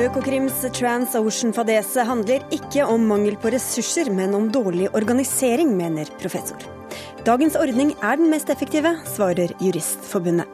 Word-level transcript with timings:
Økokrims 0.00 0.62
TransOcean-fadese 0.72 2.06
handler 2.08 2.44
ikke 2.54 2.86
om 2.88 3.02
mangel 3.10 3.34
på 3.40 3.50
ressurser, 3.52 4.08
men 4.14 4.32
om 4.38 4.46
dårlig 4.52 4.86
organisering, 4.96 5.74
mener 5.76 6.08
professor. 6.22 6.56
Dagens 7.26 7.58
ordning 7.60 7.92
er 7.98 8.16
den 8.16 8.30
mest 8.32 8.48
effektive, 8.48 8.94
svarer 9.12 9.52
Juristforbundet. 9.60 10.48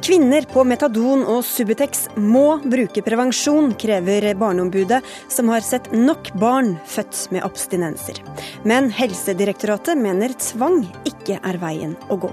Kvinner 0.00 0.46
på 0.48 0.64
metadon 0.64 1.26
og 1.28 1.42
Subutex 1.44 2.06
må 2.16 2.56
bruke 2.64 3.04
prevensjon, 3.04 3.74
krever 3.76 4.30
Barneombudet, 4.40 5.02
som 5.28 5.52
har 5.52 5.60
sett 5.66 5.92
nok 5.92 6.32
barn 6.40 6.78
født 6.88 7.26
med 7.34 7.44
abstinenser. 7.44 8.22
Men 8.64 8.88
Helsedirektoratet 8.94 10.00
mener 10.00 10.32
tvang 10.40 10.86
ikke 11.10 11.42
er 11.42 11.60
veien 11.60 11.98
å 12.08 12.16
gå. 12.24 12.32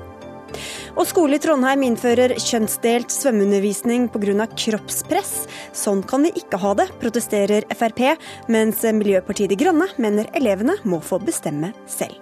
Og 0.96 1.08
skole 1.10 1.38
i 1.38 1.42
Trondheim 1.44 1.84
innfører 1.88 2.36
kjønnsdelt 2.40 3.14
svømmeundervisning 3.14 4.08
pga. 4.14 4.48
kroppspress. 4.56 5.48
Sånn 5.74 6.04
kan 6.08 6.24
vi 6.24 6.32
ikke 6.36 6.60
ha 6.62 6.74
det, 6.74 6.90
protesterer 7.02 7.68
Frp, 7.76 8.16
mens 8.48 8.84
Miljøpartiet 8.84 9.50
De 9.50 9.60
Grønne 9.60 9.90
mener 9.98 10.30
elevene 10.34 10.78
må 10.84 11.02
få 11.02 11.20
bestemme 11.20 11.74
selv. 11.86 12.16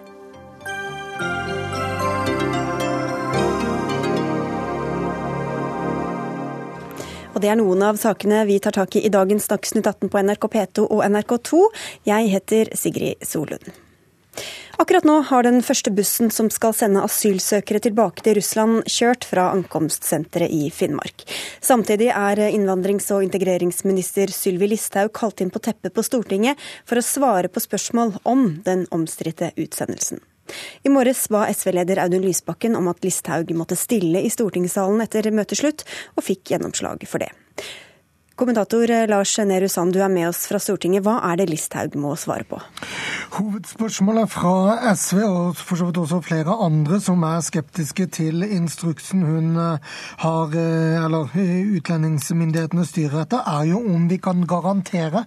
Og 7.34 7.40
Det 7.42 7.50
er 7.50 7.58
noen 7.58 7.82
av 7.82 7.98
sakene 7.98 8.44
vi 8.46 8.60
tar 8.62 8.76
tak 8.76 8.94
i 8.96 9.02
i 9.04 9.10
dagens 9.10 9.48
Dagsnytt 9.50 9.88
18 9.90 10.08
på 10.08 10.22
NRK 10.22 10.46
P2 10.54 10.86
og 10.86 11.02
NRK2. 11.02 11.64
Jeg 12.06 12.30
heter 12.30 12.70
Sigrid 12.78 13.26
Solund. 13.26 13.83
Akkurat 14.76 15.04
nå 15.06 15.20
har 15.28 15.44
den 15.46 15.60
første 15.62 15.92
bussen 15.94 16.32
som 16.34 16.48
skal 16.50 16.74
sende 16.74 17.02
asylsøkere 17.06 17.78
tilbake 17.84 18.24
til 18.26 18.34
Russland, 18.40 18.80
kjørt 18.90 19.26
fra 19.28 19.46
ankomstsenteret 19.54 20.50
i 20.50 20.66
Finnmark. 20.74 21.22
Samtidig 21.62 22.08
er 22.10 22.42
innvandrings- 22.48 23.06
og 23.14 23.22
integreringsminister 23.22 24.32
Sylvi 24.34 24.72
Listhaug 24.72 25.12
kalt 25.14 25.44
inn 25.44 25.54
på 25.54 25.62
teppet 25.62 25.94
på 25.94 26.02
Stortinget 26.02 26.58
for 26.88 26.98
å 26.98 27.06
svare 27.06 27.52
på 27.52 27.62
spørsmål 27.62 28.16
om 28.26 28.48
den 28.66 28.88
omstridte 28.90 29.52
utsendelsen. 29.54 30.18
I 30.82 30.90
morges 30.92 31.22
ba 31.32 31.46
SV-leder 31.48 32.02
Audun 32.02 32.26
Lysbakken 32.26 32.74
om 32.76 32.90
at 32.90 33.06
Listhaug 33.06 33.54
måtte 33.56 33.78
stille 33.78 34.20
i 34.26 34.32
stortingssalen 34.32 35.06
etter 35.06 35.30
møteslutt, 35.30 35.86
og 36.18 36.26
fikk 36.26 36.50
gjennomslag 36.50 37.06
for 37.08 37.22
det. 37.22 37.30
Kommentator 38.34 38.90
eh, 38.90 39.06
Lars 39.06 39.38
Nehru 39.38 39.68
Sand, 39.68 39.92
du 39.94 40.00
er 40.02 40.10
med 40.10 40.26
oss 40.26 40.40
fra 40.50 40.58
Stortinget. 40.58 41.04
Hva 41.06 41.20
er 41.28 41.38
det 41.38 41.44
Listhaug 41.52 41.92
må 42.02 42.16
svare 42.18 42.42
på? 42.50 42.58
Hovedspørsmålet 43.36 44.26
fra 44.32 44.90
SV, 44.98 45.20
og 45.22 45.60
for 45.60 45.78
så 45.78 45.86
vidt 45.86 46.00
også 46.02 46.18
flere 46.26 46.56
andre 46.64 46.98
som 47.02 47.22
er 47.28 47.44
skeptiske 47.46 48.08
til 48.16 48.42
instruksen 48.42 49.22
hun 49.22 49.52
eh, 49.62 49.92
har, 50.24 50.56
eh, 50.58 51.04
eller 51.04 51.30
utlendingsmyndighetene 51.78 52.88
styrer 52.88 53.20
etter, 53.22 53.44
er 53.46 53.68
jo 53.70 53.78
om 53.94 54.08
vi 54.10 54.18
kan 54.18 54.42
garantere 54.50 55.22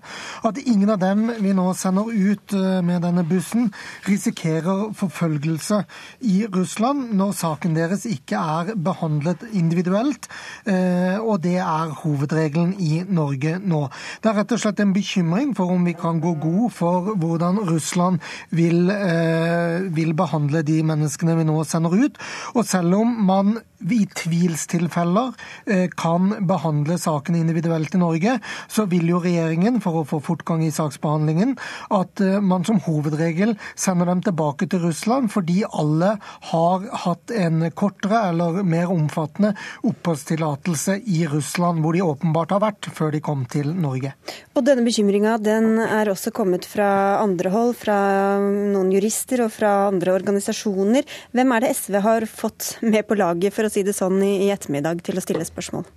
at 0.52 0.60
ingen 0.66 0.92
av 0.92 1.00
dem 1.00 1.30
vi 1.40 1.56
nå 1.56 1.70
sender 1.80 2.12
ut 2.12 2.58
med 2.84 3.06
denne 3.08 3.24
bussen, 3.28 3.72
risikerer 4.04 4.92
forfølgelse 5.00 5.80
i 6.28 6.42
Russland 6.52 7.16
når 7.16 7.34
saken 7.40 7.80
deres 7.80 8.04
ikke 8.10 8.36
er 8.60 8.76
behandlet 8.76 9.48
individuelt. 9.56 10.28
Og 10.68 11.42
det 11.44 11.58
er 11.64 11.96
hovedregelen 12.04 12.76
i 12.76 12.97
Norge 13.06 13.58
nå. 13.62 13.84
Det 14.22 14.32
er 14.32 14.40
rett 14.42 14.56
og 14.56 14.62
slett 14.62 14.82
en 14.84 14.94
bekymring 14.96 15.54
for 15.58 15.74
om 15.74 15.86
vi 15.88 15.96
kan 15.98 16.22
gå 16.24 16.34
god 16.42 16.74
for 16.74 17.14
hvordan 17.20 17.62
Russland 17.70 18.22
vil, 18.56 18.90
eh, 18.92 19.88
vil 19.94 20.14
behandle 20.18 20.64
de 20.66 20.82
menneskene 20.84 21.38
vi 21.38 21.48
nå 21.48 21.64
sender 21.68 21.94
ut. 21.94 22.18
Og 22.56 22.66
selv 22.66 23.02
om 23.02 23.18
man 23.28 23.58
i 23.78 24.08
tvilstilfeller 24.18 25.34
eh, 25.70 25.86
kan 25.94 26.32
behandle 26.50 26.98
saken 26.98 27.36
individuelt 27.38 27.94
i 27.94 28.02
Norge, 28.02 28.38
så 28.68 28.88
vil 28.90 29.06
jo 29.12 29.22
regjeringen, 29.22 29.80
for 29.84 30.02
å 30.02 30.08
få 30.08 30.20
fortgang 30.24 30.64
i 30.66 30.74
saksbehandlingen, 30.74 31.56
at 31.94 32.22
eh, 32.24 32.40
man 32.42 32.66
som 32.68 32.82
hovedregel 32.88 33.54
sender 33.78 34.10
dem 34.10 34.24
tilbake 34.26 34.70
til 34.72 34.82
Russland, 34.88 35.30
fordi 35.34 35.62
alle 35.70 36.16
har 36.52 36.88
hatt 37.06 37.34
en 37.38 37.68
kortere 37.78 38.24
eller 38.32 38.64
mer 38.66 38.90
omfattende 38.94 39.54
oppholdstillatelse 39.86 41.00
i 41.06 41.26
Russland, 41.30 41.84
hvor 41.86 41.94
de 41.94 42.06
åpenbart 42.06 42.56
har 42.56 42.64
vært 42.66 42.87
før 42.94 43.14
de 43.16 43.22
kom 43.24 43.46
til 43.50 43.70
Norge. 43.76 44.14
Og 44.56 44.66
Denne 44.68 44.86
bekymringa 44.86 45.38
den 45.42 45.80
er 45.84 46.12
også 46.12 46.34
kommet 46.36 46.68
fra 46.68 47.20
andre 47.22 47.52
hold, 47.54 47.76
fra 47.80 47.98
noen 48.42 48.92
jurister 48.96 49.46
og 49.46 49.54
fra 49.56 49.74
andre 49.92 50.16
organisasjoner. 50.18 51.08
Hvem 51.36 51.56
er 51.56 51.66
det 51.66 51.76
SV 51.78 52.02
har 52.06 52.28
fått 52.32 52.76
med 52.86 53.08
på 53.08 53.20
laget 53.20 53.56
for 53.56 53.68
å 53.68 53.72
si 53.74 53.86
det 53.88 53.96
sånn, 53.98 54.20
i, 54.24 54.50
ettermiddag 54.54 55.04
til 55.06 55.20
å 55.20 55.24
stille 55.24 55.48
spørsmål? 55.48 55.88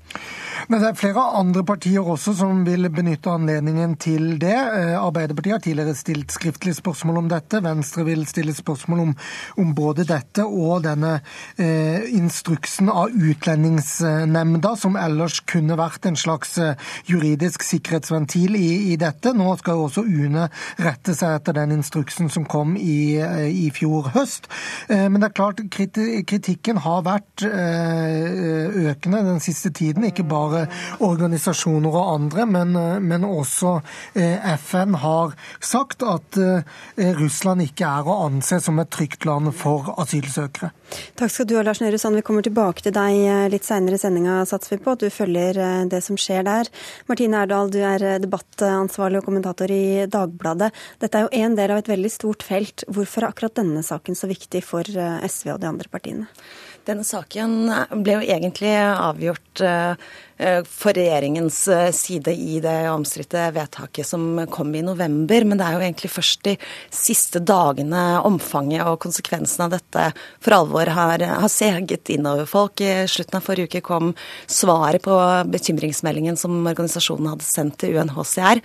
Men 0.68 0.82
det 0.82 0.90
er 0.90 0.98
flere 0.98 1.24
andre 1.38 1.64
partier 1.66 2.04
også 2.04 2.34
som 2.36 2.64
vil 2.66 2.88
benytte 2.92 3.32
anledningen 3.32 3.96
til 4.00 4.34
det. 4.42 4.56
Eh, 4.56 4.96
Arbeiderpartiet 4.98 5.56
har 5.56 5.64
tidligere 5.64 5.96
stilt 5.98 6.32
skriftlig 6.34 6.74
spørsmål 6.78 7.22
om 7.22 7.30
dette. 7.30 7.62
Venstre 7.64 8.04
vil 8.08 8.26
stille 8.28 8.54
spørsmål 8.56 9.04
om, 9.06 9.14
om 9.62 9.74
både 9.76 10.06
dette 10.08 10.44
og 10.44 10.84
denne 10.84 11.16
eh, 11.60 12.06
instruksen 12.16 12.90
av 12.92 13.14
Utlendingsnemnda, 13.14 14.74
som 14.78 14.98
ellers 15.00 15.40
kunne 15.48 15.78
vært 15.78 16.06
en 16.08 16.18
slags 16.18 16.56
eh, 16.58 16.74
juridisk 17.08 17.64
sikkerhetsventil 17.66 18.56
i, 18.58 18.92
i 18.92 18.98
dette. 19.00 19.32
Nå 19.36 19.54
skal 19.60 19.78
jo 19.78 19.86
også 19.88 20.04
UNE 20.06 20.48
rette 20.80 21.14
seg 21.16 21.38
etter 21.38 21.56
den 21.60 21.76
instruksen 21.78 22.30
som 22.32 22.46
kom 22.48 22.76
i, 22.76 23.16
eh, 23.20 23.48
i 23.48 23.68
fjor 23.74 24.10
høst. 24.16 24.50
Eh, 24.88 25.06
men 25.08 25.20
det 25.20 25.30
er 25.30 25.38
klart 25.40 25.64
kritikken 25.70 26.82
har 26.84 27.04
vært 27.06 27.28
økende 27.40 29.22
den 29.24 29.40
siste 29.42 29.70
tiden. 29.74 30.04
Ikke 30.08 30.24
bare 30.28 30.49
organisasjoner 31.04 31.90
og 31.90 32.12
andre, 32.14 32.46
men, 32.46 32.74
men 33.06 33.26
også 33.26 33.78
FN 34.14 34.96
har 35.02 35.34
sagt 35.64 36.04
at 36.06 36.38
Russland 37.20 37.64
ikke 37.64 37.88
er 37.88 38.08
å 38.08 38.18
anse 38.26 38.60
som 38.62 38.78
et 38.82 38.90
trygt 38.92 39.26
land 39.28 39.52
for 39.56 39.92
asylsøkere. 40.00 40.72
Takk 41.18 41.30
skal 41.32 41.46
du 41.46 41.54
ha, 41.58 41.64
Lars 41.66 41.80
Nehru 41.82 41.98
Sand. 42.00 42.18
Vi 42.18 42.24
kommer 42.26 42.44
tilbake 42.46 42.82
til 42.84 42.94
deg 42.96 43.50
litt 43.52 43.66
seinere 43.66 43.98
i 43.98 44.02
sendinga, 44.02 44.40
satser 44.48 44.76
vi 44.76 44.82
på. 44.82 44.96
At 44.96 45.04
du 45.04 45.10
følger 45.14 45.60
det 45.90 46.02
som 46.04 46.18
skjer 46.18 46.44
der. 46.46 46.70
Martine 47.10 47.44
Erdal, 47.44 47.70
du 47.72 47.78
er 47.84 48.06
debattansvarlig 48.22 49.20
og 49.20 49.28
kommentator 49.28 49.70
i 49.70 50.06
Dagbladet. 50.10 50.72
Dette 51.02 51.20
er 51.20 51.26
jo 51.26 51.44
en 51.44 51.54
del 51.58 51.74
av 51.74 51.82
et 51.82 51.92
veldig 51.92 52.10
stort 52.12 52.46
felt. 52.46 52.84
Hvorfor 52.90 53.24
er 53.24 53.30
akkurat 53.30 53.60
denne 53.60 53.84
saken 53.86 54.18
så 54.18 54.30
viktig 54.30 54.64
for 54.66 54.86
SV 54.86 55.54
og 55.54 55.62
de 55.62 55.70
andre 55.70 55.90
partiene? 55.92 56.26
Denne 56.88 57.04
saken 57.04 57.68
ble 58.00 58.14
jo 58.16 58.22
egentlig 58.24 58.72
avgjort 58.80 59.49
eh, 59.66 60.10
Eh, 60.40 60.62
for 60.64 60.96
regjeringens 60.96 61.68
eh, 61.68 61.90
side 61.92 62.32
i 62.32 62.60
det 62.64 62.90
omstridte 62.90 63.42
vedtaket 63.52 64.06
som 64.06 64.46
kom 64.50 64.74
i 64.74 64.80
november. 64.82 65.44
Men 65.44 65.60
det 65.60 65.66
er 65.66 65.74
jo 65.74 65.82
egentlig 65.84 66.10
først 66.14 66.46
de 66.46 66.54
siste 66.88 67.42
dagene 67.44 68.22
omfanget 68.24 68.86
og 68.88 68.96
konsekvensen 69.04 69.66
av 69.66 69.74
dette 69.74 70.06
for 70.40 70.56
alvor 70.56 70.88
har, 70.96 71.20
har 71.20 71.52
seget 71.52 72.08
innover 72.14 72.48
folk. 72.48 72.80
I 72.80 73.04
slutten 73.10 73.36
av 73.36 73.44
forrige 73.44 73.68
uke 73.68 73.82
kom 73.84 74.14
svaret 74.48 75.04
på 75.04 75.18
bekymringsmeldingen 75.52 76.40
som 76.40 76.56
organisasjonen 76.64 77.34
hadde 77.34 77.44
sendt 77.44 77.76
til 77.82 78.00
UNHCR. 78.00 78.62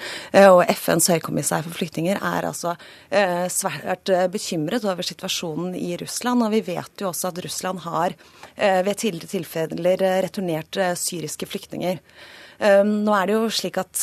Og 0.47 0.61
FNs 0.71 1.11
høykommissær 1.11 1.65
for 1.65 1.75
flyktninger 1.75 2.21
er 2.21 2.47
altså 2.47 2.75
svært 3.51 4.09
bekymret 4.31 4.85
over 4.87 5.03
situasjonen 5.05 5.75
i 5.75 5.95
Russland. 5.99 6.45
Og 6.45 6.55
vi 6.55 6.63
vet 6.71 7.03
jo 7.03 7.11
også 7.11 7.33
at 7.33 7.43
Russland 7.43 7.83
har 7.83 8.15
ved 8.55 8.95
tidligere 9.01 9.33
tilfeller 9.35 10.07
returnert 10.23 10.79
syriske 10.99 11.49
flyktninger. 11.49 12.01
Ehm, 12.63 13.01
nå 13.03 13.15
er 13.15 13.27
det 13.27 13.35
jo 13.35 13.49
slik 13.51 13.79
at 13.81 13.99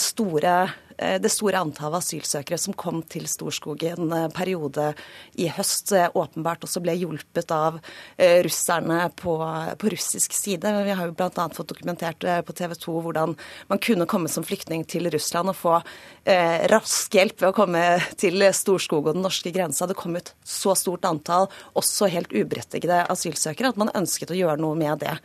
store, 0.00 0.54
eh, 0.96 1.18
det 1.20 1.30
store 1.32 1.60
antallet 1.60 2.00
asylsøkere 2.00 2.58
som 2.58 2.72
kom 2.72 3.02
til 3.02 3.26
Storskog 3.28 3.82
i 3.84 3.90
en 3.92 4.12
eh, 4.12 4.28
periode 4.32 4.94
i 5.36 5.48
høst, 5.52 5.92
eh, 5.92 6.08
åpenbart 6.08 6.64
også 6.64 6.80
ble 6.80 6.96
hjulpet 6.96 7.50
av 7.52 7.80
russerne 8.20 9.10
på, 9.16 9.36
på 9.80 9.92
russisk 9.92 10.32
side. 10.32 10.72
Vi 10.84 10.96
har 10.96 11.08
jo 11.08 11.14
bl.a. 11.16 11.48
fått 11.52 11.72
dokumentert 11.72 12.24
på 12.46 12.56
TV 12.56 12.74
2 12.74 12.96
hvordan 13.04 13.36
man 13.68 13.80
kunne 13.82 14.08
komme 14.08 14.28
som 14.28 14.44
flyktning 14.44 14.84
til 14.88 15.10
Russland 15.12 15.52
og 15.52 15.56
få 15.56 15.78
eh, 16.24 16.66
rask 16.72 17.14
hjelp 17.14 17.40
ved 17.40 17.50
å 17.50 17.56
komme 17.56 17.84
til 18.20 18.44
Storskog 18.56 19.08
og 19.08 19.16
den 19.16 19.24
norske 19.24 19.52
grensa. 19.52 19.88
Det 19.88 19.98
kom 19.98 20.16
ut 20.16 20.34
så 20.44 20.76
stort 20.76 21.08
antall, 21.08 21.48
også 21.76 22.10
helt 22.12 22.32
uberettigede 22.32 23.04
asylsøkere, 23.12 23.72
at 23.72 23.80
man 23.80 23.92
ønsket 23.96 24.32
å 24.32 24.40
gjøre 24.40 24.60
noe 24.60 24.78
med 24.78 25.04
det. 25.04 25.18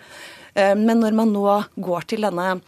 Eh, 0.55 0.75
men 0.75 0.99
når 1.03 1.11
man 1.11 1.33
nå 1.35 1.63
går 1.75 2.01
til 2.11 2.21
denne 2.25 2.59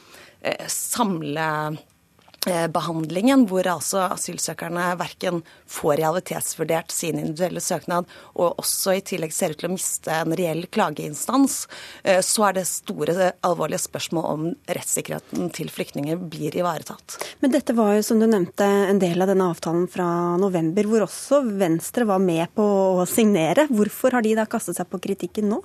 eh, 0.42 0.68
samlebehandlingen, 0.72 3.48
hvor 3.48 3.68
altså 3.72 4.00
asylsøkerne 4.12 4.98
verken 5.00 5.44
får 5.72 5.96
realitetsvurdert 6.02 6.92
sin 6.92 7.20
individuelle 7.22 7.62
søknad, 7.64 8.06
og 8.36 8.60
også 8.60 8.92
i 8.98 9.02
tillegg 9.08 9.34
ser 9.36 9.52
ut 9.54 9.60
til 9.64 9.70
å 9.70 9.78
miste 9.78 10.12
en 10.14 10.38
reell 10.38 10.64
klageinstans, 10.68 11.68
eh, 12.04 12.22
så 12.26 12.44
er 12.50 12.54
det 12.60 12.66
store, 12.70 13.32
alvorlige 13.48 13.86
spørsmål 13.88 14.26
om 14.34 14.42
rettssikkerheten 14.68 15.42
til 15.56 15.68
flyktninger 15.72 16.16
blir 16.28 16.52
ivaretatt. 16.60 17.08
Men 17.40 17.52
dette 17.56 17.74
var 17.78 17.90
jo, 17.96 18.02
som 18.10 18.18
du 18.20 18.28
nevnte, 18.28 18.66
en 18.68 19.04
del 19.04 19.18
av 19.24 19.28
denne 19.32 19.48
avtalen 19.48 19.88
fra 19.92 20.08
november, 20.42 20.84
hvor 20.92 21.02
også 21.08 21.36
Venstre 21.58 22.04
var 22.10 22.20
med 22.20 22.46
på 22.58 22.66
å 23.00 23.06
signere. 23.08 23.68
Hvorfor 23.72 24.10
har 24.18 24.24
de 24.28 24.36
da 24.36 24.46
kastet 24.50 24.76
seg 24.76 24.86
på 24.92 25.04
kritikken 25.08 25.48
nå? 25.56 25.62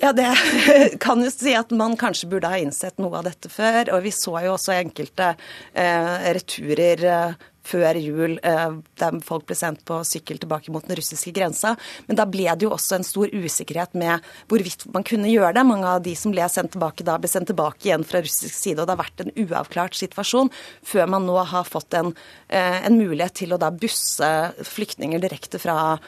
Ja, 0.00 0.12
det 0.12 0.34
kan 1.00 1.20
jo 1.20 1.28
si 1.28 1.52
at 1.52 1.70
man 1.76 1.92
kanskje 2.00 2.30
burde 2.30 2.48
ha 2.48 2.56
innsett 2.56 2.96
noe 3.02 3.18
av 3.20 3.26
dette 3.28 3.50
før. 3.52 3.92
Og 3.92 4.06
vi 4.06 4.12
så 4.16 4.38
jo 4.46 4.54
også 4.54 4.72
enkelte 4.78 5.34
eh, 5.76 6.30
returer 6.38 7.04
eh, 7.04 7.34
før 7.66 7.98
jul, 8.00 8.38
eh, 8.42 8.72
der 8.98 9.18
folk 9.24 9.46
ble 9.48 9.56
sendt 9.58 9.82
på 9.88 10.00
sykkel 10.06 10.40
tilbake 10.40 10.72
mot 10.72 10.86
den 10.86 10.98
russiske 10.98 11.32
grensa. 11.36 11.74
Men 12.08 12.18
da 12.18 12.26
ble 12.28 12.48
det 12.48 12.66
jo 12.66 12.72
også 12.74 12.98
en 12.98 13.06
stor 13.06 13.30
usikkerhet 13.30 13.94
med 13.98 14.24
hvorvidt 14.50 14.86
man 14.94 15.06
kunne 15.06 15.30
gjøre 15.30 15.52
det. 15.58 15.66
Mange 15.68 15.92
av 15.92 16.02
de 16.04 16.14
som 16.18 16.34
ble 16.34 16.46
sendt 16.50 16.74
tilbake 16.76 17.06
da, 17.06 17.18
ble 17.20 17.30
sendt 17.30 17.50
tilbake 17.52 17.88
igjen 17.88 18.06
fra 18.08 18.22
russisk 18.24 18.56
side. 18.56 18.80
Og 18.80 18.88
det 18.88 18.96
har 18.96 19.02
vært 19.02 19.24
en 19.24 19.34
uavklart 19.44 19.98
situasjon 19.98 20.52
før 20.86 21.10
man 21.12 21.28
nå 21.28 21.36
har 21.52 21.68
fått 21.68 21.94
en, 21.98 22.14
eh, 22.48 22.80
en 22.86 22.98
mulighet 22.98 23.36
til 23.42 23.52
å 23.52 23.60
da 23.60 23.70
busse 23.70 24.30
flyktninger 24.64 25.20
direkte 25.20 25.60
fra 25.60 25.98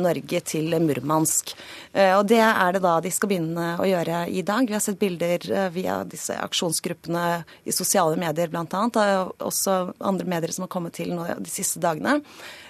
Norge 0.00 0.40
til 0.46 0.76
Murmansk. 0.82 1.52
Og 1.96 2.22
det 2.28 2.40
er 2.42 2.76
det 2.76 2.82
da 2.84 2.94
de 3.04 3.10
skal 3.12 3.30
begynne 3.30 3.66
å 3.80 3.86
gjøre 3.88 4.22
i 4.28 4.42
dag. 4.46 4.68
Vi 4.68 4.76
har 4.76 4.82
sett 4.84 4.98
bilder 5.00 5.70
via 5.72 5.98
disse 6.08 6.36
aksjonsgruppene 6.40 7.24
i 7.64 7.74
sosiale 7.74 8.18
medier 8.20 8.52
bl.a. 8.52 8.64
Og 8.66 9.46
også 9.48 9.78
andre 9.98 10.28
medier 10.28 10.52
som 10.52 10.66
har 10.66 10.72
kommet 10.72 10.96
til 10.98 11.14
de 11.16 11.52
siste 11.52 11.80
dagene. 11.84 12.18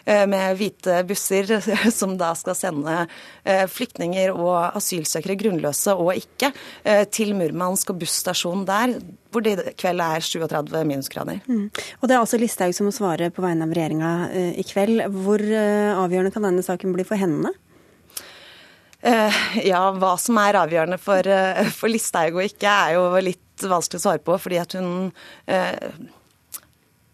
Eh, 0.06 0.22
med 0.30 0.54
hvite 0.60 1.00
busser 1.06 1.48
som 1.98 2.12
da 2.18 2.30
skal 2.38 2.54
sende 2.54 2.94
eh, 3.42 3.64
flyktninger 3.66 4.30
og 4.30 4.78
asylsøkere, 4.78 5.34
grunnløse 5.40 5.96
og 5.98 6.12
ikke, 6.14 6.52
eh, 6.86 7.02
til 7.10 7.32
Murmansk 7.34 7.90
og 7.90 7.98
busstasjonen 8.04 8.62
der, 8.68 8.94
hvor 9.34 9.42
det 9.42 9.56
i 9.58 9.74
kveld 9.74 10.04
er 10.04 10.22
37 10.22 10.84
minusgrader. 10.86 11.40
Mm. 11.50 11.64
Og 11.98 12.06
Det 12.06 12.14
er 12.14 12.20
altså 12.20 12.38
Listhaug 12.38 12.76
som 12.76 12.86
må 12.86 12.94
svare 12.94 13.32
på 13.34 13.42
vegne 13.42 13.66
av 13.66 13.74
regjeringa 13.74 14.12
i 14.54 14.64
kveld. 14.64 15.02
Hvor 15.12 15.42
avgjørende 15.42 16.32
kan 16.32 16.46
denne 16.46 16.64
saken 16.64 16.94
bli 16.94 17.04
for 17.04 17.20
henne? 17.20 17.50
Ja, 19.66 19.82
hva 19.92 20.14
som 20.18 20.38
er 20.40 20.56
avgjørende 20.62 20.96
for, 21.02 21.28
for 21.76 21.92
Listhaug 21.92 22.38
og 22.38 22.46
ikke, 22.46 22.70
er 22.70 22.96
jo 22.96 23.10
litt 23.26 23.66
vanskelig 23.66 24.00
å 24.00 24.06
svare 24.06 24.24
på. 24.24 24.38
fordi 24.40 24.62
at 24.62 24.78
hun 24.78 25.10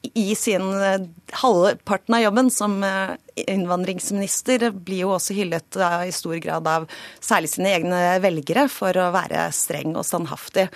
i 0.03 0.35
sin 0.35 0.83
eh, 0.83 1.01
halvparten 1.31 2.15
av 2.15 2.21
jobben 2.21 2.51
som 2.51 2.83
eh, 2.85 3.15
innvandringsminister 3.47 4.71
blir 4.71 5.05
jo 5.05 5.15
også 5.15 5.35
hyllet 5.37 5.79
uh, 5.81 6.03
i 6.05 6.13
stor 6.13 6.37
grad 6.43 6.67
av 6.69 6.85
særlig 7.23 7.49
sine 7.55 7.71
egne 7.73 8.01
velgere 8.21 8.67
for 8.69 8.99
å 8.99 9.09
være 9.15 9.47
streng 9.57 9.95
og 9.97 10.05
standhaftig. 10.05 10.67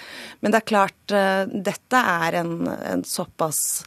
Men 0.40 0.54
det 0.54 0.62
er 0.62 0.68
klart, 0.72 1.14
dette 1.52 2.00
er 2.00 2.38
en, 2.40 2.54
en 2.64 3.04
såpass 3.04 3.84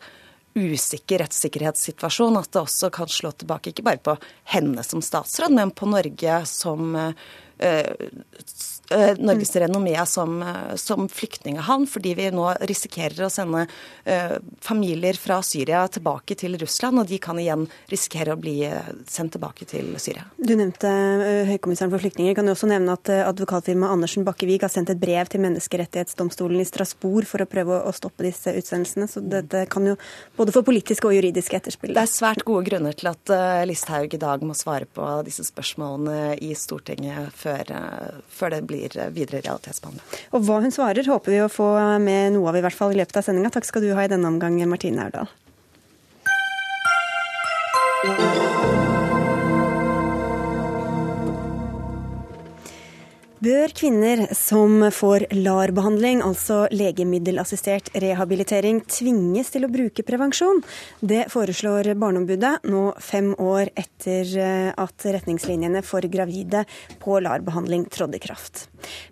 usikker 0.53 1.23
rettssikkerhetssituasjon 1.23 2.37
at 2.37 2.51
det 2.53 2.61
også 2.61 2.91
kan 2.93 3.09
slå 3.09 3.33
tilbake 3.33 3.73
ikke 3.73 3.87
bare 3.89 4.03
på 4.05 4.17
henne 4.53 4.85
som 4.85 5.01
statsråd, 5.01 5.55
men 5.55 5.73
på 5.73 5.89
Norge 5.89 6.41
som 6.49 6.93
uh, 6.93 7.29
Eh, 7.59 7.91
Norges 8.89 9.55
renommé 9.55 10.05
som, 10.05 10.41
eh, 10.41 10.75
som 10.75 11.09
flyktningehavn, 11.09 11.87
fordi 11.87 12.15
vi 12.17 12.29
nå 12.33 12.47
risikerer 12.65 13.25
å 13.25 13.29
sende 13.29 13.65
uh, 14.09 14.37
familier 14.65 15.17
fra 15.19 15.39
Syria 15.45 15.83
tilbake 15.91 16.35
til 16.39 16.57
Russland, 16.57 16.99
og 16.99 17.09
de 17.09 17.19
kan 17.21 17.37
igjen 17.37 17.67
risikere 17.91 18.33
å 18.33 18.39
bli 18.39 18.57
sendt 19.09 19.35
tilbake 19.35 19.67
til 19.69 19.91
Syria. 20.01 20.25
Du 20.37 20.55
nevnte 20.57 20.89
Høykommissæren 21.49 21.93
for 21.93 22.01
flyktninger. 22.01 22.33
Kan 22.37 22.49
du 22.49 22.53
også 22.53 22.69
nevne 22.69 22.95
at 22.97 23.09
advokatfirmaet 23.09 23.93
Andersen 23.93 24.25
Bakkevik 24.27 24.65
har 24.65 24.73
sendt 24.73 24.91
et 24.93 25.01
brev 25.01 25.29
til 25.29 25.43
Menneskerettighetsdomstolen 25.43 26.63
i 26.63 26.67
Strasbourg 26.67 27.27
for 27.29 27.43
å 27.43 27.49
prøve 27.49 27.77
å, 27.77 27.83
å 27.89 27.95
stoppe 27.95 28.25
disse 28.25 28.53
utsendelsene. 28.57 29.09
Så 29.11 29.21
dette 29.21 29.65
kan 29.71 29.85
jo 29.85 29.97
både 30.39 30.55
få 30.55 30.63
politiske 30.65 31.09
og 31.09 31.17
juridiske 31.17 31.59
etterspill. 31.59 31.93
Det 31.97 32.05
er 32.05 32.11
svært 32.11 32.45
gode 32.47 32.65
grunner 32.69 32.97
til 32.97 33.11
at 33.11 33.33
Listhaug 33.69 34.17
i 34.17 34.21
dag 34.21 34.45
må 34.45 34.57
svare 34.57 34.89
på 34.89 35.11
disse 35.27 35.45
spørsmålene 35.47 36.39
i 36.45 36.53
Stortinget 36.57 37.33
før, 37.37 37.75
før 38.33 38.55
det 38.55 38.63
blir 38.69 38.78
blir 38.79 39.15
videre 39.15 39.43
realitetsbehandlet. 39.45 40.19
Og 40.33 40.45
hva 40.47 40.59
hun 40.63 40.73
svarer, 40.73 41.05
håper 41.05 41.35
vi 41.35 41.41
å 41.43 41.51
få 41.51 41.69
med 42.01 42.33
noe 42.35 42.49
av 42.51 42.59
i 42.59 42.63
hvert 42.65 42.79
fall 42.79 42.95
i 42.95 42.99
løpet 43.01 43.21
av 43.21 43.27
sendinga. 43.27 43.51
Takk 43.53 43.67
skal 43.69 43.85
du 43.85 43.93
ha 43.93 44.05
i 44.05 44.11
denne 44.11 44.31
omgang, 44.31 44.59
Martine 44.69 45.07
Aurdal. 45.07 45.27
Bør 53.39 53.71
kvinner 53.71 54.25
som 54.35 54.81
får 54.91 55.29
LAR-behandling, 55.31 56.19
altså 56.27 56.65
legemiddelassistert 56.75 57.87
rehabilitering, 58.03 58.81
tvinges 58.83 59.53
til 59.53 59.63
å 59.63 59.69
bruke 59.71 60.03
prevensjon? 60.03 60.59
Det 60.99 61.21
foreslår 61.31 61.93
Barneombudet 61.95 62.57
nå 62.67 62.89
fem 62.99 63.31
år 63.39 63.71
etter 63.79 64.35
at 64.75 65.07
retningslinjene 65.15 65.85
for 65.87 66.03
gravide 66.11 66.65
på 66.99 67.21
LAR-behandling 67.23 67.87
trådte 67.87 68.19
i 68.19 68.25
kraft. 68.27 68.65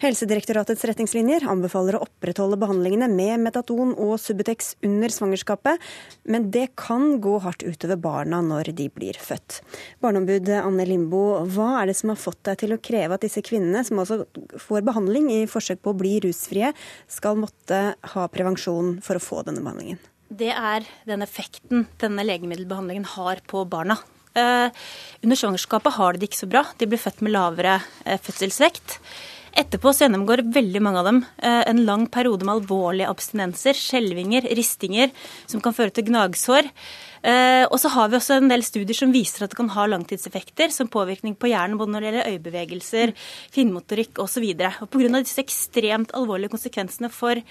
Helsedirektoratets 0.04 0.86
retningslinjer 0.90 1.46
anbefaler 1.50 1.98
å 1.98 2.04
opprettholde 2.06 2.60
behandlingene 2.62 3.10
med 3.12 3.44
Metaton 3.46 3.94
og 3.94 4.16
Subutex 4.22 4.76
under 4.86 5.14
svangerskapet, 5.14 5.84
men 6.30 6.50
det 6.54 6.70
kan 6.80 7.18
gå 7.24 7.38
hardt 7.46 7.66
utover 7.66 8.00
barna 8.02 8.42
når 8.46 8.74
de 8.78 8.90
blir 8.94 9.20
født. 9.22 9.62
Barneombud 10.04 10.52
Anne 10.58 10.88
Limbo, 10.88 11.24
hva 11.54 11.82
er 11.82 11.92
det 11.92 11.98
som 12.00 12.14
har 12.14 12.22
fått 12.22 12.44
deg 12.48 12.62
til 12.64 12.76
å 12.76 12.82
kreve 12.82 13.18
at 13.18 13.26
disse 13.26 13.44
kvinnene, 13.46 13.86
som 13.88 14.02
altså 14.04 14.24
får 14.68 14.86
behandling 14.88 15.32
i 15.36 15.40
forsøk 15.50 15.84
på 15.84 15.94
å 15.94 16.00
bli 16.00 16.18
rusfrie, 16.28 16.74
skal 17.12 17.40
måtte 17.40 17.82
ha 18.14 18.28
prevensjon 18.34 18.98
for 19.06 19.20
å 19.20 19.24
få 19.24 19.44
denne 19.48 19.64
behandlingen? 19.64 20.00
Det 20.28 20.52
er 20.52 20.84
den 21.08 21.24
effekten 21.24 21.86
denne 22.02 22.26
legemiddelbehandlingen 22.28 23.08
har 23.16 23.40
på 23.48 23.64
barna. 23.70 23.96
Eh, 24.38 24.70
under 25.24 25.40
svangerskapet 25.40 25.98
har 25.98 26.14
de 26.14 26.22
det 26.22 26.30
ikke 26.30 26.44
så 26.44 26.52
bra. 26.52 26.66
De 26.78 26.90
blir 26.90 27.02
født 27.02 27.24
med 27.26 27.34
lavere 27.34 27.80
eh, 28.06 28.20
fødselsvekt. 28.22 29.00
Etterpå 29.56 29.94
så 29.94 30.06
gjennomgår 30.06 30.44
veldig 30.56 30.82
mange 30.84 31.02
av 31.02 31.10
dem 31.10 31.20
eh, 31.38 31.64
en 31.70 31.84
lang 31.88 32.08
periode 32.12 32.48
med 32.48 32.60
alvorlige 32.60 33.10
abstinenser, 33.12 33.78
skjelvinger, 33.78 34.50
ristinger, 34.58 35.14
som 35.46 35.64
kan 35.64 35.76
føre 35.78 35.94
til 35.94 36.10
gnagsår. 36.10 36.70
Eh, 37.28 37.66
og 37.68 37.76
så 37.82 37.92
har 37.92 38.08
vi 38.08 38.18
også 38.18 38.38
en 38.40 38.52
del 38.52 38.64
studier 38.64 38.96
som 38.96 39.12
viser 39.12 39.44
at 39.44 39.52
det 39.52 39.60
kan 39.60 39.72
ha 39.74 39.88
langtidseffekter 39.90 40.72
som 40.72 40.88
påvirkning 40.92 41.36
på 41.36 41.50
hjernen, 41.52 41.76
både 41.80 41.92
når 41.94 42.04
det 42.04 42.08
gjelder 42.08 42.30
øyebevegelser, 42.32 43.14
finmotorikk 43.54 44.22
osv. 44.24 44.46
Pga. 44.56 45.10
disse 45.20 45.44
ekstremt 45.44 46.14
alvorlige 46.16 46.54
konsekvensene 46.54 47.10
for 47.12 47.42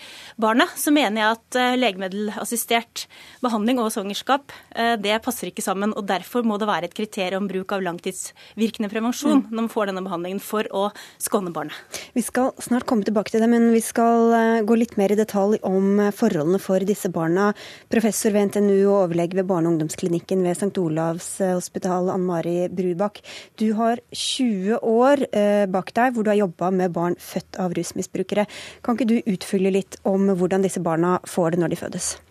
barna, 0.40 0.68
så 0.80 0.94
mener 0.94 1.20
jeg 1.20 1.36
at 1.36 1.58
eh, 1.60 1.76
legemiddelassistert 1.76 3.04
behandling 3.44 3.82
og 3.82 3.92
svangerskap 3.92 4.54
eh, 4.74 4.94
det 5.02 5.18
passer 5.24 5.50
ikke 5.50 5.64
sammen. 5.64 5.92
og 5.92 6.08
Derfor 6.08 6.46
må 6.46 6.56
det 6.56 6.70
være 6.70 6.88
et 6.88 6.96
kriterium 6.96 7.44
om 7.44 7.50
bruk 7.50 7.74
av 7.76 7.84
langtidsvirkende 7.84 8.88
prevensjon 8.88 9.42
mm. 9.42 9.50
når 9.50 9.66
man 9.66 9.72
får 9.72 9.90
denne 9.90 10.04
behandlingen 10.06 10.40
for 10.40 10.64
å 10.72 10.86
skåne 11.20 11.52
barnet. 11.52 11.76
Vi 12.16 12.24
skal 12.24 12.54
snart 12.64 12.86
komme 12.88 13.04
tilbake 13.04 13.34
til 13.34 13.44
det, 13.44 13.50
men 13.52 13.68
vi 13.74 13.82
skal 13.84 14.64
gå 14.64 14.78
litt 14.78 14.96
mer 14.96 15.12
i 15.12 15.18
detalj 15.18 15.60
om 15.68 16.00
forholdene 16.16 16.62
for 16.62 16.80
disse 16.88 17.10
barna. 17.12 17.50
Professor 17.92 18.32
ved 18.32 18.54
NTNU 18.54 18.86
og 18.86 19.02
overlege 19.02 19.36
ved 19.36 19.50
barne 19.50 19.65
barne- 19.66 19.74
og 19.74 19.74
ungdomsklinikken 19.74 20.42
ved 20.42 20.56
St. 20.56 20.78
Olavs 20.78 21.40
eh, 21.40 21.54
hospital, 21.54 22.10
Ann 22.10 22.24
Mari 22.24 22.68
Brubakk. 22.68 23.20
Du 23.58 23.74
har 23.74 23.98
20 24.12 24.78
år 24.82 25.26
eh, 25.32 25.66
bak 25.66 25.92
deg 25.94 26.14
hvor 26.14 26.24
du 26.24 26.30
har 26.30 26.46
jobba 26.46 26.70
med 26.70 26.92
barn 26.92 27.16
født 27.16 27.58
av 27.58 27.74
rusmisbrukere. 27.74 28.46
Kan 28.82 28.96
ikke 28.96 29.08
du 29.08 29.22
utfylle 29.26 29.70
litt 29.72 29.98
om 30.04 30.28
hvordan 30.36 30.62
disse 30.62 30.80
barna 30.80 31.18
får 31.26 31.52
det 31.52 31.60
når 31.60 31.68
de 31.70 31.76
fødes? 31.76 32.25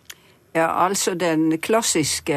Ja, 0.56 0.70
altså 0.86 1.12
Den 1.14 1.58
klassiske 1.60 2.34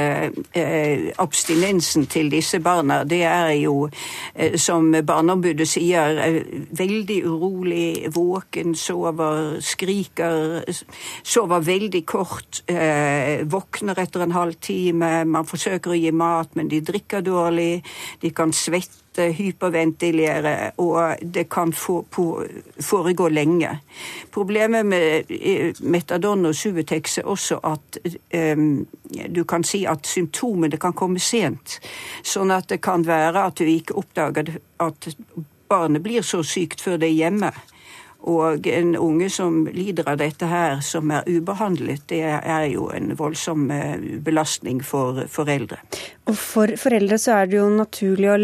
eh, 0.56 1.12
abstinensen 1.18 2.04
til 2.12 2.28
disse 2.32 2.60
barna, 2.60 3.04
det 3.08 3.22
er 3.24 3.54
jo, 3.62 3.88
eh, 4.36 4.58
som 4.60 4.92
Barneombudet 5.08 5.68
sier, 5.68 6.20
eh, 6.26 6.42
veldig 6.76 7.20
urolig, 7.30 8.10
våken, 8.12 8.76
sover, 8.76 9.62
skriker, 9.64 10.68
sover 11.24 11.64
veldig 11.64 12.06
kort, 12.06 12.62
eh, 12.68 13.46
våkner 13.48 14.04
etter 14.04 14.26
en 14.26 14.36
halvtime, 14.36 15.24
man 15.26 15.48
forsøker 15.48 15.96
å 15.96 16.02
gi 16.02 16.12
mat, 16.12 16.56
men 16.56 16.68
de 16.68 16.82
drikker 16.82 17.24
dårlig, 17.24 17.86
de 18.20 18.32
kan 18.36 18.52
svette 18.52 19.09
hyperventilere, 19.36 20.72
og 20.78 21.22
det 21.22 21.48
kan 21.52 21.74
foregå 21.74 23.30
lenge. 23.30 23.72
Problemet 24.32 24.86
med 24.86 25.34
metadon 25.82 26.50
og 26.50 26.56
Subutex 26.56 27.18
er 27.18 27.30
også 27.30 27.60
at 27.64 28.00
um, 28.56 28.86
du 29.30 29.44
kan 29.44 29.64
si 29.64 29.86
at 29.90 30.08
symptomene 30.08 30.78
kan 30.78 30.94
komme 30.94 31.20
sent. 31.20 31.80
Sånn 32.24 32.52
at 32.56 32.70
det 32.70 32.82
kan 32.86 33.06
være 33.08 33.48
at 33.50 33.60
du 33.60 33.70
ikke 33.70 33.98
oppdager 34.00 34.56
at 34.80 35.12
barnet 35.70 36.02
blir 36.02 36.26
så 36.26 36.44
sykt 36.44 36.82
før 36.82 36.98
det 37.02 37.12
er 37.12 37.20
hjemme. 37.24 37.52
Og 38.28 38.68
en 38.68 38.96
unge 39.00 39.30
som 39.32 39.62
lider 39.72 40.08
av 40.12 40.18
dette 40.20 40.48
her, 40.50 40.82
som 40.84 41.12
er 41.16 41.28
ubehandlet, 41.30 42.04
det 42.12 42.26
er 42.28 42.66
jo 42.68 42.90
en 42.92 43.14
voldsom 43.16 43.70
eh, 43.72 43.96
belastning 44.26 44.82
for 44.84 45.22
foreldre. 45.32 45.80
Og 46.28 46.36
For 46.36 46.76
foreldre 46.78 47.18
så 47.22 47.38
er 47.40 47.48
det 47.48 47.62
jo 47.62 47.70
naturlig 47.72 48.30
å 48.34 48.40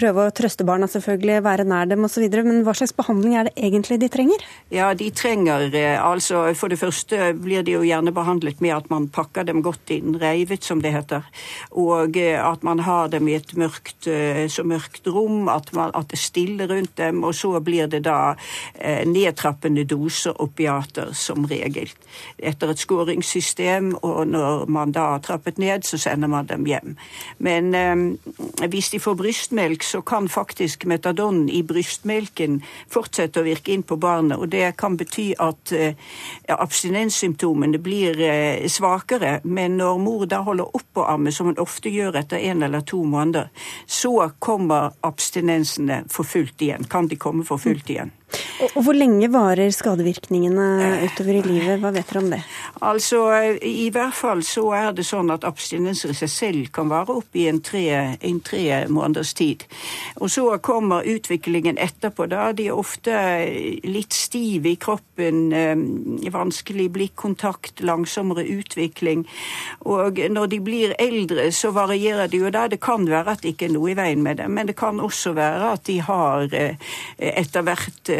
prøve 0.00 0.26
å 0.26 0.34
trøste 0.34 0.66
barna, 0.66 0.88
selvfølgelig, 0.90 1.42
være 1.44 1.66
nær 1.68 1.90
dem 1.90 2.06
osv. 2.06 2.24
Men 2.46 2.62
hva 2.66 2.74
slags 2.76 2.94
behandling 2.96 3.36
er 3.36 3.48
det 3.48 3.54
egentlig 3.68 4.00
de 4.02 4.10
trenger? 4.12 4.44
Ja, 4.72 4.90
de 4.94 5.10
trenger 5.14 5.68
altså 6.00 6.42
For 6.58 6.72
det 6.72 6.80
første 6.80 7.32
blir 7.36 7.64
de 7.66 7.76
jo 7.76 7.84
gjerne 7.86 8.14
behandlet 8.14 8.62
med 8.64 8.74
at 8.76 8.90
man 8.92 9.08
pakker 9.12 9.46
dem 9.48 9.62
godt 9.66 9.92
inn, 9.94 10.16
reivet 10.20 10.66
som 10.66 10.82
det 10.82 10.94
heter. 10.94 11.26
Og 11.70 12.16
at 12.16 12.64
man 12.66 12.82
har 12.86 13.12
dem 13.12 13.28
i 13.28 13.36
et 13.38 13.54
mørkt, 13.58 14.08
så 14.50 14.64
mørkt 14.66 15.08
rom, 15.10 15.48
at, 15.52 15.72
man, 15.76 15.92
at 15.94 16.10
det 16.10 16.18
er 16.18 16.24
stille 16.24 16.68
rundt 16.70 16.96
dem. 17.00 17.22
Og 17.26 17.34
så 17.36 17.52
blir 17.64 17.90
det 17.90 18.04
da 18.08 18.34
nedtrappende 19.06 19.84
doser 19.88 20.36
opiater 20.42 21.12
som 21.16 21.46
regel. 21.50 21.90
Etter 22.38 22.72
et 22.72 22.82
skåringssystem, 22.82 23.92
og 24.06 24.26
når 24.30 24.66
man 24.70 24.94
da 24.94 25.12
har 25.14 25.24
trappet 25.24 25.58
ned, 25.60 25.84
så 25.86 25.98
sender 26.00 26.30
man 26.30 26.48
dem 26.50 26.66
hjem. 26.68 26.96
Men 27.38 27.74
eh, 27.74 28.66
hvis 28.70 28.90
de 28.94 29.00
får 29.02 29.18
brystmelk, 29.20 29.84
så 29.90 30.02
kan 30.02 30.28
faktisk 30.28 30.84
metadon 30.84 31.48
i 31.48 31.62
brystmelken 31.66 32.60
fortsette 32.90 33.40
å 33.40 33.46
virke 33.46 33.74
inn 33.74 33.82
på 33.82 33.98
barnet. 34.00 34.38
Og 34.38 34.50
det 34.52 34.76
kan 34.80 34.96
bety 35.00 35.32
at 35.38 35.72
eh, 35.74 35.98
abstinenssymptomene 36.54 37.80
blir 37.82 38.20
eh, 38.22 38.68
svakere. 38.70 39.38
Men 39.44 39.78
når 39.80 39.98
mor 40.04 40.26
da 40.30 40.42
holder 40.46 40.76
opp 40.78 41.02
å 41.02 41.08
amme, 41.14 41.34
som 41.34 41.50
hun 41.50 41.60
ofte 41.62 41.90
gjør 41.90 42.20
etter 42.22 42.42
en 42.50 42.62
eller 42.66 42.86
to 42.86 43.02
måneder, 43.02 43.50
så 43.86 44.14
kommer 44.38 44.94
abstinensene 45.06 46.04
for 46.10 46.28
fullt 46.28 46.62
igjen. 46.62 46.86
Kan 46.90 47.10
de 47.10 47.18
komme 47.18 47.46
for 47.46 47.58
fullt 47.62 47.90
igjen. 47.90 48.14
Og 48.76 48.84
Hvor 48.84 48.94
lenge 48.94 49.28
varer 49.32 49.72
skadevirkningene 49.74 50.66
utover 51.06 51.38
i 51.38 51.42
livet? 51.44 51.80
Hva 51.82 51.90
vet 51.94 52.10
dere 52.10 52.20
om 52.20 52.28
det? 52.30 52.40
Altså, 52.86 53.22
I 53.66 53.88
hvert 53.92 54.14
fall 54.14 54.42
så 54.46 54.66
er 54.76 54.92
det 54.96 55.06
sånn 55.08 55.32
at 55.32 55.46
abstinenser 55.48 56.12
i 56.12 56.18
seg 56.18 56.30
selv 56.32 56.70
kan 56.74 56.90
vare 56.92 57.16
opp 57.20 57.36
i 57.36 57.46
en 57.50 57.60
tre, 57.64 57.84
en 58.20 58.40
tre 58.44 58.64
måneders 58.92 59.32
tid. 59.38 59.64
Og 60.20 60.30
så 60.32 60.44
kommer 60.62 61.08
utviklingen 61.08 61.80
etterpå. 61.80 62.28
da. 62.30 62.52
De 62.52 62.68
er 62.68 62.76
ofte 62.76 63.16
litt 63.84 64.14
stive 64.14 64.70
i 64.70 64.76
kroppen, 64.76 65.52
eh, 65.52 66.30
vanskelig 66.30 66.90
blikkontakt, 66.92 67.80
langsommere 67.80 68.44
utvikling. 68.44 69.26
Og 69.84 70.20
når 70.30 70.46
de 70.46 70.60
blir 70.60 70.94
eldre, 70.98 71.50
så 71.52 71.72
varierer 71.72 72.28
det 72.28 72.38
jo 72.38 72.50
da. 72.50 72.68
Det 72.68 72.80
kan 72.80 73.08
være 73.08 73.32
at 73.32 73.42
det 73.42 73.56
ikke 73.56 73.70
er 73.70 73.74
noe 73.74 73.90
i 73.90 73.98
veien 73.98 74.22
med 74.22 74.36
dem, 74.36 74.54
men 74.54 74.66
det 74.66 74.76
kan 74.76 75.00
også 75.00 75.34
være 75.34 75.72
at 75.72 75.84
de 75.84 75.98
har 76.00 76.48
eh, 76.52 76.76
etter 77.18 77.62
hvert 77.62 78.10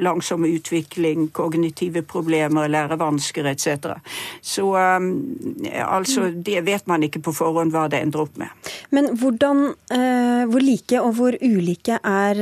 langsom 0.00 0.44
utvikling, 0.48 1.28
kognitive 1.28 2.02
problemer, 2.02 2.68
lærevansker 2.68 3.46
etc. 3.52 3.92
Så 4.40 4.66
eh, 4.78 5.84
altså, 5.84 6.30
det 6.34 6.62
vet 6.66 6.86
man 6.88 7.04
ikke 7.06 7.22
på 7.28 7.34
forhånd 7.36 7.74
hva 7.74 7.86
det 7.92 8.00
ender 8.06 8.24
opp 8.24 8.38
med. 8.40 8.72
Men 8.94 9.12
hvordan, 9.18 9.64
eh, 9.92 10.44
hvor 10.48 10.64
like 10.64 11.02
og 11.02 11.14
hvor 11.18 11.36
ulike 11.42 11.98
er 11.98 12.38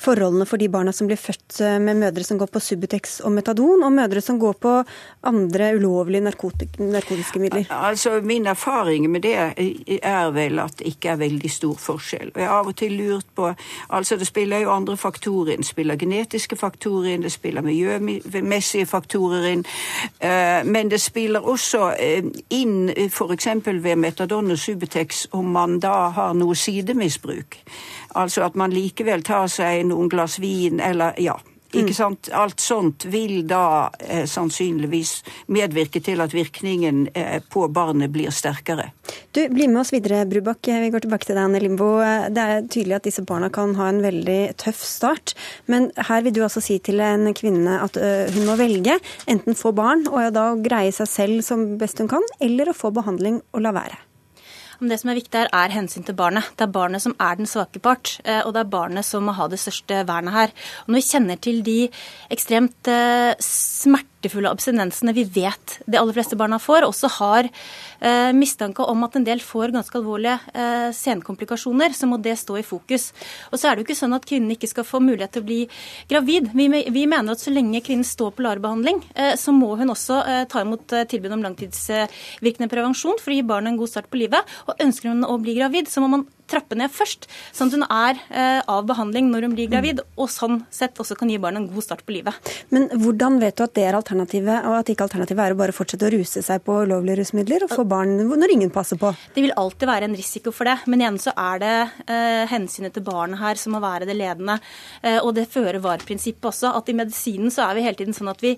forholdene 0.00 0.46
for 0.48 0.60
de 0.60 0.68
barna 0.72 0.92
som 0.94 1.08
blir 1.08 1.18
født 1.20 1.60
med 1.82 1.98
mødre 2.00 2.24
som 2.26 2.38
går 2.40 2.50
på 2.52 2.62
Subutex 2.62 3.18
og 3.26 3.34
Metadon, 3.34 3.82
og 3.84 3.92
mødre 3.94 4.22
som 4.24 4.38
går 4.40 4.56
på 4.62 4.74
andre 5.26 5.72
ulovlige 5.76 6.24
narkotiske 6.24 7.42
midler? 7.42 7.66
Altså, 7.74 8.20
Min 8.20 8.46
erfaring 8.46 9.10
med 9.10 9.24
det 9.24 9.34
er 10.02 10.30
vel 10.34 10.60
at 10.62 10.78
det 10.78 10.94
ikke 10.94 11.14
er 11.14 11.22
veldig 11.22 11.50
stor 11.50 11.78
forskjell. 11.80 12.32
Og 12.34 12.40
jeg 12.40 12.48
har 12.48 12.60
av 12.60 12.70
og 12.70 12.76
til 12.78 12.96
lurt 12.98 13.28
på 13.36 13.50
altså 13.88 14.18
Det 14.20 14.28
spiller 14.28 14.64
jo 14.64 14.72
andre 14.74 14.96
faktorer 15.00 15.54
inn 15.60 15.66
spiller 15.66 15.96
genetiske 15.96 16.56
faktorer 16.56 17.14
inn, 17.14 17.24
det 17.24 17.32
spiller 17.32 17.64
miljømessige 17.64 18.86
faktorer 18.88 19.46
inn. 19.52 19.64
Eh, 20.20 20.64
men 20.64 20.90
det 20.90 21.00
spiller 21.00 21.44
også 21.44 21.92
eh, 22.00 22.24
inn 22.56 22.88
f.eks. 22.88 23.48
ved 23.66 23.96
metadon 23.96 24.50
og 24.50 24.58
Subutex 24.58 25.26
om 25.36 25.52
man 25.52 25.78
da 25.80 26.10
har 26.16 26.34
noe 26.34 26.56
sidemisbruk. 26.56 27.60
Altså 28.16 28.46
at 28.48 28.56
man 28.56 28.72
likevel 28.72 29.22
tar 29.22 29.48
seg 29.52 29.84
noen 29.86 30.08
glass 30.10 30.40
vin 30.40 30.80
eller 30.80 31.18
ja, 31.20 31.36
ikke 31.70 31.92
mm. 31.92 31.96
sant? 31.96 32.30
Alt 32.34 32.62
sånt 32.62 33.06
vil 33.10 33.44
da 33.48 33.90
eh, 33.98 34.26
sannsynligvis 34.28 35.12
medvirke 35.54 36.02
til 36.04 36.22
at 36.22 36.34
virkningen 36.34 37.06
eh, 37.14 37.38
på 37.46 37.66
barnet 37.72 38.12
blir 38.14 38.32
sterkere. 38.34 38.90
Du, 39.34 39.42
Bli 39.50 39.68
med 39.70 39.82
oss 39.82 39.92
videre, 39.94 40.24
Brubakk. 40.28 40.66
Vi 40.66 40.90
går 40.92 41.04
tilbake 41.06 41.28
til 41.28 41.38
deg, 41.38 41.44
Anne 41.44 41.62
Limbo. 41.62 41.90
Det 42.30 42.42
er 42.42 42.66
tydelig 42.66 42.98
at 42.98 43.06
disse 43.06 43.24
barna 43.26 43.50
kan 43.54 43.76
ha 43.78 43.88
en 43.90 44.02
veldig 44.02 44.40
tøff 44.60 44.82
start. 44.86 45.34
Men 45.70 45.90
her 46.10 46.26
vil 46.26 46.34
du 46.36 46.42
altså 46.46 46.62
si 46.64 46.80
til 46.82 47.02
en 47.04 47.30
kvinne 47.36 47.78
at 47.84 47.98
ø, 47.98 48.10
hun 48.34 48.48
må 48.48 48.58
velge 48.60 48.98
enten 49.30 49.58
få 49.58 49.74
barn 49.76 50.06
og 50.10 50.34
da 50.34 50.50
greie 50.60 50.92
seg 50.94 51.10
selv 51.10 51.46
som 51.46 51.66
best 51.80 52.02
hun 52.02 52.10
kan, 52.10 52.26
eller 52.42 52.70
å 52.70 52.76
få 52.76 52.92
behandling 52.94 53.42
og 53.54 53.66
la 53.66 53.74
være. 53.76 53.98
Men 54.80 54.92
det 54.92 55.00
som 55.02 55.12
er 55.12 55.18
viktig 55.20 55.42
her, 55.42 55.50
er 55.52 55.74
hensyn 55.74 56.04
til 56.06 56.16
barnet. 56.16 56.50
Det 56.56 56.66
er 56.66 56.74
barnet 56.74 57.04
som 57.04 57.14
er 57.20 57.36
den 57.38 57.48
svake 57.48 57.82
part, 57.84 58.16
eh, 58.24 58.40
og 58.44 58.54
det 58.56 58.64
er 58.64 58.72
barnet 58.72 59.06
som 59.06 59.26
må 59.28 59.36
ha 59.36 59.48
det 59.52 59.60
største 59.60 60.02
vernet 60.08 60.36
her. 60.36 60.54
Og 60.84 60.92
når 60.92 61.00
vi 61.00 61.08
kjenner 61.08 61.42
til 61.48 61.60
de 61.66 61.80
ekstremt 62.32 62.90
eh, 62.90 63.34
smerte 63.44 64.09
smertefulle 64.20 64.50
abstinensene 64.50 65.14
vi 65.14 65.24
vet 65.24 65.80
de 65.86 65.98
aller 65.98 66.12
fleste 66.12 66.36
barna 66.36 66.58
får, 66.58 66.84
også 66.84 67.08
har 67.18 67.48
eh, 68.00 68.32
mistanke 68.36 68.82
om 68.82 69.04
at 69.04 69.16
en 69.16 69.24
del 69.24 69.40
får 69.40 69.72
ganske 69.72 69.96
alvorlige 69.96 70.38
eh, 70.54 70.92
senkomplikasjoner, 70.92 71.92
så 71.92 72.06
må 72.06 72.18
det 72.20 72.36
stå 72.38 72.58
i 72.58 72.62
fokus. 72.62 73.12
Og 73.50 73.58
så 73.58 73.68
er 73.68 73.76
det 73.76 73.82
jo 73.82 73.88
ikke 73.88 73.98
sånn 73.98 74.16
at 74.16 74.26
kvinnen 74.26 74.52
ikke 74.52 74.68
skal 74.68 74.84
få 74.84 75.00
mulighet 75.00 75.32
til 75.32 75.42
å 75.42 75.48
bli 75.48 75.60
gravid. 76.10 76.50
Vi, 76.54 76.68
vi 76.90 77.06
mener 77.06 77.32
at 77.32 77.40
så 77.40 77.50
lenge 77.52 77.80
kvinnen 77.80 78.04
står 78.04 78.34
på 78.36 78.44
LAR-behandling, 78.44 79.02
eh, 79.14 79.34
så 79.40 79.54
må 79.56 79.72
hun 79.80 79.94
også 79.94 80.20
eh, 80.26 80.42
ta 80.50 80.64
imot 80.64 80.92
eh, 80.96 81.06
tilbud 81.08 81.36
om 81.36 81.46
langtidsvirkende 81.46 82.70
prevensjon 82.70 83.20
for 83.20 83.32
å 83.32 83.38
gi 83.38 83.46
barnet 83.46 83.72
en 83.72 83.80
god 83.80 83.94
start 83.94 84.10
på 84.12 84.20
livet. 84.20 84.58
Og 84.68 84.84
ønsker 84.84 85.12
hun 85.12 85.24
å 85.24 85.40
bli 85.40 85.56
gravid, 85.56 85.88
så 85.88 86.04
må 86.04 86.12
man 86.12 86.28
trappe 86.50 86.78
ned 86.78 86.92
først, 86.92 87.28
sånn 87.54 87.70
at 87.70 87.76
hun 87.78 87.86
er 87.86 88.20
eh, 88.28 88.60
av 88.70 88.86
behandling 88.88 89.30
når 89.30 89.46
hun 89.46 89.56
blir 89.56 89.70
gravid, 89.70 90.02
og 90.16 90.30
sånn 90.32 90.62
sett 90.74 90.98
også 91.00 91.16
kan 91.18 91.30
gi 91.30 91.38
barnet 91.42 91.64
en 91.64 91.70
god 91.72 91.86
start 91.86 92.04
på 92.06 92.14
livet. 92.16 92.52
Men 92.74 92.88
hvordan 92.90 93.38
vet 93.42 93.58
du 93.58 93.64
at 93.66 93.74
det 93.78 93.86
er 93.88 93.98
alternativet, 93.98 94.66
og 94.68 94.78
at 94.80 94.92
ikke 94.92 95.06
alternativet 95.06 95.44
er 95.44 95.54
å 95.54 95.60
bare 95.60 95.76
fortsette 95.76 96.08
å 96.08 96.12
ruse 96.14 96.42
seg 96.44 96.64
på 96.66 96.80
ulovlige 96.84 97.20
rusmidler 97.22 97.66
og 97.66 97.74
få 97.74 97.86
barn 97.88 98.16
når 98.20 98.54
ingen 98.56 98.74
passer 98.74 99.00
på? 99.00 99.12
Det 99.34 99.44
vil 99.44 99.54
alltid 99.60 99.90
være 99.90 100.10
en 100.10 100.18
risiko 100.18 100.54
for 100.54 100.68
det, 100.68 100.78
men 100.90 101.04
igjen 101.04 101.20
så 101.22 101.34
er 101.38 101.62
det 101.62 101.74
eh, 102.10 102.44
hensynet 102.50 102.96
til 102.96 103.06
barnet 103.06 103.40
her 103.40 103.60
som 103.60 103.76
må 103.76 103.82
være 103.82 104.08
det 104.08 104.16
ledende. 104.18 104.58
Eh, 105.02 105.18
og 105.20 105.34
det 105.38 105.48
føre-var-prinsippet 105.52 106.50
også, 106.50 106.72
at 106.76 106.90
i 106.90 106.96
medisinen 106.96 107.52
så 107.54 107.68
er 107.68 107.78
vi 107.78 107.86
hele 107.86 107.98
tiden 107.98 108.16
sånn 108.16 108.32
at 108.32 108.42
vi 108.44 108.56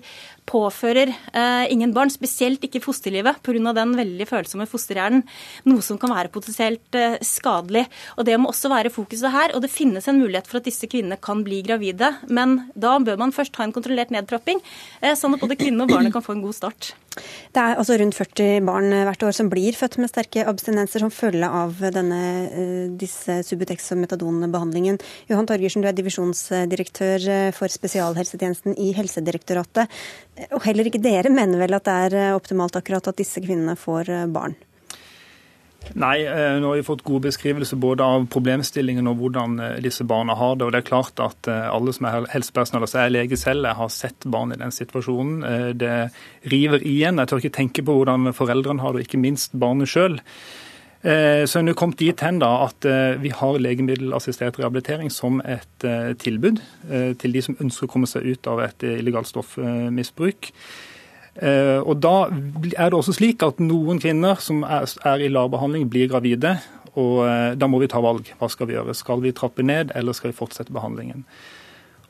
påfører 0.49 1.11
eh, 1.11 1.65
ingen 1.73 1.93
barn, 1.95 2.11
spesielt 2.11 2.63
ikke 2.65 2.81
fosterlivet, 2.83 3.39
pga. 3.43 3.73
den 3.75 3.95
veldig 3.97 4.27
følsomme 4.27 4.67
fosterhjernen, 4.69 5.23
noe 5.69 5.83
som 5.85 5.99
kan 6.01 6.13
være 6.13 6.31
potensielt 6.33 6.97
eh, 6.99 7.19
skadelig. 7.23 7.82
Og 8.17 8.25
Det 8.25 8.39
må 8.39 8.51
også 8.51 8.71
være 8.71 8.93
fokuset 8.93 9.31
her. 9.31 9.55
og 9.55 9.61
Det 9.61 9.71
finnes 9.71 10.07
en 10.07 10.19
mulighet 10.19 10.47
for 10.47 10.57
at 10.57 10.67
disse 10.67 10.87
kvinnene 10.89 11.19
kan 11.21 11.43
bli 11.43 11.61
gravide, 11.65 12.13
men 12.29 12.69
da 12.75 12.97
bør 12.99 13.17
man 13.17 13.31
først 13.35 13.55
ha 13.57 13.63
en 13.63 13.73
kontrollert 13.73 14.11
nedtrapping, 14.11 14.61
eh, 15.01 15.15
sånn 15.15 15.35
at 15.35 15.41
både 15.41 15.57
kvinnene 15.59 15.83
og 15.83 15.89
barnet 15.89 16.13
kan 16.13 16.23
få 16.25 16.35
en 16.35 16.43
god 16.43 16.55
start. 16.55 16.93
Det 17.53 17.61
er 17.61 17.77
altså 17.77 17.97
rundt 17.99 18.17
40 18.17 18.63
barn 18.65 18.89
hvert 19.05 19.23
år 19.27 19.35
som 19.37 19.49
blir 19.51 19.75
født 19.77 19.99
med 20.01 20.09
sterke 20.09 20.45
abstinenser 20.49 21.03
som 21.03 21.13
følge 21.13 21.45
av 21.45 21.77
denne, 21.93 22.21
eh, 22.49 22.87
disse 22.89 23.43
Subutex- 23.45 23.91
og 23.93 24.01
metadonbehandlingen. 24.01 24.99
Johan 25.29 25.45
Torgersen, 25.45 25.81
du 25.81 25.87
er 25.87 25.93
divisjonsdirektør 25.93 27.29
eh, 27.29 27.51
for 27.51 27.67
spesialhelsetjenesten 27.67 28.77
i 28.77 28.93
Helsedirektoratet. 28.97 29.87
Og 30.51 30.63
heller 30.65 30.89
ikke 30.89 31.03
dere 31.03 31.29
mener 31.29 31.59
vel 31.59 31.77
at 31.77 31.85
det 31.85 32.13
er 32.13 32.33
optimalt 32.33 32.75
akkurat 32.75 33.07
at 33.07 33.17
disse 33.21 33.41
kvinnene 33.43 33.77
får 33.77 34.09
barn? 34.33 34.55
Nei, 35.91 36.23
eh, 36.25 36.55
nå 36.61 36.71
har 36.71 36.79
vi 36.79 36.85
fått 36.87 37.03
gode 37.05 37.27
beskrivelser 37.27 37.77
både 37.77 38.05
av 38.07 38.25
problemstillingen 38.33 39.07
og 39.11 39.19
hvordan 39.19 39.59
eh, 39.61 39.79
disse 39.83 40.05
barna 40.07 40.33
har 40.39 40.55
det. 40.55 40.65
og 40.65 40.73
det 40.73 40.81
er 40.81 40.87
klart 40.87 41.19
at 41.21 41.49
eh, 41.51 41.67
Alle 41.69 41.93
som 41.93 42.07
er 42.09 42.27
helsepersonell, 42.31 42.85
altså 42.87 43.03
jeg 43.03 43.13
lege 43.13 43.37
selv, 43.37 43.67
har 43.77 43.91
sett 43.93 44.25
barn 44.25 44.55
i 44.55 44.59
den 44.59 44.73
situasjonen. 44.73 45.43
Det 45.77 45.93
river 46.51 46.85
igjen. 46.87 47.19
Jeg 47.19 47.29
tør 47.29 47.41
ikke 47.43 47.57
tenke 47.59 47.85
på 47.85 47.97
hvordan 47.99 48.33
foreldrene 48.33 48.81
har 48.81 48.93
det, 48.93 49.03
og 49.03 49.07
ikke 49.07 49.21
minst 49.21 49.53
barnet 49.59 49.91
sjøl. 49.91 50.19
Så 51.03 51.59
er 51.59 51.65
vi 51.67 51.73
kommet 51.75 51.99
dit 51.99 52.21
hen 52.23 52.37
da 52.39 52.49
at 52.63 52.85
vi 53.19 53.33
har 53.35 53.57
legemiddelassistert 53.59 54.55
rehabilitering 54.55 55.11
som 55.11 55.41
et 55.43 55.83
tilbud 56.23 56.61
til 57.19 57.35
de 57.35 57.41
som 57.43 57.57
ønsker 57.59 57.89
å 57.89 57.91
komme 57.91 58.07
seg 58.07 58.23
ut 58.23 58.47
av 58.47 58.61
et 58.63 58.85
illegalt 58.87 59.27
stoffmisbruk. 59.27 60.53
Eh, 61.41 61.81
og 61.81 61.99
Da 62.01 62.29
er 62.77 62.89
det 62.89 62.93
også 62.93 63.15
slik 63.17 63.41
at 63.43 63.59
noen 63.59 63.99
kvinner 63.99 64.37
som 64.39 64.63
er 64.63 65.19
i 65.19 65.31
LAR-behandling, 65.31 65.89
blir 65.89 66.09
gravide. 66.09 66.59
og 66.95 67.25
eh, 67.27 67.55
Da 67.55 67.67
må 67.67 67.79
vi 67.79 67.87
ta 67.87 67.99
valg. 67.99 68.29
Hva 68.39 68.49
skal 68.49 68.67
vi 68.67 68.73
gjøre? 68.73 68.93
Skal 68.93 69.21
vi 69.21 69.31
trappe 69.31 69.63
ned, 69.63 69.91
eller 69.95 70.13
skal 70.13 70.31
vi 70.31 70.37
fortsette 70.37 70.73
behandlingen? 70.73 71.25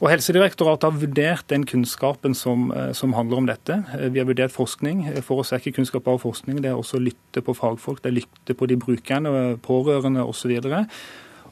Og 0.03 0.09
Helsedirektoratet 0.09 0.83
har 0.83 0.99
vurdert 0.99 1.47
den 1.47 1.63
kunnskapen 1.63 2.35
som, 2.35 2.71
eh, 2.71 2.91
som, 2.91 3.13
handler 3.13 3.37
om 3.37 3.45
dette. 3.47 3.85
Vi 4.11 4.19
har 4.19 4.27
vurdert 4.27 4.51
forskning. 4.51 5.07
For 5.23 5.39
oss 5.39 5.53
er 5.53 5.61
ikke 5.61 5.77
kunnskap 5.79 6.03
bare 6.03 6.19
forskning, 6.19 6.61
det 6.61 6.71
er 6.71 6.75
også 6.75 6.99
å 6.99 7.05
lytte 7.07 7.41
på 7.41 7.55
fagfolk, 7.55 8.03
det 8.03 8.11
er 8.11 8.19
lytte 8.19 8.53
på 8.53 8.67
de 8.67 8.75
brukerne, 8.75 9.57
pårørende 9.63 10.25
osv. 10.27 10.59
Og 10.59 10.87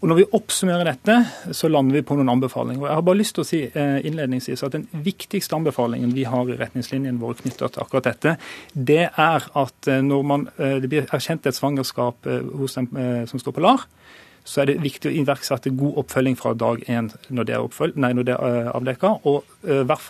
Når 0.01 0.17
vi 0.17 0.24
oppsummerer 0.34 0.88
dette, 0.88 1.15
så 1.53 1.70
lander 1.70 2.00
vi 2.00 2.01
på 2.01 2.15
noen 2.17 2.31
anbefalinger. 2.34 2.81
Og 2.81 2.88
Jeg 2.89 2.98
har 2.98 3.03
bare 3.05 3.20
lyst 3.20 3.36
til 3.38 3.43
å 3.43 3.46
si 3.46 3.60
eh, 3.70 4.00
innledningsvis 4.10 4.63
at 4.65 4.74
Den 4.74 4.88
viktigste 5.05 5.53
anbefalingen 5.53 6.15
vi 6.15 6.24
har 6.25 6.50
i 6.50 6.58
retningslinjene 6.58 7.22
våre 7.22 7.38
knyttet 7.38 7.75
til 7.75 7.84
akkurat 7.84 8.10
dette, 8.10 8.34
det 8.74 9.03
er 9.05 9.46
at 9.46 9.91
eh, 9.91 10.01
når 10.01 10.25
man, 10.25 10.48
eh, 10.58 10.79
det 10.81 10.89
blir 10.89 11.05
erkjent 11.05 11.46
et 11.46 11.58
svangerskap 11.58 12.25
hos 12.58 12.79
den 12.79 12.89
som 13.29 13.41
står 13.41 13.53
på 13.53 13.62
LAR, 13.62 13.86
så 14.44 14.64
er 14.64 14.72
det 14.72 14.78
viktig 14.82 15.12
å 15.12 15.16
iverksette 15.22 15.74
god 15.78 16.00
oppfølging 16.02 16.38
fra 16.40 16.54
dag 16.58 16.82
én 16.90 17.12
når 17.30 17.48
det 17.48 17.56
er, 17.56 17.66
oppfølg, 17.66 17.98
nei, 18.02 18.12
når 18.18 18.30
det 18.30 18.38
er 18.38 18.70
avdekka, 18.74 19.14
og, 19.30 19.52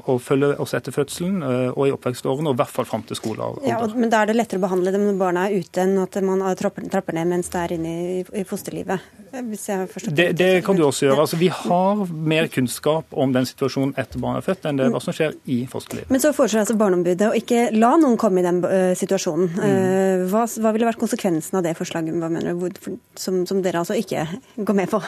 og 0.06 0.22
følge 0.24 0.54
oss 0.64 0.76
etter 0.78 0.96
fødselen 0.96 1.42
og 1.44 1.84
i 1.88 1.94
oppvekstårene, 1.96 2.52
og 2.52 2.56
i 2.56 2.62
hvert 2.62 2.76
fall 2.76 2.88
fram 2.88 3.06
til 3.08 3.20
skolealder. 3.20 3.68
Ja, 3.68 3.82
men 3.96 4.14
da 4.14 4.24
er 4.24 4.32
det 4.32 4.38
lettere 4.38 4.62
å 4.62 4.66
behandle 4.66 4.94
dem 4.96 5.08
når 5.10 5.20
barna 5.20 5.48
er 5.48 5.60
ute, 5.60 5.84
enn 5.84 5.98
at 6.02 6.18
man 6.26 6.44
trapper, 6.60 6.88
trapper 6.92 7.18
ned 7.18 7.32
mens 7.32 7.52
det 7.52 7.64
er 7.64 7.76
inne 7.78 7.96
i, 8.22 8.46
fosterlivet? 8.48 9.12
Det, 9.32 10.32
det, 10.36 10.50
kan 10.66 10.76
du 10.76 10.84
også 10.84 11.06
gjøre. 11.06 11.24
Altså, 11.24 11.38
vi 11.40 11.48
har 11.56 12.02
mer 12.12 12.50
kunnskap 12.52 13.14
om 13.16 13.32
den 13.32 13.48
situasjonen 13.48 13.94
etter 14.00 14.20
barnet 14.20 14.42
er 14.42 14.48
født, 14.50 14.68
enn 14.68 14.82
det 14.82 14.90
hva 14.92 15.00
som 15.04 15.16
skjer 15.16 15.38
i 15.52 15.62
fosterlivet. 15.72 16.12
Men 16.12 16.24
så 16.24 16.34
foreslår 16.36 16.66
altså 16.66 16.76
Barneombudet 16.80 17.30
å 17.30 17.38
ikke 17.38 17.70
la 17.76 17.94
noen 18.02 18.18
komme 18.20 18.42
i 18.42 18.46
den 18.46 18.60
uh, 18.66 18.92
situasjonen. 18.98 19.54
Uh, 19.56 20.26
hva, 20.32 20.44
hva, 20.44 20.74
ville 20.76 20.90
vært 20.90 21.00
konsekvensen 21.00 21.60
av 21.60 21.66
det 21.66 21.78
forslaget, 21.80 22.18
hva 22.20 22.32
mener 22.32 22.60
du, 22.60 22.98
som, 23.20 23.42
som, 23.48 23.62
dere 23.64 23.84
altså 23.84 23.96
ikke 24.00 24.21
går 24.56 24.78
med 24.78 24.92
på? 24.92 25.01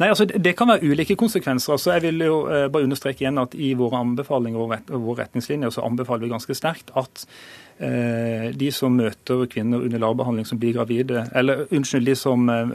Nei, 0.00 0.08
altså 0.08 0.24
Det 0.24 0.54
kan 0.56 0.70
være 0.70 0.86
ulike 0.90 1.16
konsekvenser. 1.20 1.74
Altså, 1.76 1.94
jeg 1.96 2.08
vil 2.08 2.24
jo 2.24 2.42
uh, 2.48 2.66
bare 2.72 2.86
understreke 2.88 3.24
igjen 3.24 3.40
at 3.42 3.54
I 3.54 3.74
våre 3.78 4.00
anbefalinger 4.00 4.60
og 4.62 4.76
våre, 4.90 5.18
retningslinjer 5.24 5.74
så 5.74 5.84
anbefaler 5.84 6.24
vi 6.24 6.32
ganske 6.32 6.56
sterkt 6.56 6.94
at 6.98 7.26
Eh, 7.26 7.59
de 7.80 8.66
som 8.74 8.92
møter 8.92 9.46
kvinner 9.48 9.80
under 9.80 10.02
lavbehandling 10.02 10.44
som 10.44 10.58
blir 10.60 10.74
gravide, 10.76 11.22
eller 11.36 11.62
unnskyld, 11.72 12.04
de 12.10 12.16
som 12.18 12.44
eh, 12.52 12.74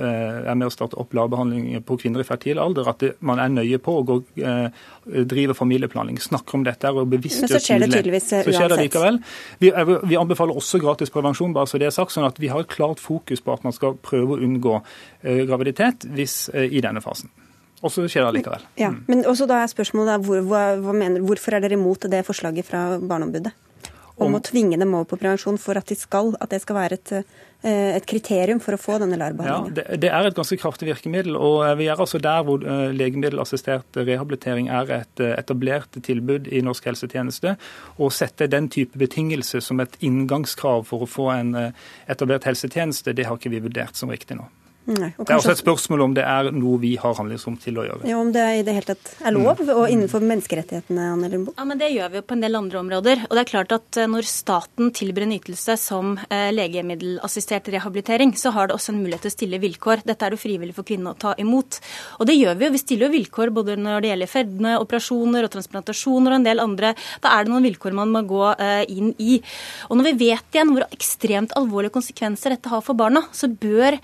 er 0.49 0.57
med 0.57 0.65
å 0.65 0.73
starte 0.73 0.97
opp 0.97 1.13
lavbehandling 1.13 1.83
på 1.85 1.97
kvinner 2.01 2.23
i 2.23 2.25
fertil 2.25 2.61
alder, 2.61 2.89
at 2.89 3.05
man 3.25 3.41
er 3.43 3.51
nøye 3.53 3.77
på 3.85 3.99
å 4.01 4.17
eh, 4.41 4.81
drive 5.29 5.53
familieplanlegging, 5.57 6.21
snakker 6.25 6.57
om 6.57 6.65
dette 6.65 6.89
og 6.89 7.05
bevisstgjør 7.13 7.45
Men 7.45 7.53
så 7.53 7.63
skjer 7.67 7.85
det 7.85 7.91
tydeligvis 7.93 8.29
uansett. 8.31 8.49
Så 8.49 8.57
skjer 8.57 8.73
det 8.73 8.79
likevel. 8.81 9.21
Vi, 9.61 9.71
vi, 10.09 10.17
anbefaler 10.17 10.57
også 10.57 10.81
gratis 10.81 11.13
prevensjon, 11.13 11.53
bare 11.53 11.69
så 11.69 11.81
det 11.81 11.91
er 11.91 11.95
sagt, 11.95 12.15
sånn 12.15 12.25
at 12.25 12.41
vi 12.41 12.49
har 12.49 12.65
et 12.65 12.71
klart 12.73 13.03
fokus 13.03 13.45
på 13.45 13.53
at 13.53 13.65
man 13.67 13.75
skal 13.75 13.99
prøve 14.01 14.39
å 14.39 14.41
unngå 14.41 14.79
graviditet 15.21 16.07
hvis, 16.17 16.47
i 16.49 16.81
denne 16.81 17.03
fasen. 17.05 17.29
Og 17.85 17.91
så 17.93 18.05
skjer 18.09 18.25
det 18.25 18.39
likevel. 18.39 18.65
Ja, 18.79 18.89
mm. 18.93 19.03
men 19.11 19.21
også 19.29 19.45
da 19.49 19.59
er 19.61 19.69
spørsmålet 19.69 20.25
hvor, 20.25 20.41
mener, 20.95 21.21
Hvorfor 21.25 21.57
er 21.57 21.65
dere 21.65 21.77
imot 21.77 22.07
det 22.09 22.23
forslaget 22.25 22.65
fra 22.65 22.87
Barneombudet? 22.97 23.53
Om 24.21 24.37
å 24.37 24.41
tvinge 24.43 24.77
dem 24.79 24.93
over 24.95 25.07
på 25.09 25.19
prevensjon 25.19 25.57
for 25.61 25.77
at, 25.79 25.89
de 25.89 25.97
skal, 25.99 26.33
at 26.41 26.51
det 26.53 26.61
skal 26.63 26.77
være 26.77 26.97
et, 26.99 27.13
eh, 27.67 27.97
et 27.97 28.07
kriterium 28.07 28.61
for 28.63 28.77
å 28.77 28.79
få 28.79 28.97
denne 29.01 29.17
LAR-behandlingen? 29.19 29.73
Ja, 29.73 29.75
det, 29.75 29.99
det, 30.03 30.11
er 30.15 30.29
et 30.29 30.37
ganske 30.37 30.57
kraftig 30.61 30.87
virkemiddel. 30.87 31.35
og 31.35 31.65
eh, 31.67 31.75
Vi 31.81 31.89
er 31.91 31.99
altså 31.99 32.21
der 32.23 32.43
hvor 32.47 32.63
eh, 32.63 32.95
legemiddelassistert 32.95 33.99
rehabilitering 33.99 34.69
er 34.71 34.93
et 35.01 35.25
etablert 35.33 35.99
tilbud 36.07 36.47
i 36.47 36.63
norsk 36.65 36.91
helsetjeneste. 36.91 37.57
Å 37.99 38.11
sette 38.13 38.47
den 38.51 38.69
type 38.71 38.99
betingelse 38.99 39.61
som 39.63 39.83
et 39.83 39.99
inngangskrav 40.05 40.87
for 40.87 41.03
å 41.03 41.09
få 41.09 41.31
en 41.35 41.55
etablert 42.07 42.47
helsetjeneste, 42.47 43.15
det 43.15 43.27
har 43.27 43.39
ikke 43.39 43.51
vi 43.53 43.63
vurdert 43.67 43.99
som 43.99 44.11
riktig 44.13 44.39
nå. 44.39 44.47
Nei, 44.85 45.07
det 45.17 45.31
er 45.33 45.39
også 45.39 45.55
et 45.55 45.61
spørsmål 45.63 46.01
om 46.05 46.11
det 46.13 46.21
er 46.29 46.51
noe 46.53 46.77
vi 46.77 46.91
har 47.01 47.15
handlingsrom 47.17 47.55
til 47.57 47.79
å 47.81 47.85
gjøre. 47.87 48.05
Ja, 48.05 48.19
Om 48.21 48.29
det 48.35 48.43
i 48.59 48.61
det 48.67 48.75
hele 48.75 48.93
tatt 48.93 49.13
er 49.25 49.33
lov, 49.33 49.57
mm. 49.57 49.71
og 49.73 49.85
innenfor 49.89 50.21
menneskerettighetene? 50.21 51.07
Anne 51.15 51.29
Lundbo? 51.31 51.55
Ja, 51.57 51.65
men 51.65 51.79
Det 51.81 51.87
gjør 51.89 52.11
vi 52.13 52.19
jo 52.19 52.25
på 52.29 52.35
en 52.35 52.43
del 52.45 52.57
andre 52.59 52.81
områder. 52.83 53.23
Og 53.25 53.33
det 53.33 53.41
er 53.41 53.49
klart 53.49 53.73
at 53.73 53.97
eh, 53.97 54.09
Når 54.11 54.27
staten 54.29 54.91
tilbyr 54.93 55.25
en 55.25 55.33
ytelse 55.39 55.75
som 55.81 56.11
eh, 56.29 56.51
legemiddelassistert 56.53 57.71
rehabilitering, 57.73 58.35
så 58.37 58.51
har 58.53 58.69
det 58.69 58.75
også 58.77 58.93
en 58.93 58.99
mulighet 59.01 59.25
til 59.25 59.33
å 59.33 59.35
stille 59.39 59.61
vilkår. 59.63 60.03
Dette 60.05 60.27
er 60.27 60.35
det 60.35 60.41
frivillig 60.43 60.77
for 60.77 60.85
kvinnene 60.85 61.15
å 61.15 61.17
ta 61.17 61.33
imot. 61.41 61.79
Og 62.19 62.29
det 62.29 62.37
gjør 62.37 62.61
vi 62.61 62.69
jo. 62.69 62.75
Vi 62.77 62.83
stiller 62.83 63.07
jo 63.09 63.15
vilkår 63.15 63.53
både 63.57 63.79
når 63.81 64.05
det 64.05 64.13
gjelder 64.13 64.33
fedme, 64.35 64.75
operasjoner 64.85 65.49
og 65.49 65.53
transplantasjoner 65.57 66.35
og 66.35 66.39
en 66.43 66.47
del 66.51 66.61
andre. 66.61 66.93
Da 67.25 67.33
er 67.33 67.47
det 67.47 67.55
noen 67.55 67.65
vilkår 67.71 67.97
man 68.03 68.13
må 68.13 68.21
gå 68.29 68.53
eh, 68.53 68.85
inn 68.93 69.15
i. 69.17 69.41
Og 69.89 69.97
når 69.97 70.11
vi 70.11 70.29
vet 70.29 70.53
igjen 70.53 70.75
hvor 70.77 70.85
ekstremt 70.91 71.57
alvorlige 71.57 71.97
konsekvenser 71.97 72.53
dette 72.53 72.69
har 72.69 72.85
for 72.85 72.93
barna, 72.93 73.25
så 73.33 73.49
bør 73.49 73.97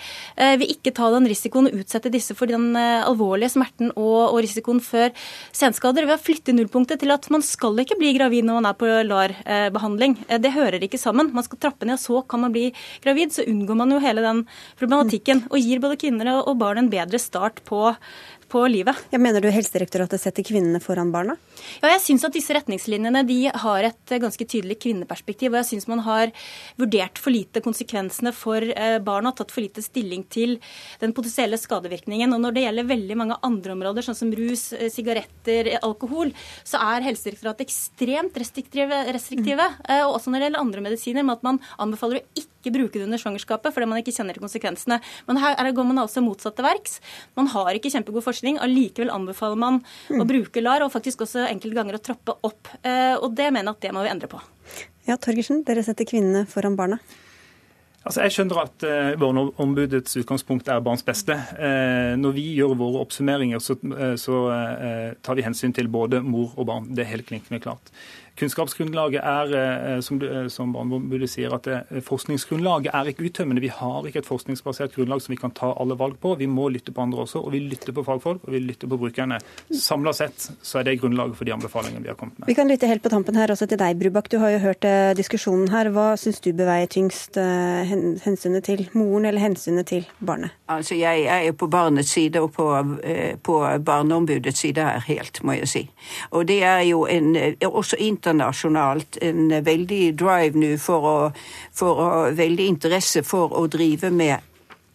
vi 0.58 0.71
ikke 0.72 0.94
ta 0.96 1.10
den 1.14 1.28
risikoen 1.30 1.70
og 1.70 1.78
utsette 1.82 2.12
disse 2.14 2.36
for 2.38 2.50
den 2.52 2.72
eh, 2.80 3.04
alvorlige 3.06 3.54
smerten 3.56 3.92
og, 3.94 4.32
og 4.32 4.40
risikoen 4.44 4.82
før 4.84 5.12
senskader 5.56 6.08
ved 6.08 6.18
å 6.18 6.22
flytte 6.22 6.56
nullpunktet 6.56 7.04
til 7.04 7.14
at 7.14 7.28
man 7.34 7.46
skal 7.46 7.80
ikke 7.84 8.00
bli 8.00 8.14
gravid 8.18 8.48
når 8.48 8.60
man 8.60 8.70
er 8.72 8.80
på 8.80 8.92
LAR-behandling. 9.12 10.18
Eh, 10.28 10.42
det 10.42 10.56
hører 10.56 10.84
ikke 10.88 11.02
sammen. 11.02 11.34
Man 11.36 11.48
skal 11.48 11.62
trappe 11.62 11.88
ned, 11.88 12.00
og 12.00 12.04
så 12.04 12.24
kan 12.28 12.46
man 12.46 12.56
bli 12.56 12.70
gravid. 13.04 13.36
Så 13.36 13.48
unngår 13.48 13.80
man 13.84 13.94
jo 13.94 14.02
hele 14.04 14.26
den 14.26 14.46
problematikken 14.80 15.46
og 15.52 15.60
gir 15.62 15.84
både 15.84 16.00
kvinner 16.02 16.34
og 16.42 16.56
barn 16.62 16.82
en 16.82 16.92
bedre 16.92 17.20
start 17.22 17.64
på 17.68 17.92
på 18.52 18.66
livet. 18.68 18.98
Ja, 19.14 19.20
mener 19.22 19.44
du 19.44 19.48
Helsedirektoratet 19.54 20.20
setter 20.20 20.44
kvinnene 20.46 20.82
foran 20.84 21.14
barna? 21.14 21.38
Ja, 21.80 21.94
jeg 21.94 22.02
syns 22.04 22.26
at 22.28 22.36
disse 22.36 22.54
retningslinjene 22.56 23.24
de 23.28 23.38
har 23.48 23.88
et 23.88 24.14
ganske 24.22 24.44
tydelig 24.44 24.78
kvinneperspektiv. 24.84 25.54
Og 25.54 25.62
jeg 25.62 25.70
syns 25.70 25.88
man 25.88 26.04
har 26.04 26.34
vurdert 26.80 27.22
for 27.22 27.32
lite 27.34 27.64
konsekvensene 27.64 28.34
for 28.36 28.66
eh, 28.66 28.98
barna, 29.04 29.32
tatt 29.36 29.54
for 29.54 29.64
lite 29.64 29.84
stilling 29.86 30.26
til 30.34 30.58
den 31.02 31.16
potensielle 31.16 31.60
skadevirkningen. 31.60 32.36
Og 32.36 32.44
når 32.44 32.58
det 32.58 32.66
gjelder 32.66 32.92
veldig 32.92 33.20
mange 33.24 33.40
andre 33.48 33.76
områder, 33.78 34.08
sånn 34.08 34.20
som 34.20 34.36
rus, 34.36 34.68
eh, 34.76 34.92
sigaretter, 34.92 35.72
alkohol, 35.80 36.36
så 36.68 36.82
er 36.92 37.08
Helsedirektoratet 37.08 37.70
ekstremt 37.70 38.36
restriktive, 38.42 39.04
restriktive. 39.16 39.70
Mm. 39.88 40.08
Og 40.10 40.18
også 40.18 40.34
når 40.34 40.42
det 40.42 40.50
gjelder 40.50 40.66
andre 40.66 40.86
medisiner, 40.90 41.28
med 41.28 41.40
at 41.40 41.48
man 41.48 41.62
anbefaler 41.80 42.20
å 42.20 42.44
ikke 42.44 42.76
bruke 42.76 43.00
det 43.00 43.08
under 43.08 43.18
svangerskapet 43.22 43.74
fordi 43.74 43.88
man 43.90 44.02
ikke 44.02 44.14
kjenner 44.14 44.38
konsekvensene. 44.38 45.00
Men 45.30 45.40
her 45.42 45.72
går 45.74 45.88
man 45.88 46.04
altså 46.04 46.22
motsatte 46.22 46.66
verks. 46.66 47.00
Man 47.40 47.50
har 47.54 47.74
ikke 47.78 47.90
kjempegod 47.94 48.26
forskning 48.26 48.41
forskning. 48.42 48.60
Allikevel 48.60 49.10
anbefaler 49.10 49.56
man 49.56 49.82
mm. 50.10 50.22
å 50.22 50.28
bruke 50.28 50.62
LAR, 50.62 50.84
og 50.84 50.92
faktisk 50.92 51.22
også 51.22 51.48
enkelte 51.48 51.78
ganger 51.78 51.96
å 51.96 52.02
trappe 52.02 52.38
opp. 52.42 52.68
Eh, 52.84 53.16
og 53.18 53.36
det 53.36 53.52
mener 53.52 53.72
jeg 53.72 53.78
at 53.78 53.82
det 53.82 53.94
må 53.94 54.04
vi 54.04 54.12
endre 54.12 54.30
på. 54.32 54.42
Ja, 55.08 55.18
Torgersen, 55.18 55.64
dere 55.66 55.84
setter 55.84 56.06
kvinnene 56.06 56.46
foran 56.50 56.78
barna. 56.78 57.00
Altså, 58.02 58.24
jeg 58.26 58.34
skjønner 58.34 58.58
at 58.64 58.84
uh, 58.88 59.12
Barneombudets 59.22 60.16
utgangspunkt 60.18 60.70
er 60.74 60.82
barns 60.82 61.04
beste. 61.06 61.36
Uh, 61.54 62.18
når 62.18 62.34
vi 62.34 62.46
gjør 62.58 62.74
våre 62.80 63.04
oppsummeringer, 63.04 63.62
så, 63.62 63.76
uh, 63.78 64.16
så 64.18 64.40
tar 65.22 65.38
vi 65.38 65.46
hensyn 65.46 65.74
til 65.78 65.90
både 65.92 66.24
mor 66.26 66.56
og 66.58 66.66
barn. 66.66 66.90
Det 66.90 67.06
er 67.06 67.12
helt 67.12 67.30
klinkende 67.30 67.62
klart. 67.62 67.94
Kunnskapsgrunnlaget 68.40 69.22
er, 69.24 69.96
eh, 69.96 70.00
som, 70.02 70.22
eh, 70.22 70.48
som 70.48 70.74
Barneombudet 70.74 71.30
sier, 71.30 71.54
at 71.54 71.64
det, 71.64 71.84
eh, 71.92 72.02
forskningsgrunnlaget 72.02 72.90
er 72.94 73.12
ikke 73.12 73.28
uttømmende. 73.28 73.62
Vi 73.62 73.68
har 73.68 74.04
ikke 74.04 74.20
et 74.20 74.26
forskningsbasert 74.26 74.96
grunnlag 74.96 75.22
som 75.22 75.34
vi 75.34 75.40
kan 75.40 75.52
ta 75.52 75.74
alle 75.78 75.96
valg 75.96 76.20
på. 76.20 76.38
Vi 76.38 76.48
må 76.48 76.72
lytte 76.72 76.92
på 76.92 77.02
andre 77.02 77.20
også, 77.20 77.46
og 77.46 77.52
vi 77.52 77.60
lytter 77.60 77.92
på 77.92 78.06
fagfolk 78.06 78.42
og 78.48 78.52
vi 78.52 78.60
lytter 78.60 78.88
på 78.88 78.98
brukerne. 78.98 79.40
Samla 79.72 80.14
sett 80.14 80.52
så 80.64 80.80
er 80.80 80.84
det 80.84 81.02
grunnlaget 81.02 81.36
for 81.36 81.46
de 81.46 81.52
anbefalingene 81.52 82.02
vi 82.02 82.08
har 82.08 82.16
kommet 82.16 82.40
med. 82.40 82.48
Vi 82.48 82.56
kan 82.56 82.68
lytte 82.68 82.88
helt 82.88 83.04
på 83.04 83.10
tampen 83.10 83.36
her 83.36 83.48
også 83.48 83.68
til 83.68 83.78
deg, 83.78 84.00
Brubakk. 84.00 84.30
Du 84.30 84.40
har 84.40 84.50
jo 84.50 84.60
hørt 84.60 84.82
diskusjonen 85.18 85.70
her. 85.70 85.92
Hva 85.92 86.16
syns 86.18 86.40
du 86.40 86.54
bør 86.54 86.72
veie 86.72 86.88
tyngst, 86.88 87.36
hensynet 87.36 88.64
til 88.64 88.88
moren 88.94 89.26
eller 89.26 89.40
hensynet 89.40 89.88
til 89.88 90.08
barnet? 90.20 90.52
Altså, 90.70 90.96
Jeg 90.96 91.26
er 91.26 91.46
jo 91.48 91.54
på 91.54 91.68
barnets 91.68 92.10
side 92.10 92.40
og 92.40 92.54
på, 92.54 92.66
på 93.44 93.80
Barneombudets 93.84 94.60
side 94.60 94.82
her, 94.82 95.00
helt, 95.00 95.44
må 95.44 95.52
jeg 95.52 95.68
si. 95.68 95.90
Og 96.32 96.48
det 96.48 96.64
er 96.64 96.82
jo 96.82 97.06
en, 97.06 97.36
også 97.62 97.98
internasjonalt 98.22 99.18
en 99.22 99.50
veldig 99.66 100.04
drive 100.20 100.60
nå 100.60 100.76
for 100.78 101.34
for 101.74 102.06
å 102.06 102.10
Veldig 102.32 102.68
interesse 102.70 103.24
for 103.26 103.54
å 103.58 103.66
drive 103.72 104.12
med 104.14 104.48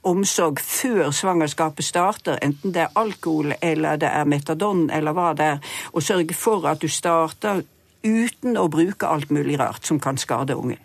omsorg 0.06 0.60
før 0.62 1.10
svangerskapet 1.10 1.84
starter, 1.84 2.38
enten 2.42 2.72
det 2.72 2.84
er 2.84 2.94
alkohol 2.94 3.56
eller 3.58 3.98
det 3.98 4.08
er 4.08 4.28
metadon 4.30 4.86
eller 4.94 5.16
hva 5.16 5.32
det 5.34 5.48
er, 5.56 5.72
og 5.92 6.04
sørge 6.06 6.36
for 6.38 6.66
at 6.70 6.80
du 6.80 6.86
starter 6.88 7.64
uten 8.06 8.56
å 8.56 8.68
bruke 8.70 9.08
alt 9.10 9.34
mulig 9.34 9.58
rart 9.58 9.86
som 9.88 9.98
kan 10.00 10.18
skade 10.20 10.54
unge. 10.54 10.78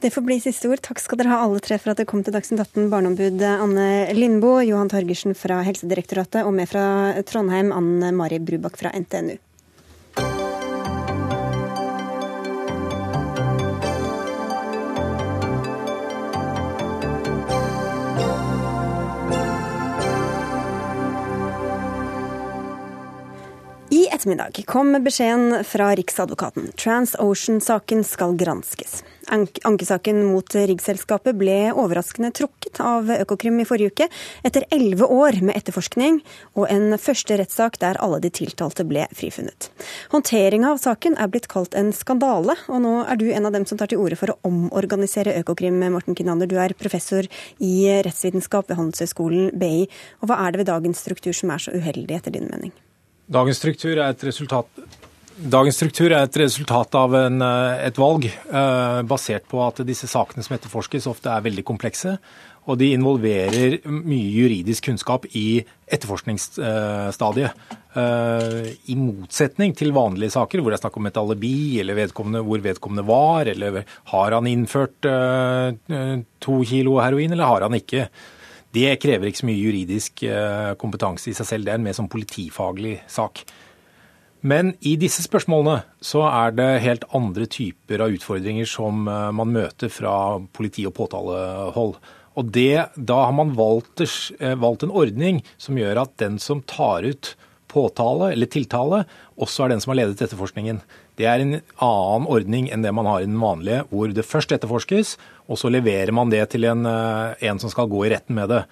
Det 0.00 0.12
får 0.14 0.24
bli 0.24 0.38
siste 0.40 0.70
ord. 0.70 0.80
Takk 0.80 1.02
skal 1.02 1.18
dere 1.20 1.34
ha 1.34 1.42
alle 1.44 1.60
tre 1.60 1.76
for 1.76 1.92
at 1.92 1.98
dere 2.00 2.08
kom 2.08 2.22
til 2.24 2.32
Dagsnytt 2.32 2.62
18. 2.62 2.86
Barneombud 2.92 3.42
Anne 3.44 3.88
Lindboe, 4.16 4.62
Johan 4.70 4.88
Torgersen 4.88 5.34
fra 5.36 5.58
Helsedirektoratet 5.66 6.46
og 6.46 6.54
med 6.56 6.70
fra 6.70 6.84
Trondheim, 7.28 7.74
Anne 7.76 8.14
Mari 8.16 8.38
Brubakk 8.40 8.78
fra 8.80 8.94
NTNU. 8.96 9.36
Ettermiddag 24.20 24.66
kom 24.66 24.92
beskjeden 25.04 25.64
fra 25.64 25.94
Riksadvokaten. 25.96 26.72
TransOcean-saken 26.76 28.04
skal 28.04 28.34
granskes. 28.36 29.02
Ankesaken 29.64 30.24
mot 30.26 30.54
riggselskapet 30.54 31.38
ble 31.38 31.70
overraskende 31.72 32.32
trukket 32.36 32.80
av 32.84 33.08
Økokrim 33.14 33.62
i 33.62 33.64
forrige 33.64 33.94
uke, 33.94 34.08
etter 34.44 34.66
elleve 34.74 35.06
år 35.08 35.38
med 35.40 35.56
etterforskning 35.56 36.18
og 36.58 36.66
en 36.68 36.98
første 37.00 37.38
rettssak 37.40 37.78
der 37.80 38.00
alle 38.02 38.18
de 38.20 38.32
tiltalte 38.34 38.84
ble 38.84 39.06
frifunnet. 39.16 39.70
Håndteringa 40.12 40.74
av 40.74 40.82
saken 40.82 41.16
er 41.16 41.32
blitt 41.32 41.48
kalt 41.48 41.78
en 41.78 41.94
skandale, 41.96 42.58
og 42.68 42.84
nå 42.84 42.94
er 43.06 43.16
du 43.16 43.30
en 43.30 43.48
av 43.48 43.56
dem 43.56 43.64
som 43.70 43.80
tar 43.80 43.92
til 43.92 44.02
orde 44.04 44.20
for 44.20 44.34
å 44.34 44.38
omorganisere 44.50 45.38
Økokrim. 45.40 45.80
Morten 45.94 46.18
Kinander, 46.18 46.50
du 46.50 46.58
er 46.60 46.76
professor 46.76 47.24
i 47.56 47.74
rettsvitenskap 48.04 48.68
ved 48.68 48.82
Handelshøyskolen 48.82 49.56
BI. 49.56 49.88
Og 50.20 50.28
hva 50.28 50.42
er 50.44 50.52
det 50.52 50.64
ved 50.64 50.72
dagens 50.74 51.00
struktur 51.06 51.32
som 51.32 51.54
er 51.54 51.64
så 51.64 51.72
uheldig, 51.72 52.20
etter 52.20 52.36
din 52.36 52.50
mening? 52.50 52.74
Dagens 53.30 53.60
struktur 53.62 53.94
er 53.94 54.08
et 54.10 54.22
resultat, 54.26 54.66
er 55.40 56.14
et, 56.18 56.38
resultat 56.42 56.96
av 56.98 57.14
en, 57.14 57.42
eh, 57.46 57.86
et 57.86 57.98
valg 57.98 58.26
eh, 58.26 59.02
basert 59.06 59.46
på 59.48 59.60
at 59.62 59.78
disse 59.86 60.08
sakene 60.10 60.42
som 60.42 60.56
etterforskes, 60.56 61.06
ofte 61.06 61.30
er 61.30 61.44
veldig 61.44 61.62
komplekse. 61.64 62.16
Og 62.68 62.76
de 62.80 62.90
involverer 62.92 63.78
mye 63.86 64.32
juridisk 64.34 64.90
kunnskap 64.90 65.24
i 65.38 65.62
etterforskningsstadiet. 65.90 67.70
Eh, 67.94 68.66
I 68.90 68.98
motsetning 68.98 69.76
til 69.78 69.94
vanlige 69.94 70.34
saker 70.34 70.60
hvor 70.60 70.74
det 70.74 70.80
er 70.80 70.84
snakk 70.84 70.98
om 70.98 71.08
et 71.08 71.22
alibi, 71.22 71.54
eller 71.82 71.98
vedkommende, 72.02 72.42
hvor 72.46 72.66
vedkommende 72.66 73.06
var, 73.06 73.46
eller 73.54 73.80
har 74.12 74.36
han 74.36 74.50
innført 74.50 75.06
eh, 75.06 76.20
to 76.42 76.60
kilo 76.66 76.98
heroin, 76.98 77.32
eller 77.32 77.46
har 77.54 77.68
han 77.68 77.78
ikke. 77.78 78.08
Det 78.74 78.92
krever 79.02 79.30
ikke 79.30 79.42
så 79.42 79.48
mye 79.48 79.62
juridisk 79.64 80.22
eh, 80.28 80.70
kompetanse 80.78 81.32
i 81.32 81.34
seg 81.34 81.48
selv, 81.48 81.66
det 81.66 81.74
er 81.74 81.80
en 81.80 81.88
mer 81.88 81.96
sånn 81.96 82.10
politifaglig 82.10 83.00
sak. 83.10 83.42
Men 84.46 84.72
i 84.86 84.94
disse 84.96 85.24
spørsmålene 85.26 85.82
så 86.04 86.22
er 86.28 86.54
det 86.56 86.68
helt 86.84 87.04
andre 87.16 87.44
typer 87.50 88.06
av 88.06 88.14
utfordringer 88.14 88.68
som 88.68 89.02
man 89.04 89.52
møter 89.52 89.92
fra 89.92 90.14
politi- 90.56 90.86
og 90.88 90.94
påtalehold. 90.96 91.98
Og 92.40 92.48
det, 92.54 92.88
Da 92.96 93.18
har 93.26 93.34
man 93.36 93.52
valgt, 93.52 94.00
valgt 94.40 94.86
en 94.86 94.94
ordning 94.96 95.42
som 95.58 95.76
gjør 95.76 96.06
at 96.06 96.16
den 96.16 96.38
som 96.40 96.62
tar 96.62 97.04
ut 97.04 97.34
påtale 97.70 98.32
eller 98.32 98.50
tiltale 98.50 99.04
også 99.40 99.64
er 99.64 99.74
den 99.74 99.82
som 99.82 99.92
har 99.92 100.00
ledet 100.02 100.24
etterforskningen. 100.24 100.80
Det 101.20 101.28
er 101.28 101.42
en 101.44 101.56
annen 101.84 102.28
ordning 102.32 102.70
enn 102.72 102.84
det 102.84 102.92
man 102.96 103.08
har 103.08 103.20
i 103.20 103.28
den 103.28 103.40
vanlige, 103.40 103.84
hvor 103.92 104.12
det 104.16 104.24
først 104.24 104.54
etterforskes, 104.56 105.16
og 105.50 105.60
så 105.60 105.68
leverer 105.72 106.14
man 106.16 106.32
det 106.32 106.46
til 106.54 106.64
en, 106.70 106.86
eh, 106.88 107.34
en 107.50 107.60
som 107.60 107.72
skal 107.72 107.90
gå 107.90 108.06
i 108.06 108.14
retten 108.14 108.38
med 108.38 108.48
det. 108.48 108.64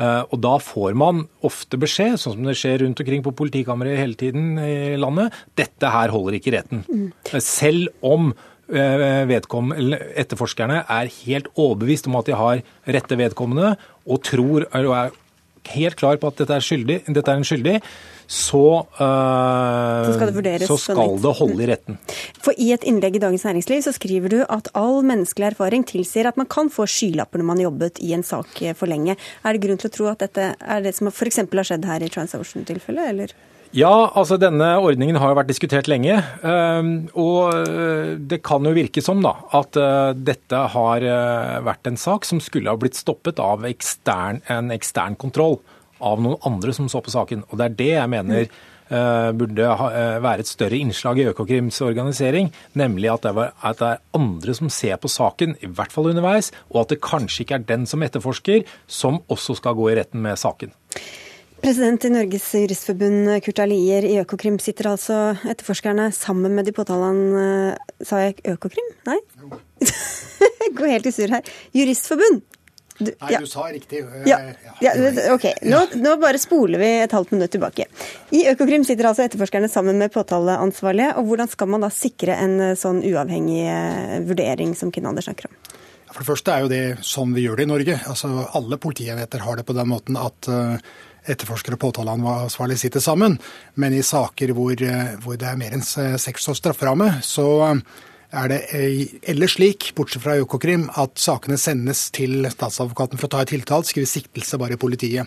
Eh, 0.00 0.22
og 0.32 0.40
Da 0.40 0.56
får 0.58 0.96
man 0.96 1.26
ofte 1.44 1.76
beskjed, 1.76 2.16
sånn 2.16 2.38
som 2.38 2.46
det 2.48 2.56
skjer 2.56 2.80
rundt 2.80 3.00
omkring 3.02 3.22
på 3.22 3.36
politikammeret 3.36 4.00
hele 4.00 4.16
tiden 4.16 4.56
i 4.58 4.96
landet, 4.96 5.34
dette 5.56 5.90
her 5.92 6.08
holder 6.08 6.38
ikke 6.38 6.54
retten. 6.56 6.84
Mm. 6.88 7.12
Selv 7.36 7.88
om 8.00 8.32
eh, 8.72 9.26
etterforskerne 9.28 10.86
er 10.88 11.12
helt 11.26 11.50
overbevist 11.56 12.06
om 12.08 12.16
at 12.16 12.30
de 12.30 12.38
har 12.38 12.62
rette 12.86 13.18
vedkommende, 13.18 13.76
og 14.06 14.22
tror 14.24 14.64
og 14.72 14.94
er 14.96 15.10
helt 15.74 15.96
klar 16.00 16.16
på 16.16 16.30
at 16.30 16.40
dette 16.40 16.56
er, 16.56 16.64
skyldig, 16.64 17.02
dette 17.12 17.28
er 17.28 17.36
en 17.36 17.44
skyldig, 17.44 17.80
så, 18.30 18.86
uh, 18.86 20.04
så, 20.06 20.12
skal, 20.14 20.30
det 20.38 20.62
så 20.62 20.76
skal 20.78 21.16
det 21.18 21.32
holde 21.34 21.64
i 21.64 21.66
retten. 21.66 21.96
For 22.38 22.54
I 22.54 22.68
et 22.76 22.84
innlegg 22.86 23.16
i 23.18 23.22
Dagens 23.24 23.42
Næringsliv 23.48 23.80
så 23.82 23.92
skriver 23.96 24.30
du 24.30 24.36
at 24.44 24.68
all 24.78 25.00
menneskelig 25.02 25.48
erfaring 25.48 25.82
tilsier 25.88 26.28
at 26.30 26.38
man 26.38 26.46
kan 26.46 26.70
få 26.70 26.86
skylapper 26.86 27.42
når 27.42 27.48
man 27.48 27.58
har 27.58 27.66
jobbet 27.66 27.98
i 27.98 28.12
en 28.14 28.22
sak 28.22 28.60
for 28.78 28.86
lenge. 28.86 29.16
Er 29.42 29.56
det 29.56 29.64
grunn 29.64 29.80
til 29.82 29.90
å 29.90 29.94
tro 29.96 30.06
at 30.12 30.22
dette 30.22 30.52
er 30.54 30.84
det 30.84 30.92
som 30.94 31.10
f.eks. 31.10 31.40
har 31.42 31.66
skjedd 31.72 31.88
her 31.90 32.04
i 32.06 32.10
TransOcean-tilfellet, 32.14 33.10
eller? 33.16 33.34
Ja, 33.74 34.12
altså 34.14 34.38
denne 34.38 34.68
ordningen 34.78 35.18
har 35.18 35.32
jo 35.32 35.38
vært 35.40 35.50
diskutert 35.50 35.90
lenge. 35.90 36.20
Og 37.18 37.50
øh, 37.50 38.14
det 38.30 38.40
kan 38.46 38.66
jo 38.66 38.76
virke 38.78 39.02
som 39.02 39.22
da, 39.26 39.34
at 39.58 39.74
dette 40.22 40.62
har 40.76 41.06
vært 41.66 41.90
en 41.90 41.98
sak 41.98 42.30
som 42.30 42.42
skulle 42.42 42.70
ha 42.70 42.78
blitt 42.78 42.98
stoppet 42.98 43.42
av 43.42 43.66
ekstern, 43.66 44.38
en 44.50 44.70
ekstern 44.74 45.18
kontroll 45.18 45.58
av 46.00 46.20
noen 46.22 46.40
andre 46.46 46.74
som 46.76 46.88
så 46.90 47.02
på 47.04 47.12
saken. 47.12 47.46
Og 47.50 47.58
Det 47.60 47.66
er 47.66 47.78
det 47.78 47.88
jeg 47.92 48.12
mener 48.12 48.44
uh, 48.48 49.30
burde 49.36 49.70
ha, 49.80 49.88
uh, 49.94 50.18
være 50.24 50.44
et 50.44 50.50
større 50.50 50.80
innslag 50.80 51.20
i 51.20 51.28
Økokrims 51.30 51.80
organisering. 51.86 52.52
Nemlig 52.78 53.12
at 53.12 53.26
det, 53.28 53.34
var, 53.38 53.54
at 53.62 53.80
det, 53.80 53.94
er 53.94 54.20
andre 54.20 54.56
som 54.56 54.70
ser 54.72 55.00
på 55.00 55.10
saken, 55.12 55.56
i 55.60 55.70
hvert 55.70 55.94
fall 55.94 56.10
underveis, 56.12 56.52
og 56.70 56.84
at 56.84 56.94
det 56.94 57.02
kanskje 57.04 57.44
ikke 57.44 57.60
er 57.60 57.66
den 57.72 57.88
som 57.90 58.04
etterforsker, 58.06 58.68
som 58.86 59.22
også 59.28 59.58
skal 59.60 59.78
gå 59.78 59.90
i 59.90 59.98
retten 60.00 60.22
med 60.24 60.40
saken. 60.40 60.74
President 61.60 62.06
i 62.08 62.12
Norges 62.12 62.46
Juristforbund, 62.56 63.28
Kurt 63.44 63.58
Alier, 63.60 64.06
i 64.08 64.16
Økokrim 64.22 64.56
sitter 64.62 64.94
altså 64.94 65.18
etterforskerne 65.44 66.06
sammen 66.16 66.54
med 66.56 66.64
de 66.64 66.72
påtalene 66.72 67.74
Sa 68.00 68.22
jeg 68.22 68.38
Økokrim? 68.48 68.86
Nei? 69.04 69.18
Gå 70.78 70.88
helt 70.88 71.10
i 71.10 71.12
surr 71.12 71.36
her. 71.36 71.52
Juristforbund! 71.76 72.40
Du, 73.00 73.10
Nei, 73.22 73.32
ja. 73.32 73.40
du 73.40 73.48
sa 73.48 73.64
riktig. 73.72 74.02
Ja, 74.28 74.38
ja 74.84 74.92
ok. 75.32 75.46
Nå, 75.64 75.80
nå, 75.96 76.14
bare 76.20 76.40
spoler 76.40 76.82
vi 76.82 76.88
et 77.00 77.14
halvt 77.16 77.32
minutt 77.32 77.52
tilbake. 77.54 77.86
I 78.36 78.42
Økokrim 78.52 78.84
sitter 78.84 79.08
altså 79.08 79.24
etterforskerne 79.24 79.70
sammen 79.72 79.96
med 80.00 80.12
påtaleansvarlige. 80.12 81.14
og 81.16 81.30
Hvordan 81.30 81.48
skal 81.48 81.70
man 81.72 81.86
da 81.86 81.88
sikre 81.94 82.36
en 82.36 82.58
eh, 82.60 82.74
sånn 82.78 83.00
uavhengig 83.08 83.62
eh, 83.72 84.18
vurdering 84.28 84.74
som 84.76 84.92
Kinander 84.92 85.24
snakker 85.24 85.48
om? 85.48 85.56
For 86.10 86.20
det 86.20 86.28
første 86.28 86.52
er 86.52 86.64
jo 86.64 86.72
det 86.72 86.82
sånn 87.06 87.32
vi 87.32 87.46
gjør 87.46 87.62
det 87.62 87.68
i 87.68 87.70
Norge. 87.70 87.96
Altså, 88.10 88.30
alle 88.58 88.80
politienheter 88.82 89.46
har 89.46 89.56
det 89.56 89.64
på 89.68 89.76
den 89.78 89.88
måten 89.88 90.18
at 90.20 90.48
etterforskere 91.30 91.76
og 91.78 91.82
påtaleansvarlig 91.84 92.76
sitter 92.82 93.04
sammen. 93.04 93.38
Men 93.80 93.94
i 93.94 94.02
saker 94.04 94.52
hvor, 94.56 94.84
hvor 95.22 95.38
det 95.40 95.46
er 95.46 95.60
mer 95.60 95.76
enn 95.76 95.86
seks 95.86 96.50
års 96.50 96.58
strafferamme, 96.58 97.12
så 97.22 97.46
er 98.30 98.50
det 98.50 98.58
ellers 99.30 99.56
slik, 99.56 99.90
bortsett 99.98 100.22
fra 100.22 100.36
Økokrim, 100.38 100.88
at 101.00 101.18
sakene 101.18 101.58
sendes 101.58 102.06
til 102.14 102.46
statsadvokaten 102.52 103.18
for 103.18 103.26
å 103.26 103.32
ta 103.34 103.42
et 103.44 103.52
tiltalt, 103.54 103.90
skriver 103.90 104.10
siktelse 104.10 104.58
bare 104.60 104.78
i 104.78 104.80
politiet. 104.80 105.26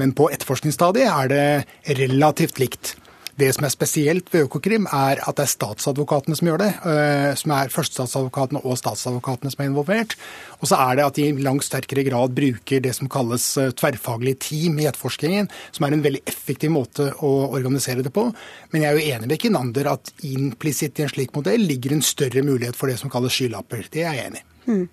Men 0.00 0.12
på 0.16 0.28
etterforskningsstadiet 0.34 1.08
er 1.08 1.32
det 1.32 1.96
relativt 2.02 2.60
likt. 2.60 2.94
Det 3.40 3.48
som 3.56 3.64
er 3.64 3.72
spesielt 3.72 4.28
ved 4.32 4.44
Økokrim, 4.44 4.84
er 4.92 5.22
at 5.24 5.38
det 5.38 5.46
er 5.46 5.52
statsadvokatene 5.52 6.36
som 6.36 6.50
gjør 6.50 6.60
det. 6.60 6.68
Eh, 6.84 7.30
som 7.40 7.54
er 7.56 7.72
førstestatsadvokatene 7.72 8.60
og 8.60 8.76
statsadvokatene 8.76 9.52
som 9.54 9.62
er 9.62 9.70
involvert. 9.70 10.16
Og 10.60 10.68
så 10.68 10.78
er 10.84 10.98
det 10.98 11.06
at 11.06 11.16
de 11.16 11.26
i 11.30 11.44
langt 11.46 11.64
sterkere 11.64 12.04
grad 12.06 12.36
bruker 12.36 12.84
det 12.84 12.92
som 12.98 13.08
kalles 13.12 13.46
eh, 13.56 13.72
tverrfaglige 13.78 14.42
team 14.48 14.76
i 14.82 14.88
etterforskningen, 14.90 15.48
som 15.72 15.88
er 15.88 15.96
en 15.96 16.04
veldig 16.04 16.24
effektiv 16.28 16.74
måte 16.76 17.08
å 17.24 17.32
organisere 17.48 18.04
det 18.04 18.12
på. 18.12 18.28
Men 18.74 18.84
jeg 18.84 18.90
er 18.90 19.00
jo 19.00 19.16
enig 19.16 19.32
med 19.32 19.44
Kinander 19.46 19.94
at 19.94 20.12
implisitt 20.28 21.00
i 21.00 21.06
en 21.06 21.14
slik 21.14 21.32
modell 21.36 21.64
ligger 21.72 21.96
en 21.96 22.04
større 22.04 22.44
mulighet 22.44 22.76
for 22.76 22.92
det 22.92 23.00
som 23.00 23.12
kalles 23.12 23.32
skylapper. 23.32 23.88
Det 23.92 24.04
er 24.04 24.18
jeg 24.18 24.28
enig 24.28 24.44
i. 24.44 24.48
Mm. 24.68 24.84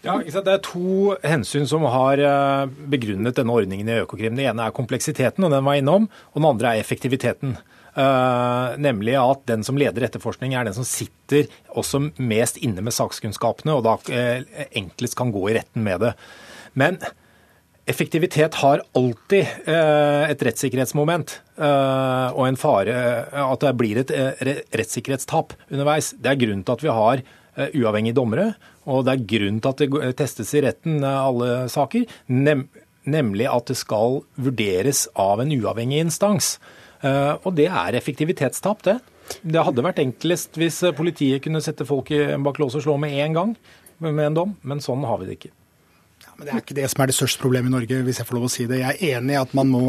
Ja, 0.00 0.16
Det 0.24 0.48
er 0.48 0.62
to 0.64 1.14
hensyn 1.20 1.66
som 1.68 1.84
har 1.84 2.20
eh, 2.24 2.70
begrunnet 2.88 3.36
denne 3.36 3.52
ordningen 3.52 3.88
i 3.88 3.98
Økokrim. 4.00 4.36
Det 4.38 4.46
ene 4.48 4.64
er 4.64 4.76
kompleksiteten, 4.76 5.44
og 5.44 5.52
den 5.52 5.66
var 5.66 5.76
innom. 5.76 6.08
Og 6.32 6.40
den 6.40 6.48
andre 6.48 6.72
er 6.72 6.84
effektiviteten. 6.84 7.58
Uh, 7.90 8.76
nemlig 8.78 9.16
at 9.18 9.40
den 9.50 9.64
som 9.66 9.76
leder 9.76 10.04
etterforskning, 10.06 10.54
er 10.54 10.64
den 10.64 10.76
som 10.76 10.86
sitter 10.86 11.50
også 11.74 12.04
mest 12.22 12.60
inne 12.62 12.84
med 12.86 12.94
sakskunnskapene, 12.94 13.74
og 13.74 13.82
da 13.84 13.96
uh, 13.98 14.60
enklest 14.78 15.18
kan 15.18 15.32
gå 15.34 15.42
i 15.50 15.56
retten 15.58 15.82
med 15.84 16.06
det. 16.06 16.12
Men 16.78 17.00
effektivitet 17.90 18.60
har 18.62 18.84
alltid 18.94 19.66
et 19.66 20.42
rettssikkerhetsmoment 20.46 21.32
og 21.58 22.44
en 22.44 22.58
fare 22.60 22.92
at 23.34 23.64
det 23.64 23.72
blir 23.80 23.98
et 23.98 24.12
rettssikkerhetstap 24.78 25.56
underveis. 25.72 26.12
Det 26.14 26.30
er 26.30 26.38
grunnen 26.38 26.62
til 26.62 26.76
at 26.76 26.84
vi 26.84 26.92
har 26.94 27.24
uavhengige 27.80 28.14
dommere. 28.20 28.52
Og 28.90 29.04
det 29.06 29.14
er 29.14 29.26
grunn 29.32 29.60
til 29.62 29.70
at 29.70 29.82
det 29.82 30.14
testes 30.18 30.52
i 30.58 30.64
retten, 30.66 31.00
eh, 31.04 31.26
alle 31.30 31.68
saker. 31.72 32.06
Nem 32.28 32.68
nemlig 33.10 33.46
at 33.48 33.70
det 33.70 33.78
skal 33.80 34.18
vurderes 34.36 35.06
av 35.16 35.40
en 35.40 35.50
uavhengig 35.50 36.02
instans. 36.04 36.58
Eh, 37.00 37.32
og 37.32 37.54
det 37.56 37.70
er 37.72 37.96
effektivitetstap, 37.96 38.82
det. 38.84 38.98
Det 39.40 39.62
hadde 39.64 39.86
vært 39.86 40.02
enklest 40.02 40.58
hvis 40.60 40.82
politiet 40.98 41.40
kunne 41.42 41.62
sette 41.64 41.86
folk 41.88 42.10
bak 42.44 42.60
lås 42.60 42.76
og 42.76 42.84
slå 42.84 42.98
med 43.00 43.14
én 43.14 43.32
gang 43.34 43.54
med 44.00 44.26
en 44.26 44.36
dom, 44.36 44.54
men 44.62 44.82
sånn 44.84 45.06
har 45.08 45.20
vi 45.22 45.30
det 45.30 45.38
ikke. 45.38 45.52
Men 46.40 46.46
Det 46.48 46.52
er 46.54 46.62
ikke 46.62 46.74
det 46.78 46.86
som 46.88 47.02
er 47.04 47.10
det 47.10 47.14
største 47.18 47.42
problemet 47.42 47.68
i 47.68 47.74
Norge, 47.74 47.96
hvis 48.06 48.18
jeg 48.22 48.24
får 48.24 48.36
lov 48.38 48.44
å 48.46 48.48
si 48.48 48.64
det. 48.64 48.78
Jeg 48.80 48.96
er 48.96 49.18
enig 49.18 49.34
i 49.34 49.40
at 49.42 49.50
man 49.58 49.68
må 49.68 49.80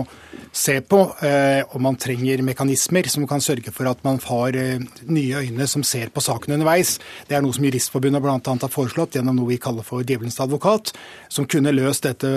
se 0.51 0.73
på 0.83 0.97
eh, 1.23 1.61
om 1.71 1.85
man 1.87 1.95
trenger 1.95 2.43
mekanismer 2.43 3.07
som 3.07 3.23
kan 3.29 3.39
sørge 3.39 3.71
for 3.71 3.87
at 3.87 4.03
man 4.03 4.19
har 4.25 4.57
eh, 4.59 4.83
nye 5.07 5.45
øyne 5.45 5.67
som 5.71 5.85
ser 5.87 6.11
på 6.11 6.19
saken 6.19 6.57
underveis. 6.57 6.97
Det 7.29 7.37
er 7.37 7.45
noe 7.45 7.55
som 7.55 7.63
Juristforbundet 7.69 8.19
bl.a. 8.25 8.35
har 8.35 8.73
foreslått 8.73 9.15
gjennom 9.15 9.39
noe 9.39 9.53
vi 9.53 9.61
kaller 9.63 9.87
for 9.87 10.03
djevelens 10.03 10.41
advokat, 10.43 10.91
som 11.31 11.47
kunne 11.47 11.71
løst 11.71 12.09
dette 12.09 12.33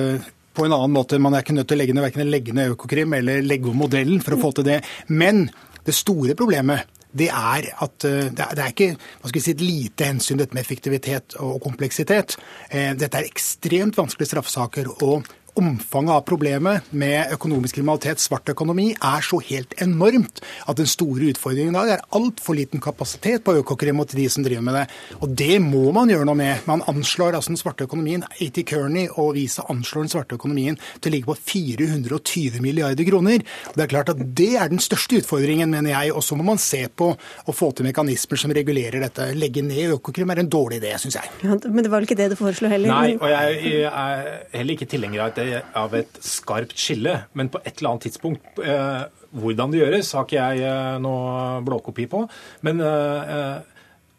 på 0.55 0.69
en 0.69 0.79
annen 0.79 0.95
måte. 0.95 1.19
Man 1.19 1.35
er 1.35 1.43
ikke 1.43 1.59
nødt 1.59 1.73
til 1.73 1.81
å 1.81 1.83
legge 1.83 1.99
ned 1.99 2.07
verken 2.07 2.31
legge 2.31 2.55
ned 2.55 2.77
Økokrim 2.77 3.19
eller 3.19 3.43
legge 3.43 3.73
om 3.73 3.83
modellen 3.83 4.23
for 4.23 4.39
å 4.39 4.43
få 4.47 4.55
til 4.55 4.71
det. 4.71 4.79
Men 5.11 5.49
det 5.85 5.99
store 5.99 6.39
problemet 6.39 6.87
det 7.15 7.31
er 7.31 7.71
at 7.85 8.07
eh, 8.09 8.29
det 8.35 8.49
er, 8.51 8.73
ikke 8.73 8.95
hva 8.97 9.31
skal 9.31 9.39
vi 9.39 9.45
si, 9.45 9.55
et 9.55 9.65
lite 9.65 10.11
hensyn 10.11 10.41
dette 10.41 10.57
med 10.57 10.65
effektivitet 10.65 11.39
og 11.43 11.61
kompleksitet. 11.65 12.37
Eh, 12.71 12.93
dette 12.99 13.21
er 13.21 13.31
ekstremt 13.31 13.99
vanskelige 13.99 14.35
straffesaker. 14.35 14.91
og 15.03 15.25
omfanget 15.59 16.15
av 16.15 16.25
problemet 16.27 16.89
med 16.91 17.33
økonomisk 17.35 17.79
kriminalitet, 17.79 18.23
svart 18.23 18.51
økonomi, 18.51 18.91
er 18.95 19.25
så 19.25 19.39
helt 19.47 19.75
enormt 19.83 20.41
at 20.67 20.79
den 20.79 20.89
store 20.91 21.31
utfordringen 21.33 21.75
i 21.75 21.79
dag 21.79 21.93
er 21.95 22.05
altfor 22.17 22.59
liten 22.59 22.83
kapasitet 22.83 23.45
på 23.47 23.55
Økokrim 23.61 24.03
og 24.03 24.09
til 24.11 24.23
de 24.23 24.29
som 24.33 24.45
driver 24.47 24.65
med 24.67 24.79
det. 24.79 24.85
Og 25.21 25.35
det 25.39 25.59
må 25.63 25.87
man 25.95 26.11
gjøre 26.11 26.27
noe 26.29 26.39
med. 26.39 26.65
Man 26.71 26.83
anslår 26.91 27.39
altså 27.39 27.53
den 27.53 27.61
svarte 27.61 27.87
økonomien. 27.87 28.25
A.T. 28.35 28.65
Kearney 28.67 29.07
og 29.13 29.35
Visa 29.39 29.67
anslår 29.71 30.07
den 30.07 30.15
svarte 30.15 30.39
økonomien 30.39 30.79
til 30.99 31.13
å 31.13 31.15
ligge 31.15 31.31
på 31.31 31.39
420 31.39 32.61
milliarder 32.65 33.07
kroner. 33.09 33.45
Og 33.71 33.79
det 33.79 33.87
er 33.87 33.93
klart 33.95 34.13
at 34.15 34.23
det 34.43 34.51
er 34.59 34.73
den 34.73 34.83
største 34.83 35.21
utfordringen, 35.23 35.71
mener 35.71 35.95
jeg. 35.95 36.15
Og 36.15 36.25
så 36.27 36.39
må 36.39 36.47
man 36.47 36.63
se 36.63 36.85
på 36.89 37.13
å 37.15 37.55
få 37.55 37.71
til 37.77 37.89
mekanismer 37.89 38.41
som 38.41 38.55
regulerer 38.55 39.07
dette. 39.07 39.31
Legge 39.39 39.63
ned 39.67 39.95
Økokrim 39.99 40.35
er 40.35 40.43
en 40.43 40.51
dårlig 40.51 40.83
idé, 40.83 40.95
syns 41.01 41.21
jeg. 41.21 41.33
Ja, 41.45 41.55
men 41.63 41.83
det 41.83 41.91
var 41.93 42.01
vel 42.01 42.09
ikke 42.09 42.19
det 42.19 42.33
du 42.33 42.39
foreslo 42.39 42.71
heller? 42.73 42.91
Nei, 42.91 43.17
og 43.21 43.31
jeg 43.31 43.87
er 43.91 44.27
heller 44.55 44.75
ikke 44.75 44.91
tilhenger 44.91 45.27
av 45.29 45.44
at 45.59 45.77
av 45.79 45.95
et 45.99 46.19
skarpt 46.25 46.77
skille, 46.79 47.19
men 47.39 47.51
på 47.53 47.61
et 47.65 47.77
eller 47.77 47.95
annet 47.95 48.09
tidspunkt 48.11 48.65
eh, 48.65 49.05
Hvordan 49.35 49.73
det 49.73 49.81
gjøres, 49.81 50.13
har 50.15 50.27
ikke 50.29 50.37
jeg 50.39 50.61
eh, 50.63 50.97
noe 51.03 51.63
blåkopi 51.67 52.05
på. 52.07 52.21
Men 52.63 52.79
eh, 52.87 53.57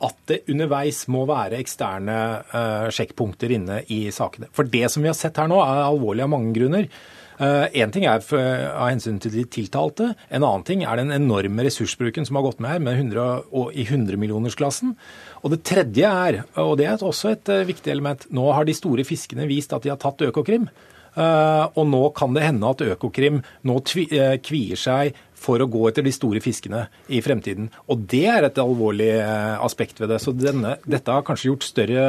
at 0.04 0.16
det 0.28 0.42
underveis 0.52 1.06
må 1.12 1.24
være 1.30 1.60
eksterne 1.62 2.16
uh, 2.52 2.88
sjekkpunkter 2.94 3.54
inne 3.56 3.78
i 3.94 4.06
sakene. 4.14 4.50
For 4.56 4.68
det 4.68 4.90
som 4.92 5.06
vi 5.06 5.08
har 5.08 5.16
sett 5.18 5.40
her 5.40 5.48
nå, 5.48 5.62
er 5.64 5.86
alvorlig 5.86 6.26
av 6.26 6.34
mange 6.34 6.52
grunner. 6.58 6.90
Én 7.36 7.90
uh, 7.90 7.94
ting 7.96 8.06
er 8.08 8.22
for, 8.24 8.40
av 8.40 8.90
hensyn 8.92 9.22
til 9.24 9.34
de 9.34 9.46
tiltalte. 9.52 10.10
En 10.28 10.44
annen 10.44 10.66
ting 10.68 10.84
er 10.84 11.00
den 11.00 11.16
enorme 11.16 11.66
ressursbruken 11.68 12.28
som 12.28 12.40
har 12.40 12.46
gått 12.48 12.60
med 12.64 12.76
her, 12.76 12.84
med 12.84 13.00
100, 13.00 13.48
og, 13.52 13.72
i 13.72 13.88
hundremillionersklassen. 13.88 14.98
Og 15.44 15.56
det 15.56 15.64
tredje 15.68 16.12
er, 16.12 16.42
og 16.60 16.76
det 16.80 16.90
er 16.92 17.00
også 17.00 17.32
et 17.32 17.54
viktig 17.72 17.96
element, 17.96 18.28
nå 18.36 18.50
har 18.56 18.68
de 18.68 18.76
store 18.76 19.08
fiskene 19.08 19.48
vist 19.48 19.76
at 19.76 19.88
de 19.88 19.94
har 19.94 20.02
tatt 20.02 20.28
Økokrim. 20.28 20.68
Og 21.16 21.86
nå 21.88 22.02
kan 22.18 22.36
det 22.36 22.44
hende 22.44 22.72
at 22.72 22.82
Økokrim 22.84 23.42
nå 23.64 23.80
kvier 23.86 24.80
seg 24.80 25.16
for 25.46 25.62
å 25.62 25.68
gå 25.70 25.84
etter 25.90 26.06
de 26.06 26.14
store 26.16 26.42
fiskene 26.44 26.86
i 27.14 27.22
fremtiden. 27.24 27.70
Og 27.92 28.06
det 28.12 28.26
er 28.32 28.48
et 28.48 28.62
alvorlig 28.62 29.12
eh, 29.20 29.54
aspekt 29.64 30.02
ved 30.02 30.12
det. 30.14 30.22
Så 30.24 30.34
denne, 30.36 30.78
dette 30.88 31.12
har 31.12 31.26
kanskje 31.28 31.52
gjort 31.52 31.68
større 31.68 32.08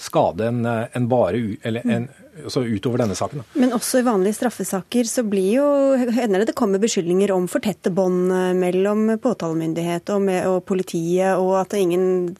skade 0.00 0.50
enn 0.50 0.64
eh, 0.68 0.84
en 0.98 1.08
bare 1.10 1.40
eller 1.66 1.86
en, 1.90 2.08
altså 2.42 2.64
utover 2.66 3.04
denne 3.04 3.16
saken. 3.18 3.44
Men 3.58 3.74
også 3.76 4.02
i 4.02 4.06
vanlige 4.06 4.38
straffesaker 4.38 5.08
så 5.08 5.24
blir 5.26 5.50
jo, 5.60 5.68
hender 6.14 6.42
det 6.42 6.50
det 6.52 6.58
kommer 6.58 6.82
beskyldninger 6.82 7.32
om 7.34 7.48
for 7.50 7.64
tette 7.64 7.92
bånd 7.94 8.32
eh, 8.34 8.52
mellom 8.58 9.06
påtalemyndighet 9.22 10.14
og, 10.14 10.26
med, 10.28 10.42
og, 10.50 10.60
politiet, 10.68 11.38
og 11.38 11.56
at 11.62 11.78
ingen, 11.78 12.34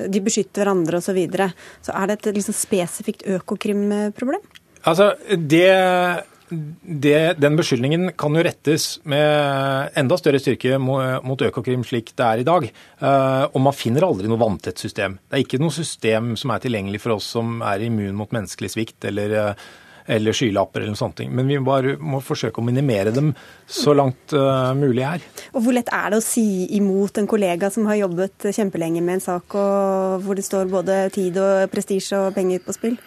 de 0.00 0.24
beskytter 0.24 0.64
hverandre 0.64 1.00
osv. 1.00 1.08
Så, 1.10 1.16
videre. 1.16 1.48
så 1.82 1.90
er 1.98 2.06
det 2.06 2.20
et 2.20 2.36
liksom 2.36 2.54
spesifikt 2.54 3.24
Økokrim-problem? 3.26 4.44
Altså, 4.88 5.12
det 5.36 5.68
det, 6.82 7.34
den 7.38 7.56
beskyldningen 7.58 8.12
kan 8.18 8.34
jo 8.34 8.42
rettes 8.42 8.96
med 9.08 9.92
enda 9.98 10.16
større 10.18 10.40
styrke 10.42 10.78
mot 10.82 11.44
Økokrim 11.46 11.84
slik 11.86 12.10
det 12.18 12.26
er 12.26 12.42
i 12.42 12.46
dag. 12.46 12.66
Eh, 12.66 13.44
og 13.46 13.60
man 13.62 13.76
finner 13.76 14.06
aldri 14.06 14.30
noe 14.30 14.40
vanntett 14.40 14.80
system. 14.80 15.18
Det 15.28 15.38
er 15.38 15.44
ikke 15.44 15.60
noe 15.62 15.74
system 15.74 16.34
som 16.40 16.54
er 16.54 16.64
tilgjengelig 16.64 17.02
for 17.04 17.18
oss 17.18 17.30
som 17.36 17.60
er 17.62 17.86
immun 17.86 18.18
mot 18.18 18.34
menneskelig 18.34 18.72
svikt 18.74 19.06
eller, 19.12 19.36
eh, 19.38 19.70
eller 20.16 20.34
skylapper 20.34 20.82
eller 20.82 20.96
noe 20.96 21.02
sånt. 21.04 21.22
Men 21.30 21.46
vi 21.46 21.60
bare 21.62 21.94
må 22.02 22.22
forsøke 22.24 22.58
å 22.58 22.66
minimere 22.66 23.14
dem 23.14 23.30
så 23.70 23.94
langt 23.94 24.34
uh, 24.34 24.74
mulig 24.74 25.04
her. 25.06 25.22
Og 25.54 25.62
Hvor 25.62 25.76
lett 25.76 25.92
er 25.94 26.10
det 26.10 26.18
å 26.18 26.24
si 26.24 26.66
imot 26.74 27.20
en 27.20 27.30
kollega 27.30 27.70
som 27.70 27.86
har 27.86 28.00
jobbet 28.00 28.50
kjempelenge 28.50 29.04
med 29.06 29.20
en 29.20 29.26
sak, 29.28 29.54
hvor 29.54 30.34
det 30.34 30.48
står 30.48 30.72
både 30.72 31.04
tid 31.14 31.38
og 31.38 31.68
prestisje 31.70 32.18
og 32.18 32.34
penger 32.34 32.64
på 32.64 32.74
spill? 32.74 32.98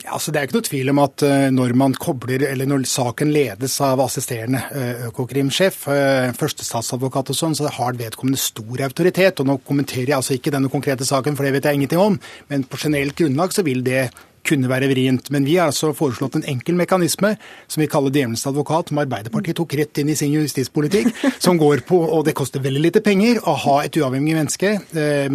Ja, 0.00 0.14
altså 0.16 0.32
det 0.32 0.40
er 0.40 0.46
ikke 0.48 0.56
noe 0.56 0.64
tvil 0.64 0.90
om 0.94 1.00
at 1.02 1.22
uh, 1.26 1.50
når 1.52 1.74
man 1.76 1.94
kobler, 2.00 2.46
eller 2.48 2.68
når 2.68 2.86
saken 2.88 3.32
ledes 3.34 3.74
av 3.84 4.00
assisterende 4.00 4.62
Økokrim-sjef, 5.10 5.82
uh, 5.90 6.30
førstestatsadvokat 6.38 7.32
og 7.34 7.36
sånn, 7.36 7.56
så 7.58 7.68
har 7.74 7.98
vedkommende 7.98 8.40
stor 8.40 8.80
autoritet. 8.86 9.42
og 9.42 9.50
Nå 9.50 9.58
kommenterer 9.66 10.14
jeg 10.14 10.16
altså 10.16 10.38
ikke 10.38 10.54
denne 10.54 10.72
konkrete 10.72 11.04
saken, 11.04 11.36
for 11.36 11.44
det 11.44 11.52
vet 11.58 11.68
jeg 11.68 11.80
ingenting 11.80 12.00
om, 12.00 12.16
men 12.48 12.64
på 12.64 12.80
generelt 12.80 13.18
grunnlag 13.18 13.52
så 13.52 13.64
vil 13.66 13.84
det 13.84 14.06
kunne 14.48 14.70
være 14.70 14.88
vrient. 14.88 15.28
Men 15.34 15.44
vi 15.44 15.58
har 15.60 15.68
altså 15.68 15.90
foreslått 15.92 16.38
en 16.38 16.46
enkel 16.48 16.78
mekanisme 16.78 17.34
som 17.68 17.82
vi 17.82 17.90
kaller 17.92 18.14
djevelens 18.14 18.46
advokat, 18.48 18.88
som 18.88 19.02
Arbeiderpartiet 19.02 19.58
tok 19.60 19.76
rett 19.76 20.00
inn 20.00 20.14
i 20.14 20.16
sin 20.16 20.32
justispolitikk, 20.32 21.12
som 21.44 21.60
går 21.60 21.84
på, 21.88 22.00
og 22.08 22.24
det 22.24 22.34
koster 22.40 22.64
veldig 22.64 22.86
lite 22.86 23.04
penger, 23.04 23.42
å 23.44 23.52
ha 23.66 23.76
et 23.84 24.00
uavhengig 24.00 24.38
menneske 24.38 24.72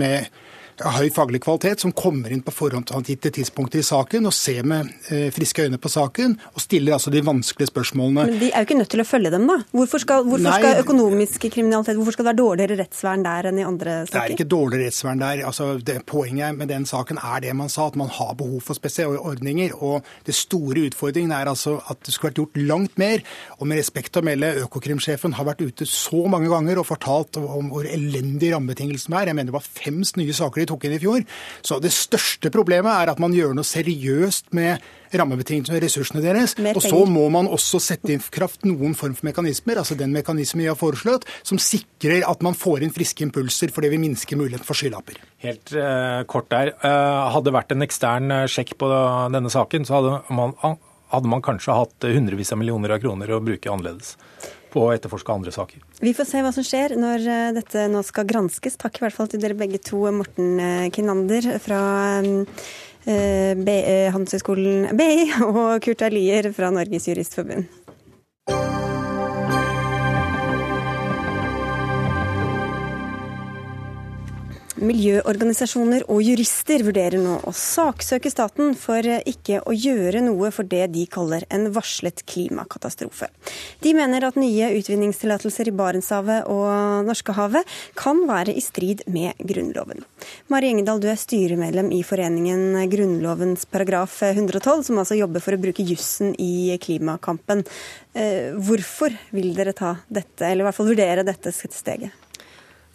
med 0.02 0.32
høy 0.84 1.08
faglig 1.14 1.40
kvalitet, 1.46 1.84
som 1.84 1.94
kommer 1.96 2.34
inn 2.34 2.42
på 2.44 2.54
forhåndsangitte 2.54 3.32
tidspunkter 3.38 3.80
i 3.80 3.86
saken 3.86 4.28
og 4.28 4.34
ser 4.36 4.66
med 4.68 4.90
eh, 5.14 5.30
friske 5.34 5.66
øyne 5.66 5.80
på 5.82 5.92
saken, 5.92 6.36
og 6.52 6.64
stiller 6.64 6.98
altså 6.98 7.14
de 7.14 7.22
vanskelige 7.26 7.72
spørsmålene. 7.72 8.26
Men 8.32 8.42
de 8.42 8.50
er 8.52 8.64
jo 8.64 8.68
ikke 8.68 8.80
nødt 8.82 8.92
til 8.92 9.04
å 9.04 9.08
følge 9.08 9.32
dem, 9.34 9.48
da? 9.48 9.60
Hvorfor 9.72 10.04
skal, 10.04 10.26
hvorfor 10.28 10.60
skal 10.60 10.82
økonomisk 10.84 11.48
kriminalitet 11.54 11.96
hvorfor 12.00 12.18
skal 12.18 12.28
det 12.28 12.32
være 12.34 12.42
dårligere 12.42 12.80
rettsvern 12.82 13.24
der 13.26 13.50
enn 13.50 13.62
i 13.62 13.68
andre 13.68 13.96
saker? 14.04 14.16
Det 14.16 14.24
er 14.24 14.36
ikke 14.36 14.50
dårligere 14.52 14.90
rettsvern 14.90 15.24
der. 15.24 15.44
Altså, 15.48 15.70
det, 15.80 15.98
poenget 16.10 16.60
med 16.60 16.72
den 16.74 16.88
saken 16.90 17.22
er 17.24 17.46
det 17.46 17.56
man 17.56 17.72
sa, 17.72 17.88
at 17.88 18.00
man 18.00 18.12
har 18.12 18.36
behov 18.38 18.60
for 18.66 18.78
spesielle 18.78 19.22
ordninger. 19.22 19.78
Og 19.80 20.04
det 20.28 20.36
store 20.36 20.86
utfordringen 20.90 21.34
er 21.36 21.52
altså 21.52 21.78
at 21.92 22.04
det 22.06 22.14
skulle 22.16 22.34
vært 22.34 22.42
gjort 22.44 22.62
langt 22.74 23.00
mer. 23.02 23.24
Og 23.60 23.70
med 23.70 23.80
respekt 23.80 24.20
å 24.20 24.26
melde, 24.26 24.52
Økokrimsjefen 24.66 25.38
har 25.40 25.48
vært 25.48 25.64
ute 25.64 25.88
så 25.90 26.26
mange 26.32 26.52
ganger 26.52 26.82
og 26.82 26.90
fortalt 26.90 27.40
om 27.40 27.72
hvor 27.72 27.88
elendige 27.88 28.56
rammebetingelsene 28.56 29.22
er. 29.22 29.32
Jeg 29.32 29.40
mener 29.40 29.54
det 29.54 29.60
var 29.60 29.66
fem 29.66 30.04
nye 30.20 30.36
saker 30.36 30.65
tok 30.70 30.88
inn 30.88 30.98
i 30.98 31.02
fjor. 31.02 31.26
Så 31.66 31.80
det 31.84 31.94
største 31.96 32.52
problemet 32.54 32.92
er 32.92 33.14
at 33.14 33.22
man 33.22 33.36
gjør 33.36 33.56
noe 33.58 33.68
seriøst 33.68 34.54
med 34.58 34.84
rammebetingelsene 35.16 35.78
og 35.78 35.84
ressursene 35.86 36.24
deres. 36.24 36.56
Og 36.74 36.82
så 36.84 37.02
må 37.08 37.28
man 37.34 37.48
også 37.52 37.80
sette 37.84 38.12
inn 38.16 38.24
kraft 38.34 38.66
noen 38.68 38.96
form 38.98 39.16
for 39.16 39.30
mekanismer, 39.30 39.80
altså 39.82 39.98
den 40.00 40.14
mekanismen 40.16 40.66
vi 40.66 40.70
har 40.72 40.80
foreslått, 40.80 41.28
som 41.46 41.62
sikrer 41.62 42.26
at 42.28 42.44
man 42.46 42.58
får 42.58 42.86
inn 42.86 42.94
friske 42.96 43.24
impulser, 43.26 43.72
for 43.74 43.86
det 43.86 43.94
minsker 43.94 44.06
minske 44.06 44.40
muligheten 44.40 44.68
for 44.68 44.78
skylapper. 44.78 45.20
Helt 45.44 45.72
uh, 45.76 46.24
kort 46.30 46.50
der. 46.54 46.74
Uh, 46.84 47.32
hadde 47.34 47.50
det 47.50 47.56
vært 47.56 47.76
en 47.76 47.86
ekstern 47.86 48.34
uh, 48.34 48.44
sjekk 48.50 48.76
på 48.82 48.90
denne 49.34 49.52
saken, 49.52 49.88
så 49.88 50.00
hadde 50.00 50.20
man, 50.36 50.56
hadde 51.14 51.32
man 51.32 51.44
kanskje 51.46 51.76
hatt 51.76 52.08
hundrevis 52.16 52.54
av 52.56 52.62
millioner 52.62 52.96
av 52.96 53.04
kroner 53.04 53.36
å 53.36 53.44
bruke 53.44 53.72
annerledes 53.72 54.16
på 54.76 54.84
å 54.84 54.92
etterforske 54.96 55.32
andre 55.34 55.54
saker. 55.56 55.84
Vi 56.04 56.14
får 56.16 56.30
se 56.30 56.44
hva 56.44 56.52
som 56.56 56.66
skjer 56.68 56.98
når 57.00 57.30
eh, 57.32 57.54
dette 57.56 57.88
nå 57.92 58.04
skal 58.06 58.28
granskes. 58.30 58.78
Takk 58.82 59.00
i 59.00 59.06
hvert 59.06 59.16
fall 59.16 59.32
til 59.32 59.42
dere 59.44 59.58
begge 59.58 59.80
to, 59.84 60.04
Morten 60.16 60.60
eh, 60.60 60.90
Kinander 60.96 61.48
fra 61.64 61.82
eh, 63.06 64.12
Handelshøyskolen 64.12 64.92
BI 64.98 65.32
og 65.50 65.80
Kurt 65.86 66.06
Alier 66.06 66.52
fra 66.56 66.74
Norges 66.76 67.08
Juristforbund. 67.12 67.85
Miljøorganisasjoner 74.76 76.04
og 76.12 76.20
jurister 76.20 76.82
vurderer 76.84 77.22
nå 77.24 77.38
å 77.48 77.52
saksøke 77.56 78.28
staten 78.28 78.74
for 78.76 79.06
ikke 79.06 79.62
å 79.64 79.72
gjøre 79.72 80.20
noe 80.26 80.50
for 80.52 80.68
det 80.68 80.90
de 80.92 81.06
kaller 81.08 81.46
en 81.54 81.70
varslet 81.76 82.20
klimakatastrofe. 82.28 83.30
De 83.80 83.94
mener 83.96 84.26
at 84.28 84.36
nye 84.40 84.74
utvinningstillatelser 84.76 85.72
i 85.72 85.76
Barentshavet 85.80 86.50
og 86.52 87.08
Norskehavet 87.08 87.72
kan 87.96 88.26
være 88.28 88.52
i 88.52 88.64
strid 88.64 89.06
med 89.08 89.40
Grunnloven. 89.40 90.04
Mari 90.52 90.74
Engedal, 90.74 91.00
du 91.00 91.08
er 91.08 91.24
styremedlem 91.24 91.94
i 91.96 92.04
foreningen 92.04 92.76
Grunnlovens 92.92 93.64
paragraf 93.72 94.20
112, 94.28 94.90
som 94.90 95.00
altså 95.00 95.16
jobber 95.22 95.44
for 95.46 95.56
å 95.56 95.62
bruke 95.70 95.88
jussen 95.88 96.36
i 96.36 96.76
klimakampen. 96.84 97.64
Eh, 98.12 98.52
hvorfor 98.60 99.16
vil 99.32 99.54
dere 99.56 99.78
ta 99.78 99.96
dette, 100.12 100.44
eller 100.50 100.66
i 100.66 100.70
hvert 100.70 100.82
fall 100.82 100.92
vurdere 100.92 101.28
dette 101.28 101.56
steget? 101.56 102.25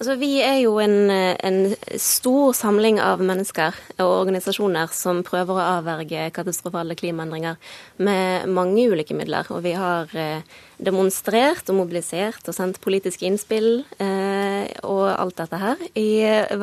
Altså, 0.01 0.15
vi 0.17 0.39
er 0.41 0.63
jo 0.63 0.79
en, 0.81 1.11
en, 1.13 1.59
stor 2.01 2.55
samling 2.57 2.97
av 3.05 3.21
mennesker 3.21 3.77
og 4.01 4.13
organisasjoner 4.23 4.89
som 4.97 5.21
prøver 5.27 5.53
å 5.53 5.67
avverge 5.77 6.31
katastrofale 6.33 6.97
klimaendringer 6.97 7.59
med 8.01 8.49
mange 8.49 8.87
ulike 8.89 9.13
midler. 9.19 9.51
Og 9.53 9.61
vi 9.67 9.75
har 9.77 10.09
eh, 10.17 10.41
demonstrert 10.81 11.69
og 11.69 11.83
mobilisert 11.83 12.49
og 12.49 12.57
sendt 12.57 12.81
politiske 12.81 13.29
innspill 13.29 13.83
eh, 14.01 14.73
og 14.89 15.05
alt 15.11 15.37
dette 15.43 15.61
her 15.61 15.85
i 15.93 16.09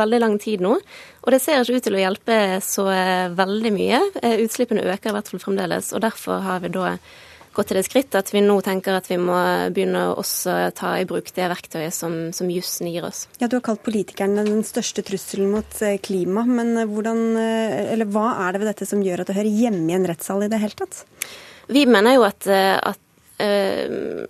veldig 0.02 0.24
lang 0.24 0.42
tid 0.42 0.66
nå. 0.66 0.74
Og 1.22 1.30
det 1.30 1.44
ser 1.44 1.62
ikke 1.62 1.78
ut 1.78 1.88
til 1.92 2.00
å 2.00 2.04
hjelpe 2.08 2.42
så 2.66 2.90
eh, 2.90 3.30
veldig 3.38 3.76
mye. 3.78 4.02
Eh, 4.24 4.42
utslippene 4.48 4.90
øker 4.90 5.14
i 5.14 5.18
hvert 5.20 5.30
fall 5.30 5.46
fremdeles. 5.46 5.94
Og 5.94 6.02
derfor 6.02 6.42
har 6.42 6.66
vi 6.66 6.74
da 6.74 6.96
gått 7.58 7.72
til 7.72 7.80
det 7.80 7.86
skritt 7.88 8.16
at 8.18 8.30
vi 8.34 8.42
nå 8.46 8.56
tenker 8.66 8.98
at 8.98 9.10
vi 9.10 9.18
må 9.22 9.36
begynne 9.74 10.04
å 10.12 10.18
også 10.22 10.56
ta 10.78 10.94
i 11.00 11.08
bruk 11.10 11.32
det 11.34 11.50
verktøyet 11.50 11.96
som, 11.96 12.16
som 12.36 12.50
jussen 12.54 12.90
gir 12.92 13.08
oss. 13.08 13.26
Ja, 13.42 13.50
Du 13.50 13.58
har 13.58 13.66
kalt 13.66 13.84
politikerne 13.86 14.46
den 14.46 14.64
største 14.68 15.04
trusselen 15.06 15.50
mot 15.54 15.82
eh, 15.82 15.98
klima, 16.04 16.46
men 16.46 16.76
eh, 16.78 16.90
hvordan, 16.90 17.24
eh, 17.42 17.94
eller 17.96 18.10
hva 18.14 18.30
er 18.46 18.54
det 18.54 18.62
ved 18.62 18.72
dette 18.74 18.90
som 18.90 19.02
gjør 19.04 19.24
at 19.24 19.32
det 19.32 19.38
hører 19.40 19.62
hjemme 19.64 19.90
i 19.90 19.98
en 19.98 20.10
rettssal 20.10 20.46
i 20.46 20.52
det 20.52 20.62
hele 20.62 20.78
tatt? 20.78 21.02
Vi 21.74 21.88
mener 21.90 22.16
jo 22.16 22.24
at, 22.24 22.46
at 22.48 23.02
uh, 23.44 24.22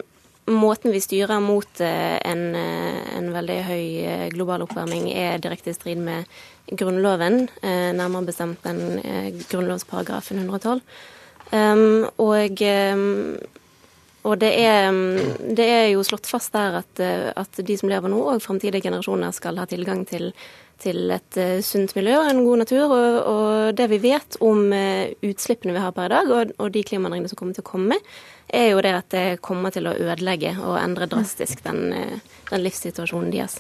måten 0.50 0.90
vi 0.90 1.02
styrer 1.04 1.44
mot 1.44 1.82
en, 1.84 2.42
en, 2.58 3.28
veldig 3.36 3.58
høy 3.68 3.84
global 4.34 4.64
oppvarming 4.66 5.12
er 5.12 5.38
direkte 5.44 5.70
i 5.70 5.78
strid 5.78 6.02
med 6.02 6.26
Grunnloven, 6.68 7.46
nærmere 7.62 8.32
bestemt 8.32 8.66
den 8.66 8.98
grunnlovsparagrafen 9.52 10.42
112. 10.42 10.82
Um, 11.52 12.08
og, 12.20 12.62
um, 12.62 13.38
og 14.28 14.40
det, 14.42 14.52
er, 14.60 14.92
det, 15.40 15.66
er, 15.66 15.86
jo 15.94 16.04
slått 16.04 16.28
fast 16.28 16.52
der 16.56 16.82
at, 16.82 17.02
at 17.40 17.62
de 17.64 17.78
som 17.80 17.92
lever 17.92 18.12
nå, 18.12 18.20
og 18.34 18.44
framtidige 18.44 18.84
generasjoner, 18.90 19.36
skal 19.36 19.60
ha 19.62 19.68
tilgang 19.70 20.04
til, 20.10 20.34
til 20.82 21.12
et 21.14 21.38
uh, 21.42 21.60
sunt 21.66 21.94
miljø 21.98 22.18
og 22.20 22.30
en 22.30 22.44
god 22.46 22.64
natur. 22.64 22.86
Og, 22.88 23.20
og 23.32 23.78
det 23.78 23.88
vi 23.92 24.00
vet 24.04 24.40
om 24.46 24.66
uh, 24.74 25.10
utslippene 25.26 25.76
vi 25.76 25.84
har 25.84 25.94
per 25.96 26.10
i 26.10 26.16
dag, 26.16 26.34
og, 26.34 26.56
og 26.62 26.74
de 26.74 26.84
klimaendringene 26.88 27.32
som 27.32 27.40
kommer 27.40 27.58
til 27.58 27.66
å 27.66 27.70
komme, 27.72 28.00
er 28.48 28.70
jo 28.72 28.82
det 28.84 28.94
at 28.96 29.08
det 29.12 29.24
kommer 29.44 29.74
til 29.76 29.90
å 29.90 29.96
ødelegge 29.98 30.54
og 30.64 30.78
endre 30.80 31.10
drastisk 31.12 31.64
den, 31.66 31.82
uh, 31.94 32.36
den 32.52 32.64
livssituasjonen 32.64 33.34
deres. 33.34 33.58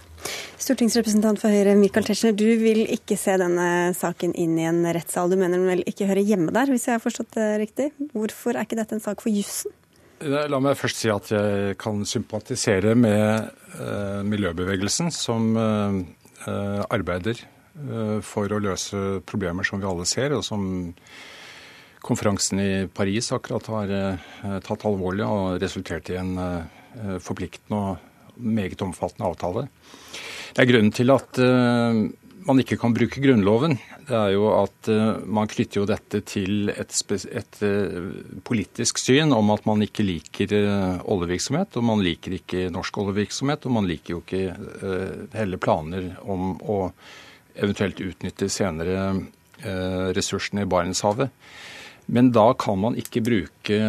Stortingsrepresentant 0.62 1.42
for 1.42 1.54
Høyre 1.54 1.76
Michael 1.80 2.08
Tetzschner, 2.08 2.38
du 2.38 2.48
vil 2.62 2.86
ikke 2.94 3.18
se 3.20 3.36
denne 3.40 3.70
saken 3.98 4.36
inn 4.38 4.56
i 4.60 4.68
en 4.70 4.84
rettssal. 4.96 5.32
Du 5.32 5.40
mener 5.40 5.60
den 5.60 5.70
vel 5.70 5.84
ikke 5.88 6.10
hører 6.10 6.26
hjemme 6.26 6.54
der, 6.56 6.72
hvis 6.74 6.88
jeg 6.90 6.98
har 6.98 7.04
forstått 7.04 7.36
det 7.38 7.50
riktig. 7.64 7.92
Hvorfor 8.14 8.56
er 8.56 8.68
ikke 8.68 8.80
dette 8.80 8.98
en 8.98 9.04
sak 9.04 9.24
for 9.24 9.34
jussen? 9.34 9.76
La 10.18 10.58
meg 10.58 10.74
først 10.80 10.98
si 10.98 11.12
at 11.14 11.28
jeg 11.30 11.76
kan 11.78 12.00
sympatisere 12.10 12.96
med 12.98 13.52
miljøbevegelsen, 14.26 15.12
som 15.14 15.52
arbeider 16.48 17.42
for 18.26 18.50
å 18.50 18.62
løse 18.64 19.20
problemer 19.30 19.68
som 19.68 19.82
vi 19.82 19.90
alle 19.90 20.06
ser, 20.10 20.34
og 20.34 20.46
som 20.46 20.64
konferansen 22.02 22.62
i 22.62 22.72
Paris 22.90 23.30
akkurat 23.36 23.68
har 23.74 23.92
tatt 24.66 24.86
alvorlig 24.88 25.26
og 25.28 25.60
resultert 25.62 26.10
i 26.14 26.18
en 26.18 26.34
forpliktende 27.22 27.78
og 27.78 28.38
meget 28.38 28.82
omfattende 28.86 29.28
avtale. 29.30 29.68
Det 30.54 30.64
er 30.64 30.70
grunnen 30.72 30.94
til 30.96 31.14
at 31.14 31.42
man 32.48 32.62
ikke 32.62 32.78
kan 32.80 32.94
bruke 32.96 33.22
Grunnloven, 33.22 33.76
det 34.08 34.16
er 34.16 34.32
jo 34.34 34.48
at 34.56 34.90
uh, 34.92 35.20
man 35.28 35.50
knytter 35.52 35.82
jo 35.82 35.88
dette 35.90 36.22
til 36.28 36.72
et, 36.72 36.94
et 37.28 37.60
uh, 37.66 38.10
politisk 38.48 39.02
syn 39.02 39.34
om 39.36 39.52
at 39.54 39.66
man 39.68 39.84
ikke 39.84 40.06
liker 40.06 40.54
uh, 40.56 41.02
oljevirksomhet, 41.12 41.76
og 41.76 41.88
man 41.90 42.04
liker 42.06 42.38
ikke 42.38 42.68
norsk 42.74 43.02
oljevirksomhet, 43.04 43.68
og 43.68 43.76
man 43.80 43.90
liker 43.90 44.16
jo 44.16 44.22
ikke 44.24 44.44
heller 45.36 45.62
planer 45.62 46.14
om 46.24 46.56
å 46.64 46.78
eventuelt 47.58 48.00
utnytte 48.04 48.48
senere 48.54 49.10
ressursene 50.14 50.62
i 50.62 50.70
Barentshavet. 50.70 51.32
Men 52.14 52.30
da 52.30 52.52
kan 52.60 52.78
man 52.78 52.96
ikke 53.00 53.24
bruke 53.26 53.80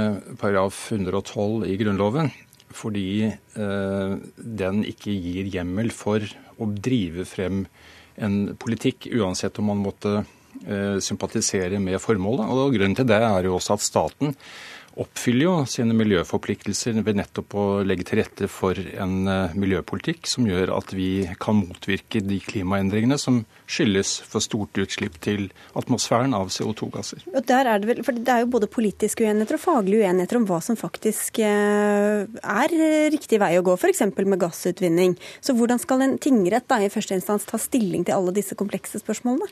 paragraf 0.40 0.79
112 0.94 1.66
i 1.68 1.77
Grunnloven, 1.79 2.31
fordi 2.73 3.29
den 3.53 4.81
ikke 4.88 5.12
gir 5.12 5.53
hjemmel 5.53 5.92
for 5.92 6.25
å 6.57 6.71
drive 6.73 7.29
frem 7.29 7.66
en 8.24 8.57
politikk, 8.59 9.11
uansett 9.18 9.59
om 9.61 9.70
man 9.70 9.83
måtte 9.83 10.14
eh, 10.18 10.98
sympatisere 11.04 11.81
med 11.83 12.00
formålet. 12.02 12.48
Og 12.48 12.74
Grunnen 12.76 12.96
til 12.98 13.09
det 13.09 13.20
er 13.22 13.48
jo 13.48 13.57
også 13.59 13.76
at 13.78 13.85
staten 13.87 14.35
oppfyller 14.99 15.45
jo 15.47 15.53
sine 15.71 15.95
miljøforpliktelser 15.97 16.99
ved 17.07 17.19
nettopp 17.21 17.55
å 17.59 17.67
legge 17.87 18.07
til 18.09 18.21
rette 18.21 18.49
for 18.51 18.79
en 18.79 19.31
eh, 19.31 19.55
miljøpolitikk 19.59 20.29
som 20.31 20.47
gjør 20.49 20.73
at 20.75 20.93
vi 20.97 21.29
kan 21.43 21.61
motvirke 21.61 22.23
de 22.25 22.41
klimaendringene 22.43 23.19
som 23.21 23.43
skyldes 23.71 24.17
for 24.27 24.45
stort 24.45 24.79
utslipp 24.81 25.21
til 25.25 25.49
atmosfæren 25.79 26.35
av 26.37 26.51
CO2-gasser. 26.55 27.25
Og 27.33 27.47
der 27.49 27.71
er 27.71 27.79
Det 27.79 27.91
vel, 27.91 28.03
for 28.07 28.17
det 28.17 28.35
er 28.35 28.43
jo 28.43 28.53
både 28.57 28.71
politiske 28.71 29.25
uenigheter 29.25 29.59
og 29.59 29.65
faglige 29.65 30.09
uenigheter 30.09 30.41
om 30.41 30.49
hva 30.51 30.61
som 30.65 30.79
faktisk 30.79 31.41
eh, 31.47 32.27
er 32.27 32.77
riktig 33.15 33.41
vei 33.43 33.55
å 33.59 33.65
gå, 33.67 33.79
f.eks. 33.79 34.05
med 34.19 34.41
gassutvinning. 34.43 35.17
Så 35.41 35.55
hvordan 35.55 35.79
skal 35.83 36.03
en 36.05 36.19
tingrett 36.19 36.67
da 36.69 36.83
i 36.83 36.93
første 36.93 37.15
instans 37.19 37.47
ta 37.49 37.61
stilling 37.61 38.07
til 38.07 38.19
alle 38.19 38.35
disse 38.35 38.59
komplekse 38.59 39.01
spørsmålene? 39.03 39.51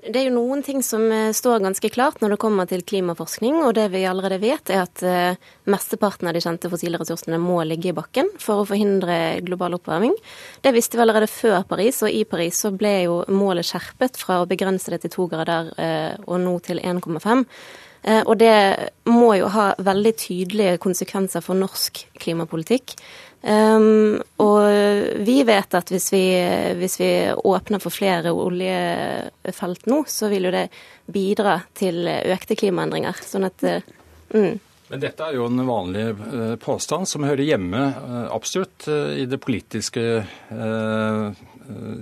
Det 0.00 0.16
er 0.16 0.30
jo 0.30 0.32
noen 0.38 0.62
ting 0.64 0.80
som 0.84 1.02
eh, 1.12 1.28
står 1.36 1.60
ganske 1.60 1.90
klart 1.92 2.22
når 2.22 2.32
det 2.32 2.38
kommer 2.40 2.68
til 2.68 2.80
klimaforskning. 2.86 3.58
Og 3.66 3.74
det 3.76 3.90
vi 3.92 4.06
allerede 4.08 4.38
vet, 4.40 4.72
er 4.72 4.86
at 4.86 5.02
uh, 5.04 5.50
mesteparten 5.68 6.30
av 6.30 6.36
de 6.36 6.40
kjente 6.40 6.70
fossile 6.72 7.00
ressursene 7.00 7.40
må 7.40 7.58
ligge 7.68 7.90
i 7.90 7.96
bakken 7.96 8.30
for 8.40 8.62
å 8.62 8.68
forhindre 8.68 9.42
global 9.44 9.76
oppvarming. 9.76 10.14
Det 10.64 10.72
visste 10.76 10.96
vi 10.96 11.04
allerede 11.04 11.28
før 11.28 11.66
Paris, 11.68 12.00
og 12.06 12.16
i 12.16 12.24
Paris 12.24 12.62
så 12.64 12.72
ble 12.72 12.94
jo 13.04 13.20
målet 13.28 13.68
skjerpet 13.68 14.16
fra 14.20 14.40
å 14.40 14.48
begrense 14.48 14.88
det 14.94 15.02
til 15.04 15.14
to 15.18 15.28
grader 15.32 15.68
uh, 15.76 16.16
og 16.24 16.40
nå 16.46 16.56
til 16.64 16.80
1,5. 16.80 17.44
Uh, 18.00 18.22
og 18.22 18.34
det 18.40 18.56
må 19.04 19.34
jo 19.36 19.50
ha 19.52 19.74
veldig 19.76 20.14
tydelige 20.16 20.78
konsekvenser 20.80 21.44
for 21.44 21.60
norsk 21.60 22.06
klimapolitikk. 22.22 22.96
Um, 23.40 24.18
og 24.42 24.66
vi 25.24 25.38
vet 25.48 25.76
at 25.78 25.88
hvis 25.88 26.10
vi, 26.12 26.24
hvis 26.76 26.98
vi, 27.00 27.10
åpner 27.32 27.80
for 27.80 27.94
flere 27.94 28.34
oljefelt 28.36 29.86
nå, 29.88 30.02
så 30.04 30.28
vil 30.28 30.50
jo 30.50 30.52
det 30.52 30.66
bidra 31.10 31.60
til 31.72 32.04
økte 32.08 32.58
klimaendringer. 32.60 33.22
Sånn 33.24 33.48
at 33.48 33.64
mm. 33.64 34.58
Men 34.90 35.02
dette 35.04 35.22
er 35.22 35.36
jo 35.38 35.46
en 35.46 35.62
vanlig 35.68 36.02
eh, 36.10 36.54
påstand 36.58 37.06
som 37.06 37.22
hører 37.22 37.46
hjemme 37.46 37.82
eh, 37.94 38.24
absolutt 38.34 38.88
eh, 38.90 39.22
i 39.22 39.38
politiske, 39.38 40.02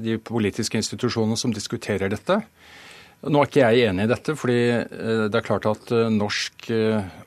de 0.09 0.15
politiske 0.25 0.81
institusjonene 0.81 1.37
som 1.37 1.53
diskuterer 1.53 2.09
dette. 2.09 2.39
Nå 3.27 3.43
er 3.43 3.49
ikke 3.51 3.65
jeg 3.65 3.91
enig 3.91 4.07
i 4.07 4.11
dette, 4.13 4.35
fordi 4.39 4.59
det 5.29 5.35
er 5.35 5.47
klart 5.47 5.67
at 5.67 5.91
norsk 6.15 6.69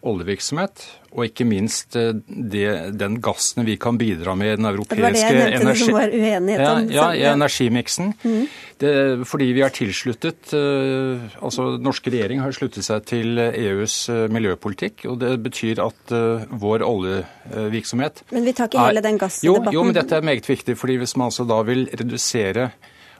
oljevirksomhet 0.07 0.85
og 1.11 1.25
ikke 1.27 1.45
minst 1.47 1.95
eh, 1.99 2.13
det, 2.25 2.67
den 2.99 3.17
gassen 3.23 3.65
vi 3.67 3.75
kan 3.81 3.97
bidra 3.99 4.35
med 4.39 4.53
i 4.53 4.57
den 4.59 4.67
europeiske 4.69 5.31
energi... 5.57 5.89
Ja, 5.91 6.75
ja, 6.87 7.07
i 7.17 7.25
energimiksen. 7.33 8.13
Mm. 8.23 9.25
fordi 9.27 9.49
vi 9.53 9.61
er 9.61 9.73
tilsluttet 9.75 10.53
altså 10.55 11.75
Norske 11.83 12.09
regjering 12.09 12.39
har 12.41 12.55
sluttet 12.55 12.87
seg 12.87 13.03
til 13.11 13.41
EUs 13.41 13.97
eh, 14.09 14.23
miljøpolitikk. 14.31 15.05
og 15.11 15.19
Det 15.21 15.35
betyr 15.43 15.83
at 15.83 16.15
vår 16.63 16.85
oljevirksomhet 16.87 18.23
Men 18.31 18.47
vi 18.47 18.55
tar 18.55 18.71
ikke 18.71 18.87
hele 18.87 19.03
den 19.03 19.19
gassdebatten? 19.19 19.73
Jo, 19.73 19.81
jo, 19.81 19.85
men 19.87 19.97
dette 19.97 20.17
er 20.17 20.25
meget 20.25 20.47
viktig. 20.47 20.77
fordi 20.79 20.97
Hvis 21.01 21.17
man 21.17 21.29
altså 21.29 21.47
da 21.49 21.59
vil 21.67 21.89
redusere 21.91 22.71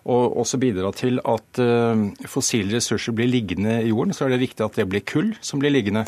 og 0.10 0.38
også 0.42 0.58
bidra 0.62 0.90
til 0.98 1.20
at 1.22 1.60
fossile 2.30 2.78
ressurser 2.78 3.14
blir 3.14 3.30
liggende 3.30 3.80
i 3.84 3.92
jorden, 3.92 4.16
så 4.18 4.26
er 4.26 4.34
det 4.34 4.42
viktig 4.42 4.66
at 4.66 4.80
det 4.80 4.88
blir 4.90 5.04
kull 5.06 5.34
som 5.46 5.62
blir 5.62 5.74
liggende. 5.74 6.06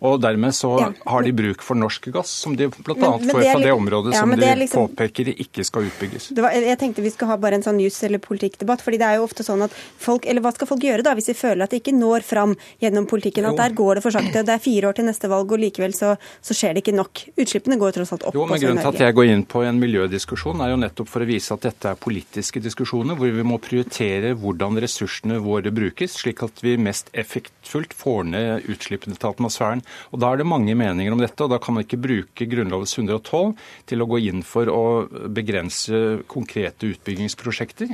Og 0.00 0.18
dermed 0.22 0.54
så 0.56 0.72
har 0.82 1.22
de 1.22 1.32
bruk 1.36 1.62
for 1.62 1.78
norsk 1.78 2.08
gass, 2.14 2.32
som 2.42 2.56
de 2.58 2.68
bl.a. 2.72 2.94
får 2.96 3.44
fra 3.52 3.60
det 3.62 3.72
området 3.72 4.14
ja, 4.14 4.22
som 4.22 4.34
de 4.34 4.50
liksom, 4.62 4.88
påpeker 4.88 5.30
ikke 5.36 5.64
skal 5.66 5.86
utbygges. 5.86 6.30
Var, 6.36 6.56
jeg 6.66 6.78
tenkte 6.80 7.04
vi 7.04 7.12
skal 7.14 7.30
ha 7.30 7.38
bare 7.40 7.60
en 7.60 7.66
sånn 7.66 7.78
jus- 7.82 8.02
eller 8.06 8.22
politikkdebatt. 8.22 8.82
fordi 8.82 9.00
det 9.02 9.08
er 9.08 9.20
jo 9.20 9.26
ofte 9.28 9.46
sånn 9.46 9.62
at 9.66 9.74
folk, 9.74 10.26
eller 10.26 10.44
Hva 10.46 10.52
skal 10.54 10.68
folk 10.68 10.84
gjøre 10.86 11.02
da, 11.06 11.14
hvis 11.18 11.30
de 11.30 11.36
føler 11.38 11.64
at 11.64 11.72
det 11.74 11.80
ikke 11.82 11.94
når 11.96 12.26
fram 12.26 12.54
gjennom 12.82 13.06
politikken? 13.10 13.46
At 13.48 13.58
der 13.58 13.74
går 13.78 13.98
det 13.98 14.04
for 14.04 14.14
sakte. 14.14 14.44
Det 14.46 14.54
er 14.54 14.62
fire 14.62 14.90
år 14.90 14.98
til 14.98 15.08
neste 15.08 15.30
valg, 15.30 15.52
og 15.52 15.62
likevel 15.62 15.94
så, 15.96 16.14
så 16.42 16.56
skjer 16.56 16.76
det 16.76 16.84
ikke 16.84 16.96
nok. 16.96 17.24
Utslippene 17.38 17.78
går 17.80 17.96
tross 17.98 18.14
alt 18.16 18.28
opp. 18.28 18.36
Jo, 18.38 18.46
men 18.50 18.60
Grunnen 18.62 18.82
til 18.82 18.92
at 18.94 19.04
jeg 19.06 19.16
går 19.16 19.32
inn 19.32 19.46
på 19.48 19.62
en 19.66 19.80
miljødiskusjon, 19.82 20.62
er 20.64 20.74
jo 20.74 20.80
nettopp 20.82 21.10
for 21.10 21.24
å 21.24 21.28
vise 21.28 21.54
at 21.54 21.66
dette 21.66 21.92
er 21.92 22.00
politiske 22.00 22.62
diskusjoner, 22.62 23.18
hvor 23.18 23.35
vi 23.38 23.46
må 23.46 23.58
prioritere 23.62 24.34
hvordan 24.40 24.78
ressursene 24.82 25.38
våre 25.44 25.72
brukes, 25.74 26.18
slik 26.20 26.42
at 26.46 26.62
vi 26.64 26.76
mest 26.80 27.10
effektfullt 27.16 27.94
får 27.96 28.28
ned 28.32 28.68
utslippene 28.72 29.16
til 29.16 29.30
atmosfæren. 29.30 29.84
Og 30.12 30.20
Da 30.20 30.32
er 30.32 30.42
det 30.42 30.48
mange 30.48 30.74
meninger 30.74 31.12
om 31.12 31.22
dette, 31.22 31.42
og 31.44 31.50
da 31.52 31.58
kan 31.62 31.76
man 31.76 31.86
ikke 31.86 32.00
bruke 32.02 32.48
Grunnlovens 32.50 32.96
112 32.98 33.56
til 33.86 34.02
å 34.02 34.08
gå 34.10 34.22
inn 34.28 34.42
for 34.42 34.70
å 34.72 34.86
begrense 35.28 36.22
konkrete 36.28 36.92
utbyggingsprosjekter. 36.94 37.92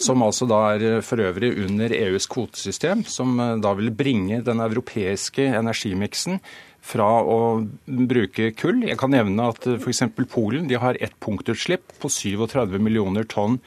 Som 0.00 0.22
altså 0.24 0.46
da 0.48 0.60
er 0.74 1.02
for 1.04 1.20
øvrig 1.20 1.52
under 1.60 1.92
EUs 1.92 2.24
kvotesystem, 2.30 3.04
som 3.04 3.36
eh, 3.36 3.58
da 3.60 3.74
vil 3.76 3.92
bringe 3.92 4.40
den 4.46 4.62
europeiske 4.64 5.44
energimiksen 5.44 6.40
fra 6.80 7.08
å 7.20 7.66
bruke 7.84 8.50
kull. 8.56 8.80
Jeg 8.88 8.96
kan 9.00 9.12
nevne 9.12 9.50
at 9.52 9.68
eh, 9.68 9.76
f.eks. 9.76 10.06
Polen 10.32 10.70
de 10.70 10.80
har 10.80 10.96
ett 11.00 11.16
punktutslipp 11.20 11.92
på 12.00 12.08
37 12.08 12.78
millioner 12.80 13.28
tonn 13.28 13.60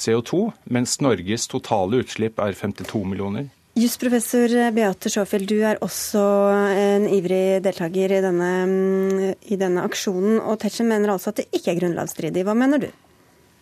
CO2, 0.00 0.46
mens 0.72 0.98
Norges 1.04 1.46
totale 1.50 2.00
utslipp 2.02 2.40
er 2.42 2.56
52 2.56 3.04
millioner. 3.06 3.50
Jusprofessor 3.78 4.50
Beate 4.74 5.12
Sjåfjell, 5.12 5.44
du 5.46 5.60
er 5.62 5.78
også 5.84 6.22
en 6.74 7.06
ivrig 7.08 7.60
deltaker 7.62 8.16
i 8.16 8.24
denne, 8.24 8.50
i 9.46 9.56
denne 9.60 9.84
aksjonen. 9.86 10.40
Og 10.42 10.58
Tetzschner 10.60 10.90
mener 10.90 11.14
altså 11.14 11.30
at 11.30 11.38
det 11.40 11.46
ikke 11.54 11.70
er 11.72 11.78
grunnlovsstridig. 11.78 12.42
Hva 12.48 12.56
mener 12.58 12.82
du? 12.82 12.90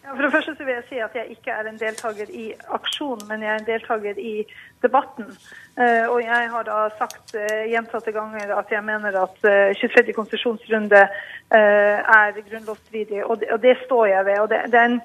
Ja, 0.08 0.14
for 0.14 0.24
det 0.24 0.32
første 0.32 0.54
så 0.56 0.64
vil 0.64 0.72
jeg 0.72 0.84
si 0.88 0.98
at 1.04 1.16
jeg 1.18 1.34
ikke 1.34 1.52
er 1.52 1.66
en 1.68 1.76
deltaker 1.76 2.30
i 2.32 2.46
aksjonen, 2.72 3.26
men 3.28 3.42
jeg 3.44 3.50
er 3.52 3.58
en 3.60 3.66
deltaker 3.66 4.20
i 4.22 4.32
debatten. 4.80 5.28
Uh, 5.76 6.06
og 6.14 6.22
jeg 6.24 6.48
har 6.54 6.64
da 6.64 6.78
sagt 6.96 7.34
uh, 7.36 7.66
gjentatte 7.68 8.14
ganger 8.16 8.54
at 8.56 8.72
jeg 8.72 8.86
mener 8.88 9.20
at 9.20 9.36
uh, 9.44 9.76
23. 9.76 10.16
konsesjonsrunde 10.16 11.02
er 11.50 12.40
grunnlovsstridig, 12.48 13.20
og 13.24 13.40
det, 13.40 13.52
og 13.52 13.62
det, 13.62 13.76
står 13.84 14.06
jeg 14.06 14.24
ved. 14.24 14.40
Og 14.40 14.48
det, 14.48 14.58
det 14.72 14.80
er 14.80 14.88
en 14.94 14.98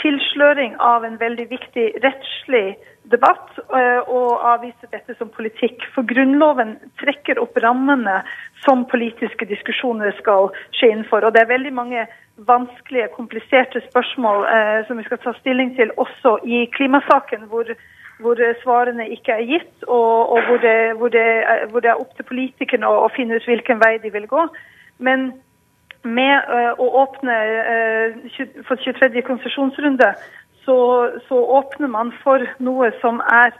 tilsløring 0.00 0.78
av 0.80 1.04
en 1.04 1.18
veldig 1.20 1.44
viktig 1.50 1.86
rettslig 2.02 2.78
debatt 3.10 3.58
og 3.68 4.38
avviser 4.46 4.62
avvise 4.62 4.90
dette 4.90 5.14
som 5.18 5.30
politikk. 5.32 5.82
For 5.94 6.06
Grunnloven 6.06 6.76
trekker 7.00 7.40
opp 7.42 7.56
rammene 7.62 8.22
som 8.64 8.84
politiske 8.90 9.46
diskusjoner 9.50 10.14
skal 10.20 10.50
skje 10.76 10.92
innenfor. 10.92 11.24
Og 11.24 11.34
det 11.34 11.42
er 11.42 11.50
veldig 11.50 11.72
mange 11.74 12.06
vanskelige, 12.36 13.10
kompliserte 13.16 13.82
spørsmål 13.88 14.46
eh, 14.48 14.86
som 14.86 14.98
vi 14.98 15.04
skal 15.04 15.20
ta 15.22 15.34
stilling 15.40 15.74
til 15.76 15.92
også 16.00 16.38
i 16.44 16.64
klimasaken, 16.76 17.46
hvor, 17.50 17.68
hvor 18.22 18.40
svarene 18.62 19.08
ikke 19.12 19.36
er 19.36 19.46
gitt, 19.50 19.74
og, 19.86 20.32
og 20.32 20.42
hvor, 20.48 20.58
det, 20.62 20.76
hvor, 20.98 21.08
det, 21.08 21.26
hvor, 21.70 21.80
det, 21.80 21.90
er 21.90 22.00
opp 22.00 22.14
til 22.16 22.28
politikerne 22.28 22.88
å, 22.88 23.04
å, 23.06 23.12
finne 23.16 23.36
ut 23.36 23.48
hvilken 23.48 23.82
vei 23.82 23.98
de 24.02 24.12
vil 24.14 24.28
gå. 24.30 24.46
Men 24.98 25.32
med 26.02 26.48
uh, 26.50 26.72
å 26.82 26.86
åpne 27.04 27.36
uh, 27.66 28.38
for 28.68 28.80
23. 28.80 29.22
konsesjonsrunde, 29.26 30.12
så, 30.64 30.76
så, 31.28 31.38
åpner 31.58 31.90
man 31.90 32.12
for 32.22 32.42
noe 32.62 32.92
som 33.00 33.18
er 33.34 33.54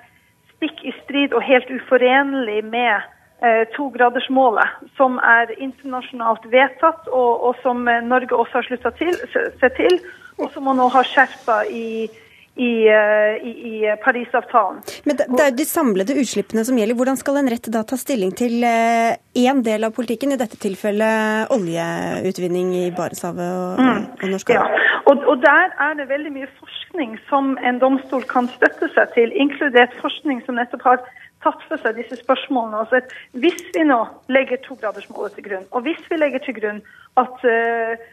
stikk 0.54 0.84
i 0.86 0.92
strid 1.02 1.34
og 1.34 1.42
helt 1.42 1.66
uforenlig 1.74 2.60
med 2.70 3.00
eh, 3.42 3.64
togradersmålet, 3.74 4.76
som 4.94 5.16
er 5.18 5.50
internasjonalt 5.56 6.46
vedtatt, 6.52 7.08
og, 7.10 7.48
og 7.48 7.58
som 7.64 7.82
Norge 8.06 8.38
også 8.38 8.60
har 8.60 8.68
slutta 8.68 8.92
seg 8.94 9.74
til, 9.80 9.98
og 10.38 10.54
som 10.54 10.68
man 10.70 10.78
nå 10.78 10.86
har 10.94 11.10
skjerpa 11.10 11.64
i, 11.66 12.06
i, 12.54 12.88
eh, 12.88 13.46
i, 13.48 13.52
i 13.68 13.96
Parisavtalen. 14.04 14.82
Men 15.04 15.16
det, 15.16 15.26
det 15.32 15.44
er 15.46 15.54
de 15.56 15.64
samlede 15.64 16.16
utslippene 16.20 16.64
som 16.68 16.76
gjelder. 16.76 16.98
Hvordan 16.98 17.18
skal 17.20 17.40
en 17.40 17.48
rett 17.52 17.70
da 17.72 17.80
ta 17.88 17.96
stilling 17.96 18.34
til 18.36 18.58
én 18.60 19.56
eh, 19.56 19.62
del 19.64 19.88
av 19.88 19.94
politikken, 19.96 20.34
i 20.34 20.40
dette 20.40 20.60
tilfellet 20.60 21.52
oljeutvinning 21.54 22.74
i 22.82 22.84
Barentshavet 22.96 23.56
og, 23.56 23.80
mm. 23.80 24.04
og 24.20 24.28
Norskehavet? 24.34 24.76
Ja. 24.76 25.00
Og, 25.08 25.24
og, 25.24 25.40
der 25.42 25.72
er 25.82 25.96
det 25.98 26.10
veldig 26.12 26.34
mye 26.36 26.50
forskning 26.60 27.16
som 27.30 27.56
en 27.64 27.80
domstol 27.82 28.24
kan 28.28 28.50
støtte 28.52 28.90
seg 28.94 29.16
til, 29.16 29.32
inkludert 29.32 29.96
forskning 30.04 30.44
som 30.46 30.60
nettopp 30.60 30.84
har 30.86 31.02
tatt 31.42 31.64
for 31.66 31.80
seg 31.82 31.96
disse 31.98 32.20
spørsmålene. 32.20 32.84
Altså, 32.84 33.00
hvis 33.42 33.64
vi 33.74 33.86
nå 33.88 33.98
legger 34.32 34.60
togradersmålet 34.62 35.34
til 35.38 35.48
grunn, 35.48 35.64
og 35.72 35.88
hvis 35.88 36.04
vi 36.10 36.20
legger 36.20 36.44
til 36.44 36.54
grunn 36.60 36.82
at 37.20 37.42
uh, 37.44 38.04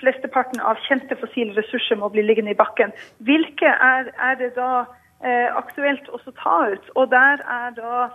flesteparten 0.00 0.60
av 0.60 0.80
kjente 0.86 1.16
fossile 1.20 1.56
ressurser 1.56 1.98
må 2.00 2.10
bli 2.12 2.22
liggende 2.22 2.52
i 2.54 2.58
bakken, 2.58 2.92
hvilke 3.24 3.66
er, 3.66 4.12
er 4.18 4.34
det 4.40 4.52
da 4.58 4.84
eh, 5.24 5.48
aktuelt 5.56 6.08
å 6.12 6.20
ta 6.30 6.58
ut? 6.74 6.90
Og 6.94 7.10
der 7.14 7.44
er 7.44 7.74
da 7.78 8.08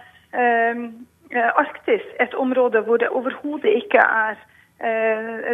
Arktis 1.54 2.06
et 2.22 2.34
område 2.38 2.82
hvor 2.86 2.98
det 3.02 3.10
overhodet 3.14 3.70
ikke 3.70 4.02
er 4.02 4.38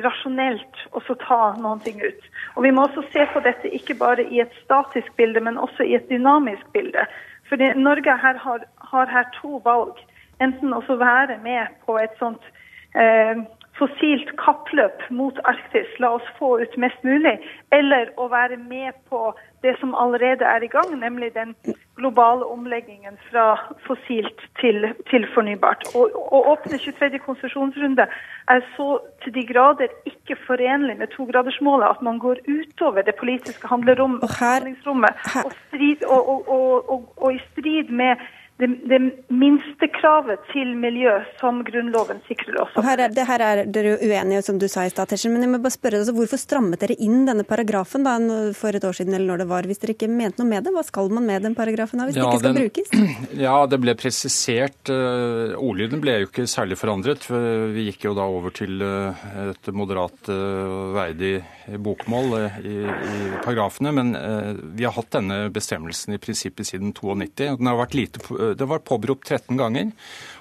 rasjonelt 0.03 0.79
å 0.95 1.01
ta 1.19 1.39
noen 1.59 1.81
ting 1.83 1.99
ut. 2.01 2.29
Og 2.55 2.63
Vi 2.63 2.71
må 2.71 2.85
også 2.87 3.03
se 3.11 3.25
på 3.33 3.41
dette 3.43 3.71
ikke 3.75 3.95
bare 3.99 4.23
i 4.23 4.39
et 4.39 4.55
statisk 4.63 5.11
bilde, 5.19 5.39
men 5.43 5.57
også 5.57 5.83
i 5.83 5.95
et 5.95 6.09
dynamisk 6.09 6.65
bilde. 6.73 7.05
Fordi 7.49 7.73
Norge 7.73 8.17
her 8.17 8.37
har, 8.37 8.65
har, 8.91 9.05
her 9.05 9.25
to 9.41 9.61
valg. 9.65 9.97
Enten 10.39 10.73
å 10.73 10.81
være 10.87 11.37
med 11.43 11.67
på 11.85 11.97
et 11.99 12.13
sånt 12.19 12.43
eh, 12.95 13.41
fossilt 13.79 14.31
kappløp 14.41 15.05
mot 15.09 15.39
Arktis, 15.47 15.91
la 16.03 16.13
oss 16.17 16.27
få 16.39 16.57
ut 16.61 16.75
mest 16.83 17.03
mulig, 17.07 17.37
eller 17.75 18.11
å 18.19 18.27
være 18.31 18.57
med 18.59 18.97
på 19.09 19.31
det 19.63 19.75
som 19.79 19.95
allerede 19.95 20.47
er 20.47 20.63
i 20.63 20.71
gang, 20.71 20.91
nemlig 20.99 21.33
den 21.35 21.53
globale 21.99 22.45
omleggingen 22.47 23.17
fra 23.29 23.45
fossilt 23.87 24.43
til, 24.61 24.87
til 25.11 25.27
fornybart. 25.33 25.83
Å 25.95 26.41
åpne 26.53 26.79
23. 26.79 27.19
konsesjonsrunde 27.25 28.07
er 28.53 28.65
så 28.75 28.89
til 29.23 29.35
de 29.35 29.45
grader 29.51 29.91
ikke 30.07 30.39
forenlig 30.47 30.95
med 31.01 31.11
togradersmålet 31.15 31.89
at 31.89 32.03
man 32.05 32.21
går 32.23 32.39
utover 32.47 33.03
det 33.07 33.15
politiske 33.19 33.67
handlingsrommet 33.67 35.19
og, 36.07 36.29
og, 36.29 36.49
og, 36.49 37.09
og 37.17 37.33
i 37.33 37.41
strid 37.51 37.91
med 37.91 38.23
det, 38.59 38.67
det 38.91 38.99
minste 39.31 39.87
kravet 39.93 40.41
til 40.51 40.73
miljø 40.75 41.13
som 41.39 41.61
Grunnloven 41.63 42.19
sikrer 42.27 42.57
også. 42.65 42.81
Og 42.81 42.87
her 42.89 43.05
er, 43.05 43.13
det, 43.15 43.23
her 43.29 43.43
er 43.45 43.61
dere 43.71 43.93
uenige, 44.03 44.41
som 44.43 44.59
du 44.59 44.67
sa 44.71 44.83
i 44.83 44.91
stad, 44.91 45.13
men 45.31 45.45
jeg 45.45 45.51
må 45.53 45.61
bare 45.63 45.75
spørre 45.75 46.01
altså, 46.01 46.15
hvorfor 46.17 46.41
strammet 46.41 46.81
dere 46.83 46.97
inn 46.99 47.23
denne 47.29 47.45
paragrafen 47.47 48.03
da, 48.03 48.17
for 48.57 48.75
et 48.75 48.83
år 48.83 48.97
siden, 48.99 49.15
eller 49.15 49.31
når 49.31 49.43
det 49.43 49.47
var, 49.53 49.69
hvis 49.69 49.79
dere 49.79 49.95
ikke 49.95 50.11
mente 50.11 50.43
noe 50.43 50.51
med 50.51 50.67
det? 50.67 50.73
Hva 50.75 50.83
skal 50.83 51.07
man 51.15 51.29
med 51.29 51.47
den 51.47 51.55
paragrafen 51.55 52.03
da, 52.03 52.09
hvis 52.09 52.19
ja, 52.19 52.25
det 52.25 52.33
ikke 52.33 52.43
skal 52.43 52.57
den, 52.57 52.67
brukes? 52.67 53.37
Ja, 53.45 53.55
det 53.71 53.79
ble 53.79 53.95
presisert. 53.95 54.91
Uh, 54.91 55.55
ordlyden 55.55 56.03
ble 56.03 56.17
jo 56.19 56.27
ikke 56.27 56.47
særlig 56.49 56.75
forandret. 56.81 57.23
for 57.23 57.71
Vi 57.71 57.87
gikk 57.87 58.09
jo 58.09 58.15
da 58.17 58.27
over 58.27 58.51
til 58.55 58.83
uh, 58.83 59.15
et 59.47 59.71
moderat 59.71 60.33
uh, 60.33 60.91
verdig 60.97 61.37
bokmål 61.77 62.35
i, 62.39 62.73
i, 62.73 63.17
paragrafene. 63.43 63.93
Men 63.95 64.13
vi 64.77 64.87
har 64.87 64.95
hatt 64.95 65.11
denne 65.13 65.41
bestemmelsen 65.53 66.15
i 66.15 66.21
prinsippet 66.21 66.71
siden 66.71 66.93
92. 66.97 67.49
og 67.53 67.61
den 67.61 67.69
har 67.69 67.79
vært 67.79 67.97
lite 67.97 68.21
det 68.57 68.67
var 68.69 68.83
påberopt 68.85 69.29
13 69.29 69.59
ganger. 69.59 69.91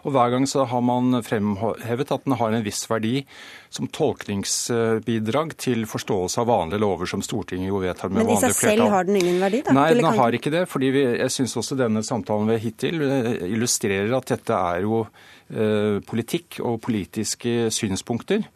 Og 0.07 0.15
hver 0.15 0.33
gang 0.35 0.47
så 0.49 0.65
har 0.69 0.85
man 0.85 1.21
fremhevet 1.27 2.13
at 2.15 2.27
den 2.27 2.37
har 2.41 2.55
en 2.55 2.65
viss 2.65 2.85
verdi 2.91 3.23
som 3.69 3.89
tolkningsbidrag 3.93 5.55
til 5.61 5.85
forståelse 5.89 6.41
av 6.41 6.49
vanlige 6.49 6.81
lover 6.83 7.11
som 7.11 7.23
Stortinget 7.25 7.69
jo 7.69 7.83
vedtar 7.83 8.13
med 8.13 8.25
vanlig 8.25 8.39
flertall. 8.41 8.49
Men 8.49 8.51
i 8.51 8.55
seg 8.55 8.71
selv 8.71 8.95
har 8.95 9.09
den 9.09 9.21
ingen 9.21 9.41
verdi, 9.43 9.63
da? 9.67 9.75
Nei, 9.77 9.89
den 9.99 10.09
har 10.21 10.39
ikke 10.39 10.53
det. 10.55 10.65
fordi 10.71 10.93
vi, 10.95 11.05
jeg 11.21 11.35
syns 11.35 11.57
også 11.61 11.79
denne 11.79 12.05
samtalen 12.07 12.49
vi 12.49 12.61
hittil 12.65 13.05
eh, 13.05 13.33
illustrerer 13.51 14.15
at 14.17 14.33
dette 14.33 14.61
er 14.73 14.87
jo 14.87 15.03
eh, 15.05 15.99
politikk 16.09 16.61
og 16.65 16.81
politiske 16.85 17.69
synspunkter. 17.75 18.47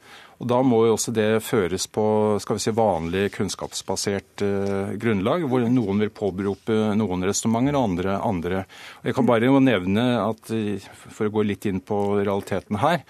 Og 0.42 0.48
Da 0.50 0.58
må 0.66 0.80
jo 0.88 0.96
også 0.96 1.12
det 1.14 1.44
føres 1.46 1.86
på 1.86 2.04
skal 2.42 2.58
vi 2.58 2.64
si, 2.64 2.74
vanlig 2.74 3.28
kunnskapsbasert 3.36 4.42
eh, 4.42 4.94
grunnlag, 4.98 5.46
hvor 5.46 5.62
noen 5.70 6.02
vil 6.02 6.10
påberope 6.10 6.78
noen 6.98 7.28
resonnementer 7.28 7.78
og 7.78 7.86
andre 7.86 8.16
andre. 8.26 8.64
Jeg 9.06 9.14
kan 9.14 9.28
bare 9.28 9.52
nevne 9.62 10.06
at, 10.18 10.50
for 11.04 11.28
å 11.28 11.34
gå 11.36 11.46
litt 11.46 11.68
inn 11.70 11.78
på 11.78 12.00
realiteten 12.18 12.80
her, 12.82 13.06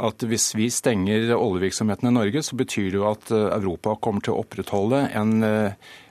at 0.00 0.24
hvis 0.24 0.52
vi 0.56 0.70
stenger 0.72 1.34
oljevirksomheten 1.36 2.08
i 2.08 2.14
Norge, 2.14 2.42
så 2.42 2.56
betyr 2.56 2.90
det 2.90 3.00
jo 3.00 3.08
at 3.10 3.32
eh, 3.32 3.48
Europa 3.58 3.96
kommer 4.00 4.24
til 4.24 4.36
å 4.36 4.44
opprettholde 4.44 5.04
en 5.12 5.44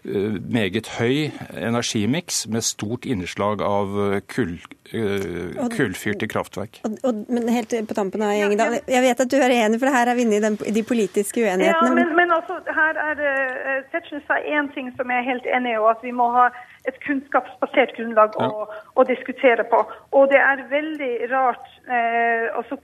Eh, 0.02 0.34
meget 0.50 0.88
høy 0.98 1.30
energimiks 1.54 2.48
med 2.50 2.66
stort 2.66 3.06
innslag 3.06 3.62
av 3.62 3.92
eh, 4.02 4.22
kull, 4.26 4.56
kullfyrte 4.90 6.26
kraftverk. 6.26 6.80
Og, 6.88 6.96
og, 7.06 7.20
men 7.30 7.46
helt 7.54 7.76
på 7.86 7.98
tampen 8.00 8.24
av 8.26 8.34
gjengen, 8.34 8.58
da. 8.58 8.80
Jeg 8.90 9.04
vet 9.06 9.22
at 9.22 9.30
du 9.30 9.38
er 9.38 9.54
enig, 9.60 9.78
for 9.78 9.86
det 9.86 9.94
her 9.94 10.10
er 10.10 10.18
vi 10.18 10.26
inne 10.26 10.40
i 10.40 10.42
den, 10.42 10.58
de 10.58 10.84
politiske 10.90 11.44
uenighetene. 11.44 11.92
Ja, 11.92 11.94
men, 12.00 12.16
men 12.18 12.34
altså, 12.34 12.58
her 12.66 12.98
er 12.98 13.86
Tetzschner 13.94 14.26
sa 14.26 14.40
én 14.42 14.74
ting 14.74 14.90
som 14.98 15.14
jeg 15.14 15.22
er 15.22 15.30
helt 15.30 15.46
enig 15.60 15.76
i, 15.76 15.80
og 15.84 15.92
at 15.94 16.02
vi 16.02 16.18
må 16.18 16.32
ha 16.34 16.50
et 16.90 16.98
kunnskapsbasert 17.06 17.94
grunnlag 18.00 18.34
å, 18.42 18.50
ja. 18.50 18.84
å 18.98 19.06
diskutere 19.06 19.70
på. 19.70 19.84
Og 20.18 20.32
det 20.34 20.42
er 20.42 20.66
veldig 20.74 21.12
rart 21.30 21.70
eh, 21.86 22.50
altså, 22.58 22.82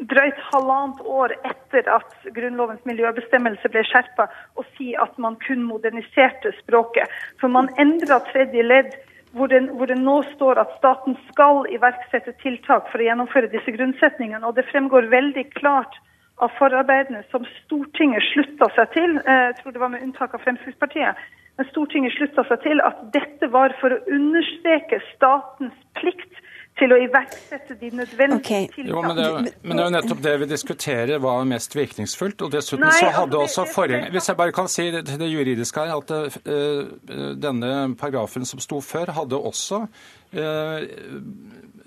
drøyt 0.00 0.38
halvannet 0.50 1.00
år 1.04 1.34
etter 1.48 1.88
at 1.92 2.12
Grunnlovens 2.36 2.84
miljøbestemmelse 2.88 3.70
ble 3.72 3.84
skjerpa, 3.86 4.28
å 4.56 4.64
si 4.76 4.92
at 4.98 5.16
man 5.22 5.38
kun 5.44 5.64
moderniserte 5.68 6.54
språket. 6.60 7.10
For 7.40 7.52
man 7.52 7.70
endra 7.82 8.20
tredje 8.30 8.64
ledd, 8.66 8.94
hvor 9.32 9.48
det, 9.48 9.62
hvor 9.72 9.88
det, 9.88 9.96
nå 9.96 10.18
står 10.34 10.60
at 10.60 10.72
staten 10.78 11.16
skal 11.30 11.64
iverksette 11.72 12.34
tiltak 12.42 12.90
for 12.92 13.00
å 13.00 13.06
gjennomføre 13.06 13.52
disse 13.52 13.72
grunnsetningene. 13.72 14.44
Og 14.44 14.58
det 14.58 14.68
fremgår 14.68 15.08
veldig 15.12 15.46
klart 15.56 15.96
av 16.42 16.52
forarbeidene 16.58 17.22
som 17.30 17.46
Stortinget 17.62 18.24
slutta 18.32 18.68
seg 18.76 18.92
til, 18.96 19.16
eh, 19.24 19.46
jeg 19.50 19.56
tror 19.60 19.72
det 19.72 19.82
var 19.84 19.92
med 19.94 20.02
unntak 20.02 20.34
av 20.34 20.42
Fremskrittspartiet, 20.44 21.16
men 21.56 21.68
Stortinget 21.70 22.16
slutta 22.16 22.44
seg 22.48 22.62
til 22.64 22.80
at 22.84 23.00
dette 23.14 23.48
var 23.52 23.74
for 23.80 23.94
å 23.94 24.02
understreke 24.10 25.00
statens 25.12 25.76
plikt 25.98 26.40
til 26.80 26.94
å 26.94 26.98
iverksette 27.04 27.76
de 27.80 27.90
nødvendige 27.92 28.38
okay. 28.38 28.68
tiltakene. 28.72 28.92
Jo, 28.94 29.02
men, 29.04 29.18
det, 29.44 29.54
men 29.60 29.76
det 29.76 29.82
er 29.82 29.88
jo 29.90 29.94
nettopp 29.96 30.22
det 30.24 30.32
vi 30.40 30.48
diskuterer 30.50 31.20
hva 31.22 31.34
er 31.42 31.50
mest 31.50 31.76
virkningsfullt. 31.76 32.46
og 32.46 32.54
dessuten 32.54 32.86
Nei, 32.86 32.94
så 32.96 33.10
hadde 33.12 33.40
altså, 33.42 33.66
også 33.66 33.74
forrige, 33.74 34.08
Hvis 34.14 34.30
jeg 34.30 34.38
bare 34.38 34.54
kan 34.56 34.70
si 34.72 34.86
det, 34.94 35.04
det 35.20 35.28
juridiske 35.28 35.84
her, 35.84 35.92
at 35.98 36.14
uh, 36.48 37.34
denne 37.36 37.72
paragrafen 38.00 38.48
som 38.48 38.62
sto 38.62 38.80
før, 38.84 39.12
hadde 39.18 39.36
også 39.36 39.82
uh, 39.84 40.80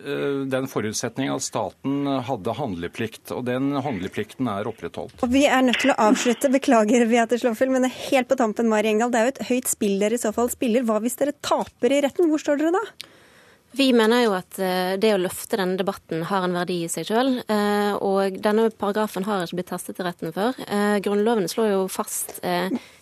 den 0.06 0.68
forutsetning 0.70 1.32
at 1.34 1.42
staten 1.42 2.06
hadde 2.28 2.54
handleplikt, 2.60 3.32
og 3.34 3.46
den 3.48 3.74
handleplikten 3.82 4.52
er 4.52 4.70
opprettholdt. 4.70 5.18
Og 5.26 5.34
Vi 5.34 5.48
er 5.50 5.66
nødt 5.66 5.82
til 5.82 5.96
å 5.96 5.98
avslutte, 6.12 6.52
beklager 6.54 7.08
Beate 7.10 7.40
Slåffel, 7.42 7.74
men 7.74 7.90
helt 7.90 8.30
på 8.30 8.38
tampen, 8.38 8.70
Mari 8.70 8.94
Engdahl. 8.94 9.10
Det 9.16 9.22
er 9.22 9.26
jo 9.26 9.34
et 9.34 9.44
høyt 9.50 9.72
spill 9.72 9.98
dere 10.04 10.20
i 10.20 10.22
så 10.22 10.36
fall 10.36 10.54
spiller. 10.54 10.86
Hva 10.86 11.02
hvis 11.02 11.18
dere 11.18 11.34
taper 11.42 11.96
i 11.96 12.04
retten? 12.06 12.30
Hvor 12.30 12.44
står 12.44 12.62
dere 12.62 12.76
da? 12.78 13.14
Vi 13.76 13.90
mener 13.94 14.24
jo 14.24 14.36
at 14.38 14.58
eh, 14.62 14.96
det 15.02 15.12
å 15.16 15.20
løfte 15.20 15.58
denne 15.60 15.76
debatten 15.80 16.24
har 16.30 16.46
en 16.46 16.56
verdi 16.56 16.82
i 16.86 16.92
seg 16.92 17.10
sjøl. 17.10 17.32
Eh, 17.44 17.94
og 18.00 18.38
denne 18.44 18.70
paragrafen 18.72 19.26
har 19.28 19.44
ikke 19.44 19.60
blitt 19.60 19.72
testet 19.74 20.00
i 20.00 20.06
retten 20.06 20.32
før. 20.36 20.56
Eh, 20.64 21.00
Grunnloven 21.04 21.50
slår 21.52 21.74
jo 21.74 21.82
fast 21.92 22.40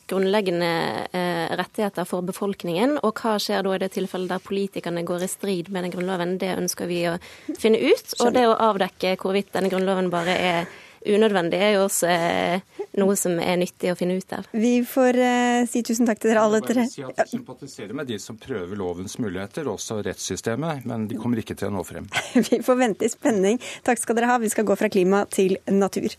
grunnleggende 0.09 0.67
rettigheter 1.55 2.05
for 2.05 2.25
befolkningen. 2.27 2.97
Og 3.07 3.21
hva 3.21 3.37
skjer 3.41 3.63
da 3.63 3.71
i 3.73 3.81
det 3.81 3.93
tilfellet 3.95 4.33
der 4.33 4.43
politikerne 4.43 5.05
går 5.07 5.23
i 5.23 5.29
strid 5.31 5.69
med 5.71 5.85
den 5.85 5.93
grunnloven? 5.93 6.35
Det 6.41 6.51
ønsker 6.57 6.89
vi 6.89 6.99
å 7.07 7.15
finne 7.55 7.79
ut. 7.79 8.11
Og 8.19 8.33
det 8.35 8.43
å 8.49 8.57
avdekke 8.67 9.15
hvorvidt 9.21 9.53
denne 9.55 9.71
grunnloven 9.71 10.11
bare 10.13 10.35
er 10.35 10.73
unødvendig, 11.05 11.59
er 11.59 11.75
jo 11.77 11.85
også 11.87 12.09
eh, 12.09 12.81
noe 13.01 13.15
som 13.19 13.37
er 13.41 13.57
nyttig 13.61 13.91
å 13.91 13.97
finne 13.99 14.17
ut 14.19 14.35
av. 14.35 14.49
Vi 14.55 14.73
får 14.87 15.19
eh, 15.19 15.61
si 15.69 15.83
tusen 15.85 16.09
takk 16.09 16.21
til 16.23 16.33
dere 16.33 16.45
alle 16.47 16.61
tre. 16.65 16.85
Si 16.89 17.03
at 17.05 17.23
Vi 17.25 17.37
sympatiserer 17.37 17.95
med 17.97 18.09
de 18.11 18.19
som 18.21 18.37
prøver 18.39 18.79
lovens 18.79 19.17
muligheter, 19.21 19.69
også 19.71 20.01
rettssystemet, 20.05 20.85
men 20.89 21.07
de 21.11 21.19
kommer 21.19 21.41
ikke 21.41 21.57
til 21.59 21.71
å 21.71 21.77
nå 21.77 21.85
frem. 21.87 22.09
Vi 22.49 22.61
får 22.65 22.79
vente 22.79 23.07
i 23.07 23.11
spenning. 23.11 23.59
Takk 23.85 24.01
skal 24.01 24.19
dere 24.19 24.31
ha. 24.33 24.39
Vi 24.43 24.51
skal 24.53 24.67
gå 24.67 24.77
fra 24.79 24.91
klima 24.91 25.25
til 25.31 25.57
natur. 25.71 26.15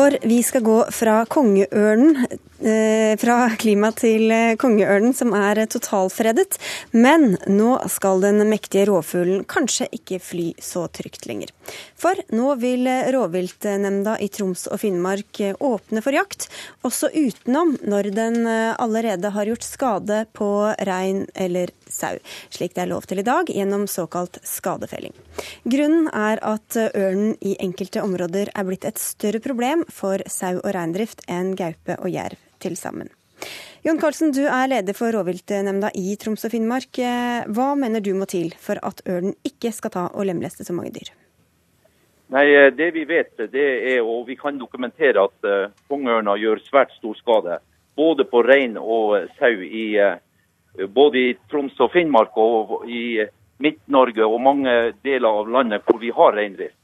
For 0.00 0.14
vi 0.24 0.38
skal 0.40 0.62
gå 0.64 0.78
fra 0.96 1.24
kongeørnen 1.28 2.14
fra 2.60 3.36
klima 3.60 3.90
til 3.96 4.30
eh, 4.34 4.56
kongeørnen, 4.60 5.14
som 5.16 5.32
er 5.36 5.62
totalfredet. 5.70 6.58
Men 6.92 7.36
nå 7.48 7.78
skal 7.92 8.20
den 8.24 8.42
mektige 8.50 8.86
råfuglen 8.90 9.46
kanskje 9.48 9.88
ikke 9.96 10.20
fly 10.22 10.46
så 10.60 10.86
trygt 10.92 11.28
lenger. 11.30 11.52
For 12.00 12.18
nå 12.34 12.54
vil 12.60 12.88
rovviltnemnda 13.14 14.16
i 14.20 14.28
Troms 14.32 14.66
og 14.70 14.80
Finnmark 14.82 15.40
åpne 15.60 16.02
for 16.04 16.16
jakt, 16.16 16.48
også 16.86 17.12
utenom 17.14 17.76
når 17.86 18.10
den 18.16 18.48
allerede 18.48 19.30
har 19.34 19.48
gjort 19.48 19.66
skade 19.66 20.24
på 20.36 20.50
rein 20.88 21.26
eller 21.34 21.70
sau, 21.86 22.18
slik 22.50 22.74
det 22.74 22.84
er 22.84 22.92
lov 22.92 23.06
til 23.08 23.22
i 23.22 23.26
dag 23.26 23.50
gjennom 23.52 23.86
såkalt 23.90 24.40
skadefelling. 24.46 25.14
Grunnen 25.64 26.10
er 26.10 26.42
at 26.42 26.78
ørnen 26.90 27.36
i 27.40 27.56
enkelte 27.62 28.02
områder 28.04 28.52
er 28.54 28.68
blitt 28.68 28.88
et 28.88 29.00
større 29.00 29.42
problem 29.44 29.86
for 29.92 30.24
sau 30.30 30.56
og 30.60 30.72
reindrift 30.76 31.26
enn 31.30 31.54
gaupe 31.58 31.98
og 32.00 32.10
jerv 32.12 32.49
til 32.60 32.76
sammen. 32.78 33.10
Jon 33.80 33.96
Karlsen, 33.96 34.34
du 34.36 34.42
er 34.44 34.68
leder 34.68 34.92
for 34.92 35.14
rovviltnemnda 35.16 35.88
i 35.96 36.12
Troms 36.20 36.44
og 36.44 36.52
Finnmark. 36.52 36.98
Hva 37.48 37.68
mener 37.80 38.04
du 38.04 38.12
må 38.12 38.28
til 38.28 38.52
for 38.60 38.76
at 38.84 39.00
ørnen 39.08 39.32
ikke 39.48 39.72
skal 39.72 39.94
ta 39.94 40.02
og 40.12 40.28
lemleste 40.28 40.66
så 40.66 40.76
mange 40.76 40.92
dyr? 40.98 41.08
Nei, 42.30 42.46
eh, 42.54 42.70
Det 42.70 42.90
vi 42.94 43.04
vet, 43.04 43.32
det 43.50 43.94
er, 43.94 44.02
og 44.02 44.26
vi 44.28 44.36
kan 44.36 44.58
dokumentere 44.58 45.24
at 45.24 45.48
uh, 45.48 45.72
kongeørna 45.88 46.36
gjør 46.38 46.60
svært 46.62 46.92
stor 46.98 47.16
skade. 47.18 47.58
Både 47.96 48.24
på 48.24 48.42
rein 48.46 48.76
og 48.78 49.26
sau 49.38 49.50
i 49.50 49.98
både 50.94 51.18
i 51.18 51.34
Troms 51.50 51.74
og 51.80 51.90
Finnmark 51.92 52.36
og 52.38 52.84
i 52.86 53.26
Midt-Norge 53.58 54.24
og 54.24 54.40
mange 54.40 54.92
deler 55.02 55.28
av 55.28 55.48
landet 55.50 55.82
hvor 55.84 55.98
vi 55.98 56.12
har 56.14 56.36
reindrift. 56.36 56.76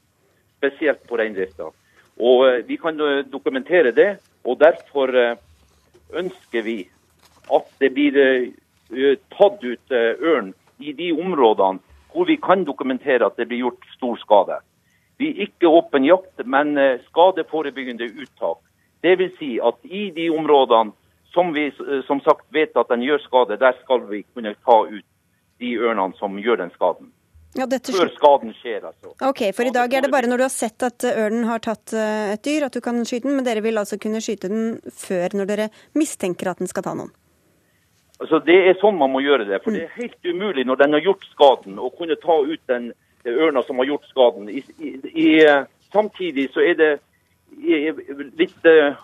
Spesielt 0.58 1.06
på 1.06 1.16
reindrifta. 1.16 1.70
Og 2.18 2.66
Vi 2.66 2.76
kan 2.76 2.98
dokumentere 3.30 3.92
det. 3.92 4.18
og 4.44 4.58
Derfor 4.58 5.36
ønsker 6.14 6.62
vi 6.62 6.78
at 7.54 7.66
det 7.80 7.90
blir 7.94 8.16
eh, 8.18 9.18
tatt 9.36 9.62
ut 9.62 9.94
eh, 9.94 10.14
ørn 10.20 10.52
i 10.78 10.92
de 10.92 11.12
områdene 11.12 11.82
hvor 12.12 12.28
vi 12.28 12.38
kan 12.40 12.64
dokumentere 12.64 13.26
at 13.26 13.36
det 13.36 13.48
blir 13.50 13.66
gjort 13.66 13.88
stor 13.96 14.16
skade. 14.22 14.60
Vi 15.20 15.30
er 15.32 15.48
ikke 15.48 15.68
åpen 15.68 16.04
jakt, 16.04 16.44
men 16.44 16.76
eh, 16.78 17.02
skadeforebyggende 17.10 18.08
uttak. 18.22 18.62
Dvs. 19.04 19.36
Si 19.38 19.56
at 19.60 19.76
i 19.84 20.08
de 20.16 20.30
områdene 20.30 20.94
som 21.36 21.52
vi 21.52 21.68
som 22.06 22.20
sagt 22.24 22.46
vet 22.54 22.76
at 22.80 22.88
den 22.88 23.02
gjør 23.04 23.20
skade, 23.20 23.58
der 23.60 23.76
skal 23.82 24.06
vi 24.08 24.22
kunne 24.34 24.54
ta 24.64 24.78
ut 24.88 25.04
de 25.60 25.74
ørnene 25.76 26.16
som 26.16 26.38
gjør 26.40 26.62
den 26.62 26.72
skaden. 26.72 27.10
Ja. 27.56 27.66
Før 27.66 28.10
skaden 28.12 28.52
skjer, 28.58 28.84
altså. 28.90 29.12
Ok, 29.24 29.42
For 29.56 29.68
i 29.68 29.72
dag 29.74 29.94
er 29.94 30.04
det 30.04 30.12
bare 30.12 30.28
når 30.28 30.42
du 30.42 30.44
har 30.44 30.52
sett 30.52 30.82
at 30.84 31.06
ørnen 31.08 31.46
har 31.48 31.62
tatt 31.64 31.94
eh, 31.96 32.34
et 32.34 32.42
dyr, 32.44 32.66
at 32.68 32.76
du 32.76 32.82
kan 32.84 33.00
skyte 33.08 33.28
den, 33.28 33.38
men 33.38 33.46
dere 33.46 33.62
vil 33.64 33.80
altså 33.80 33.98
kunne 34.00 34.20
skyte 34.24 34.50
den 34.52 34.76
før, 34.92 35.38
når 35.40 35.48
dere 35.48 35.68
mistenker 35.96 36.52
at 36.52 36.60
den 36.60 36.68
skal 36.70 36.84
ta 36.84 36.92
noen? 36.98 37.14
Altså, 38.20 38.40
Det 38.44 38.56
er 38.68 38.78
sånn 38.80 38.98
man 39.00 39.12
må 39.12 39.22
gjøre 39.24 39.48
det. 39.48 39.62
For 39.64 39.72
det 39.72 39.86
er 39.86 39.90
mm. 39.92 39.98
helt 40.00 40.30
umulig 40.30 40.66
når 40.68 40.82
den 40.84 40.96
har 40.98 41.04
gjort 41.08 41.26
skaden, 41.32 41.80
å 41.80 41.92
kunne 41.96 42.18
ta 42.20 42.38
ut 42.44 42.62
den 42.72 42.92
ørna 43.26 43.62
som 43.66 43.80
har 43.80 43.90
gjort 43.90 44.08
skaden. 44.10 44.48
I, 44.52 44.62
i, 45.12 45.28
samtidig 45.92 46.50
så 46.54 46.62
er 46.64 46.78
det 46.78 46.92
litt 48.36 48.68
uh, 48.68 48.98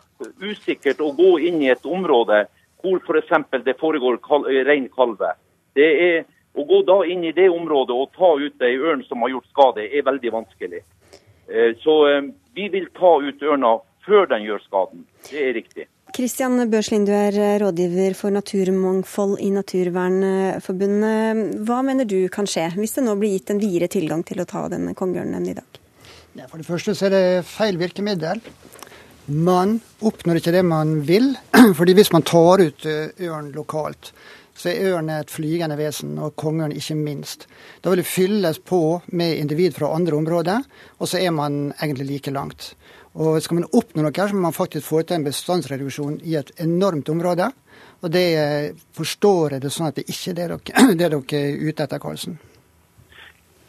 usikkert 0.45 1.01
å 1.01 1.13
gå 1.17 1.39
inn 1.49 1.63
i 1.63 1.71
et 1.73 1.87
område 1.89 2.45
hvor 2.83 2.99
f.eks. 3.01 3.65
det 3.65 3.79
foregår 3.81 4.19
kal 4.25 4.47
rein 4.67 4.89
kalve. 4.93 5.33
Det 5.79 5.89
er 6.07 6.25
å 6.53 6.65
gå 6.69 6.83
da 6.89 6.99
inn 7.09 7.25
i 7.25 7.33
det 7.33 7.49
området 7.51 7.97
og 7.97 8.13
ta 8.17 8.35
ut 8.41 8.65
ei 8.65 8.77
ørn 8.77 9.05
som 9.09 9.23
har 9.25 9.33
gjort 9.33 9.49
skade, 9.53 9.89
er 9.89 10.05
veldig 10.05 10.33
vanskelig. 10.35 10.83
Eh, 11.49 11.73
så 11.81 11.95
eh, 12.11 12.23
vi 12.57 12.69
vil 12.73 12.87
ta 12.97 13.21
ut 13.25 13.43
ørna 13.43 13.79
før 14.07 14.27
den 14.31 14.45
gjør 14.47 14.61
skaden. 14.67 15.05
Det 15.31 15.41
er 15.41 15.53
riktig. 15.57 15.85
Kristian 16.13 16.71
Børslin, 16.71 17.07
du 17.09 17.15
er 17.17 17.39
eh, 17.41 17.59
rådgiver 17.63 18.15
for 18.19 18.31
naturmangfold 18.35 19.39
i 19.41 19.51
Naturvernforbundet. 19.55 21.63
Hva 21.65 21.79
mener 21.87 22.05
du 22.09 22.29
kan 22.33 22.47
skje 22.49 22.69
hvis 22.77 22.95
det 22.99 23.07
nå 23.07 23.13
blir 23.21 23.33
gitt 23.39 23.51
en 23.55 23.63
videre 23.63 23.89
tilgang 23.93 24.23
til 24.29 24.43
å 24.43 24.49
ta 24.49 24.67
denne 24.73 24.93
kongeørnen 24.99 25.49
i 25.49 25.57
dag? 25.57 25.81
Ja, 26.37 26.45
for 26.49 26.61
det 26.61 26.69
første 26.69 26.95
så 26.97 27.09
er 27.09 27.13
det 27.17 27.49
feil 27.49 27.81
virkemiddel. 27.81 28.39
Man 29.33 29.81
oppnår 30.03 30.41
ikke 30.41 30.53
det 30.53 30.65
man 30.69 31.01
vil. 31.09 31.33
fordi 31.79 31.97
hvis 31.97 32.13
man 32.13 32.29
tar 32.29 32.61
ut 32.61 32.85
ørn 32.85 33.53
lokalt, 33.57 34.13
så 34.55 34.71
er 34.71 34.93
ørn 34.93 35.11
et 35.11 35.31
flygende 35.33 35.77
vesen, 35.79 36.19
og 36.21 36.37
kongeørn 36.37 36.75
ikke 36.77 36.97
minst. 36.99 37.49
Da 37.83 37.91
vil 37.91 38.03
det 38.03 38.09
fylles 38.09 38.59
på 38.59 39.01
med 39.13 39.39
individ 39.41 39.79
fra 39.79 39.93
andre 39.97 40.17
områder, 40.17 40.65
og 40.99 41.09
så 41.09 41.19
er 41.19 41.33
man 41.33 41.73
egentlig 41.81 42.07
like 42.07 42.31
langt. 42.31 42.75
Og 43.15 43.43
Skal 43.43 43.61
man 43.61 43.69
oppnå 43.73 44.03
noe, 44.03 44.13
så 44.29 44.35
må 44.35 44.47
man 44.47 44.57
faktisk 44.57 44.89
til 44.89 45.17
en 45.17 45.25
bestandsreduksjon 45.25 46.21
i 46.25 46.37
et 46.37 46.53
enormt 46.61 47.09
område. 47.09 47.51
Og 48.03 48.13
det 48.13 48.77
forstår 48.97 49.57
jeg 49.57 49.63
det 49.63 49.73
sånn 49.73 49.91
at 49.91 50.01
det 50.01 50.09
ikke 50.09 50.33
er 50.33 50.39
det 50.39 50.49
dere, 50.49 50.59
det 50.99 51.11
dere 51.11 51.21
er 51.21 51.69
ute 51.69 51.85
etter, 51.85 52.01
Karlsen. 52.01 52.39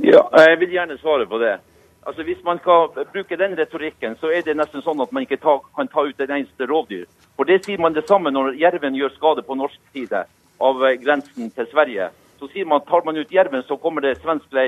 Ja, 0.03 0.23
jeg 0.47 0.59
vil 0.59 0.73
gjerne 0.73 0.97
svare 0.99 1.27
på 1.27 1.39
det. 1.39 1.57
Altså 2.03 2.23
Hvis 2.23 2.43
man 2.43 2.59
skal 2.59 2.89
bruke 3.13 3.37
den 3.39 3.55
retorikken, 3.55 4.15
så 4.19 4.31
er 4.31 4.41
det 4.43 4.57
nesten 4.57 4.81
sånn 4.83 5.01
at 5.01 5.11
man 5.11 5.23
ikke 5.23 5.39
ta, 5.39 5.59
kan 5.75 5.87
ta 5.87 6.03
ut 6.03 6.19
et 6.19 6.29
eneste 6.29 6.67
rovdyr. 6.67 7.05
For 7.37 7.47
det 7.47 7.61
sier 7.63 7.79
man 7.79 7.95
det 7.95 8.07
samme 8.07 8.31
når 8.31 8.57
jerven 8.59 8.95
gjør 8.95 9.13
skade 9.15 9.43
på 9.47 9.55
norsk 9.55 9.79
side 9.93 10.25
av 10.59 10.85
eh, 10.85 10.97
grensen 11.01 11.51
til 11.51 11.67
Sverige. 11.71 12.09
Så 12.39 12.49
sier 12.51 12.67
man 12.67 12.83
tar 12.87 13.05
man 13.05 13.17
ut 13.17 13.31
jerven, 13.31 13.63
så 13.63 13.77
kommer 13.77 14.01
det 14.03 14.17
svenske, 14.21 14.65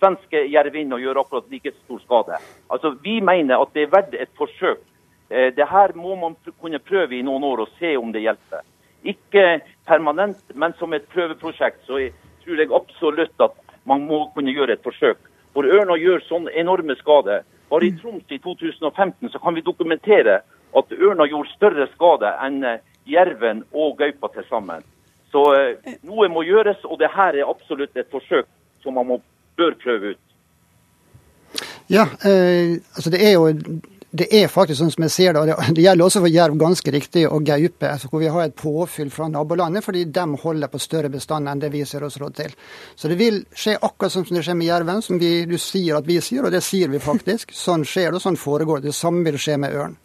svenske 0.00 0.42
jerv 0.52 0.76
inn 0.76 0.92
og 0.92 1.00
gjør 1.00 1.22
akkurat 1.22 1.50
like 1.50 1.72
stor 1.84 2.02
skade. 2.04 2.38
Altså, 2.68 2.96
Vi 3.02 3.20
mener 3.20 3.62
at 3.62 3.72
det 3.74 3.86
er 3.86 3.94
verdt 3.94 4.14
et 4.14 4.32
forsøk. 4.36 4.82
Eh, 5.30 5.52
det 5.54 5.66
her 5.66 5.94
må 5.94 6.14
man 6.14 6.36
kunne 6.60 6.78
prøve 6.78 7.16
i 7.16 7.22
noen 7.22 7.44
år 7.44 7.64
og 7.64 7.72
se 7.78 7.96
om 7.96 8.12
det 8.12 8.22
hjelper. 8.26 8.62
Ikke 9.04 9.60
permanent, 9.86 10.42
men 10.54 10.74
som 10.78 10.92
et 10.92 11.08
prøveprosjekt 11.08 11.86
så 11.86 11.98
jeg 11.98 12.12
tror 12.44 12.60
jeg 12.60 12.74
absolutt 12.74 13.40
at 13.42 13.54
man 13.84 14.06
må 14.06 14.26
kunne 14.34 14.54
gjøre 14.54 14.76
et 14.76 14.84
forsøk. 14.86 15.18
For 15.54 15.66
ørna 15.66 15.96
gjør 15.98 16.22
sånn 16.26 16.50
enorme 16.52 16.94
skade. 16.98 17.40
Bare 17.70 17.86
i 17.86 17.94
Troms 17.98 18.28
i 18.30 18.38
2015 18.38 19.30
så 19.32 19.38
kan 19.42 19.54
vi 19.54 19.64
dokumentere 19.66 20.42
at 20.76 20.92
ørna 20.92 21.26
gjorde 21.26 21.54
større 21.54 21.86
skade 21.94 22.30
enn 22.44 22.62
eh, 22.64 22.82
jerven 23.06 23.64
og 23.72 23.96
gaupa 23.98 24.30
til 24.34 24.46
sammen. 24.50 24.84
Så 25.36 25.42
eh, 25.52 25.96
noe 26.08 26.30
må 26.32 26.46
gjøres, 26.48 26.80
og 26.88 26.96
det 27.02 27.10
her 27.12 27.36
er 27.36 27.50
absolutt 27.50 27.98
et 28.00 28.08
forsøk 28.12 28.48
som 28.80 28.96
man 28.96 29.10
må, 29.10 29.18
bør 29.60 29.76
prøve 29.82 30.14
ut. 30.14 30.22
Ja, 31.92 32.06
eh, 32.24 32.80
altså 32.96 33.12
det 33.12 33.20
er 33.20 33.36
jo 33.36 33.50
det 34.16 34.30
er 34.32 34.46
faktisk 34.48 34.78
sånn 34.80 34.92
som 34.94 35.04
jeg 35.04 35.12
ser 35.12 35.34
det, 35.36 35.52
og 35.52 35.74
det 35.76 35.82
gjelder 35.82 36.06
også 36.06 36.22
for 36.22 36.32
jerv 36.32 36.54
ganske 36.56 36.92
riktig 36.94 37.26
og 37.28 37.44
gaupe, 37.44 37.90
altså 37.90 38.08
hvor 38.08 38.22
vi 38.22 38.30
har 38.32 38.46
et 38.46 38.54
påfyll 38.56 39.10
fra 39.12 39.26
nabolandet, 39.28 39.84
fordi 39.84 40.06
de 40.08 40.24
holder 40.40 40.72
på 40.72 40.80
større 40.80 41.10
bestand 41.12 41.50
enn 41.50 41.60
det 41.60 41.68
vi 41.74 41.82
ser 41.84 42.06
oss 42.06 42.16
råd 42.22 42.38
til. 42.38 42.54
Så 42.96 43.10
det 43.12 43.18
vil 43.20 43.42
skje 43.52 43.76
akkurat 43.76 44.14
sånn 44.14 44.24
som 44.24 44.38
det 44.38 44.46
skjer 44.46 44.56
med 44.56 44.70
jerven, 44.70 45.04
som 45.04 45.20
vi, 45.20 45.32
du 45.44 45.58
sier 45.60 45.98
at 45.98 46.08
vi 46.08 46.16
sier, 46.24 46.48
og 46.48 46.54
det 46.54 46.64
sier 46.64 46.88
vi 46.88 47.02
faktisk. 47.02 47.52
Sånn 47.52 47.84
skjer 47.84 48.08
det, 48.08 48.22
og 48.22 48.24
sånn 48.24 48.40
foregår 48.40 48.80
det. 48.80 48.94
Det 48.94 49.00
samme 49.02 49.26
vil 49.26 49.36
skje 49.42 49.60
med 49.60 49.76
ørn. 49.76 50.00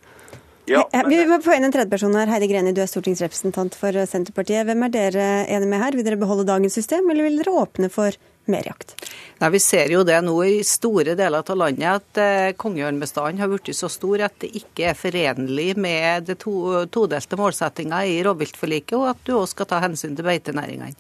Ja, 0.72 0.86
men... 0.94 1.12
Vi 1.12 1.28
må 1.30 1.38
få 1.44 1.56
inn 1.58 1.68
en 1.68 1.74
tredjeperson 1.74 2.16
her. 2.18 2.32
Heidi 2.32 2.50
Greni, 2.52 2.74
du 2.76 2.82
er 2.84 2.90
stortingsrepresentant 2.90 3.78
for 3.78 3.96
Senterpartiet. 4.10 4.66
Hvem 4.70 4.88
er 4.88 4.94
dere 4.94 5.30
enige 5.46 5.72
med 5.74 5.84
her? 5.84 5.98
Vil 5.98 6.08
dere 6.08 6.20
beholde 6.22 6.48
dagens 6.48 6.78
system, 6.80 7.10
eller 7.12 7.28
vil 7.28 7.42
dere 7.42 7.56
åpne 7.64 7.92
for 7.94 8.18
mer 8.52 8.66
jakt? 8.66 8.96
Nei, 9.42 9.50
Vi 9.50 9.60
ser 9.64 9.92
jo 9.94 10.04
det 10.08 10.20
nå 10.26 10.36
i 10.46 10.62
store 10.68 11.16
deler 11.18 11.42
av 11.42 11.58
landet 11.58 11.90
at 11.90 12.22
eh, 12.22 12.54
kongeørnbestanden 12.60 13.42
har 13.42 13.52
blitt 13.52 13.74
så 13.78 13.90
stor 13.92 14.26
at 14.28 14.38
det 14.44 14.52
ikke 14.62 14.92
er 14.92 14.98
forenlig 14.98 15.76
med 15.82 16.30
det 16.30 16.40
to, 16.46 16.86
todelte 16.94 17.40
målsettinga 17.40 18.04
i 18.08 18.22
rovviltforliket, 18.26 18.96
og 18.98 19.12
at 19.14 19.22
du 19.28 19.36
òg 19.40 19.50
skal 19.52 19.70
ta 19.70 19.82
hensyn 19.84 20.18
til 20.18 20.28
beitenæringene. 20.28 20.96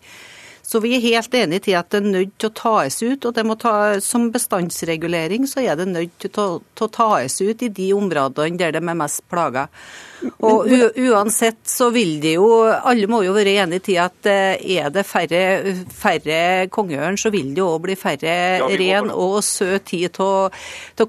Så 0.72 0.80
vi 0.80 0.94
er 0.96 1.04
helt 1.04 1.34
enig 1.36 1.66
i 1.68 1.74
at 1.76 1.90
det 1.92 2.00
er 2.00 2.14
nødt 2.14 2.38
til 2.40 2.48
å 2.48 2.56
tas 2.56 3.02
ut. 3.04 3.26
og 3.26 3.34
det 3.36 3.44
må 3.44 3.58
ta, 3.60 4.00
Som 4.00 4.30
bestandsregulering 4.32 5.48
så 5.48 5.60
er 5.66 5.76
det 5.76 5.90
nødt 5.90 6.16
til 6.24 6.32
å, 6.40 6.62
til 6.76 6.88
å 6.88 6.94
tas 6.96 7.42
ut 7.42 7.66
i 7.68 7.68
de 7.68 7.92
områdene 7.94 8.58
der 8.58 8.72
de 8.72 8.80
er 8.80 8.96
mest 8.96 9.26
plaga. 9.28 9.68
Og 10.46 10.70
uansett 11.02 11.64
så 11.66 11.88
vil 11.90 12.20
de 12.22 12.36
jo 12.36 12.48
Alle 12.70 13.08
må 13.10 13.24
jo 13.26 13.34
være 13.34 13.56
enig 13.64 13.82
i 13.90 13.98
at 13.98 14.30
eh, 14.30 14.62
er 14.78 14.92
det 14.94 15.04
færre, 15.08 15.42
færre 15.90 16.68
kongeørn, 16.74 17.18
så 17.18 17.32
vil 17.34 17.52
det 17.56 17.64
jo 17.64 17.72
òg 17.74 17.88
bli 17.88 17.98
færre 17.98 18.36
ja, 18.62 18.70
ren 18.82 19.10
og 19.12 19.40
søt 19.46 19.90
tid 19.90 20.20
av 20.22 20.54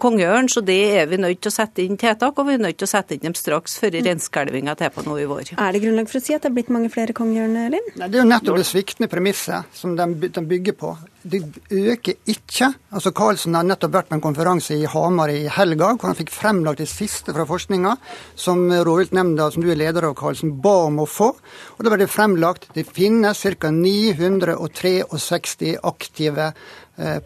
kongeørn. 0.00 0.48
Så 0.48 0.64
det 0.64 0.80
er 1.02 1.10
vi 1.10 1.20
nødt 1.20 1.42
til 1.44 1.52
å 1.52 1.54
sette 1.54 1.84
inn 1.84 2.00
tiltak, 2.00 2.38
og 2.38 2.48
vi 2.48 2.56
er 2.56 2.64
nødt 2.64 2.80
til 2.80 2.88
å 2.88 2.92
sette 2.94 3.16
inn 3.16 3.26
dem 3.28 3.36
straks 3.38 3.76
før 3.82 4.00
mm. 4.00 4.32
tar 4.32 4.80
til 4.80 4.94
på 4.96 5.06
nå 5.06 5.18
i 5.20 5.28
vår. 5.28 5.54
Er 5.58 5.76
det 5.76 5.82
grunnlag 5.84 6.10
for 6.10 6.18
å 6.18 6.24
si 6.24 6.36
at 6.36 6.42
det 6.42 6.50
er 6.50 6.56
blitt 6.56 6.72
mange 6.72 6.90
flere 6.92 7.16
kongeørn, 7.16 7.58
Linn? 7.76 7.92
Det 7.98 8.08
er 8.08 8.22
jo 8.22 8.28
nettopp 8.28 8.60
det 8.62 8.68
sviktende 8.68 9.10
premisset 9.12 9.51
som 9.76 9.96
de, 9.98 10.28
de 10.28 10.44
bygger 10.48 10.76
på 10.78 10.94
det 11.22 11.42
øker 11.70 12.14
ikke. 12.26 12.72
Altså 12.92 13.12
Karlsen 13.14 13.54
har 13.54 13.66
nettopp 13.66 13.94
vært 13.94 14.08
på 14.10 14.16
en 14.16 14.24
konferanse 14.24 14.74
i 14.74 14.88
Hamar 14.90 15.30
i 15.30 15.46
helga, 15.50 15.92
hvor 15.94 16.10
han 16.10 16.18
fikk 16.18 16.32
fremlagt 16.34 16.82
det 16.82 16.88
siste 16.90 17.34
fra 17.34 17.46
forskninga 17.46 17.94
som 18.38 18.64
rovviltnemnda, 18.72 19.50
som 19.52 19.62
du 19.62 19.70
er 19.70 19.78
leder 19.78 20.08
av, 20.08 20.16
Karlsen, 20.18 20.56
ba 20.62 20.74
om 20.88 21.02
å 21.02 21.06
få. 21.06 21.30
Og 21.76 21.82
Da 21.82 21.92
ble 21.92 22.02
det 22.02 22.10
fremlagt 22.10 22.68
det 22.74 22.88
finnes 22.90 23.42
ca. 23.42 23.70
963 23.70 25.76
aktive 25.82 26.52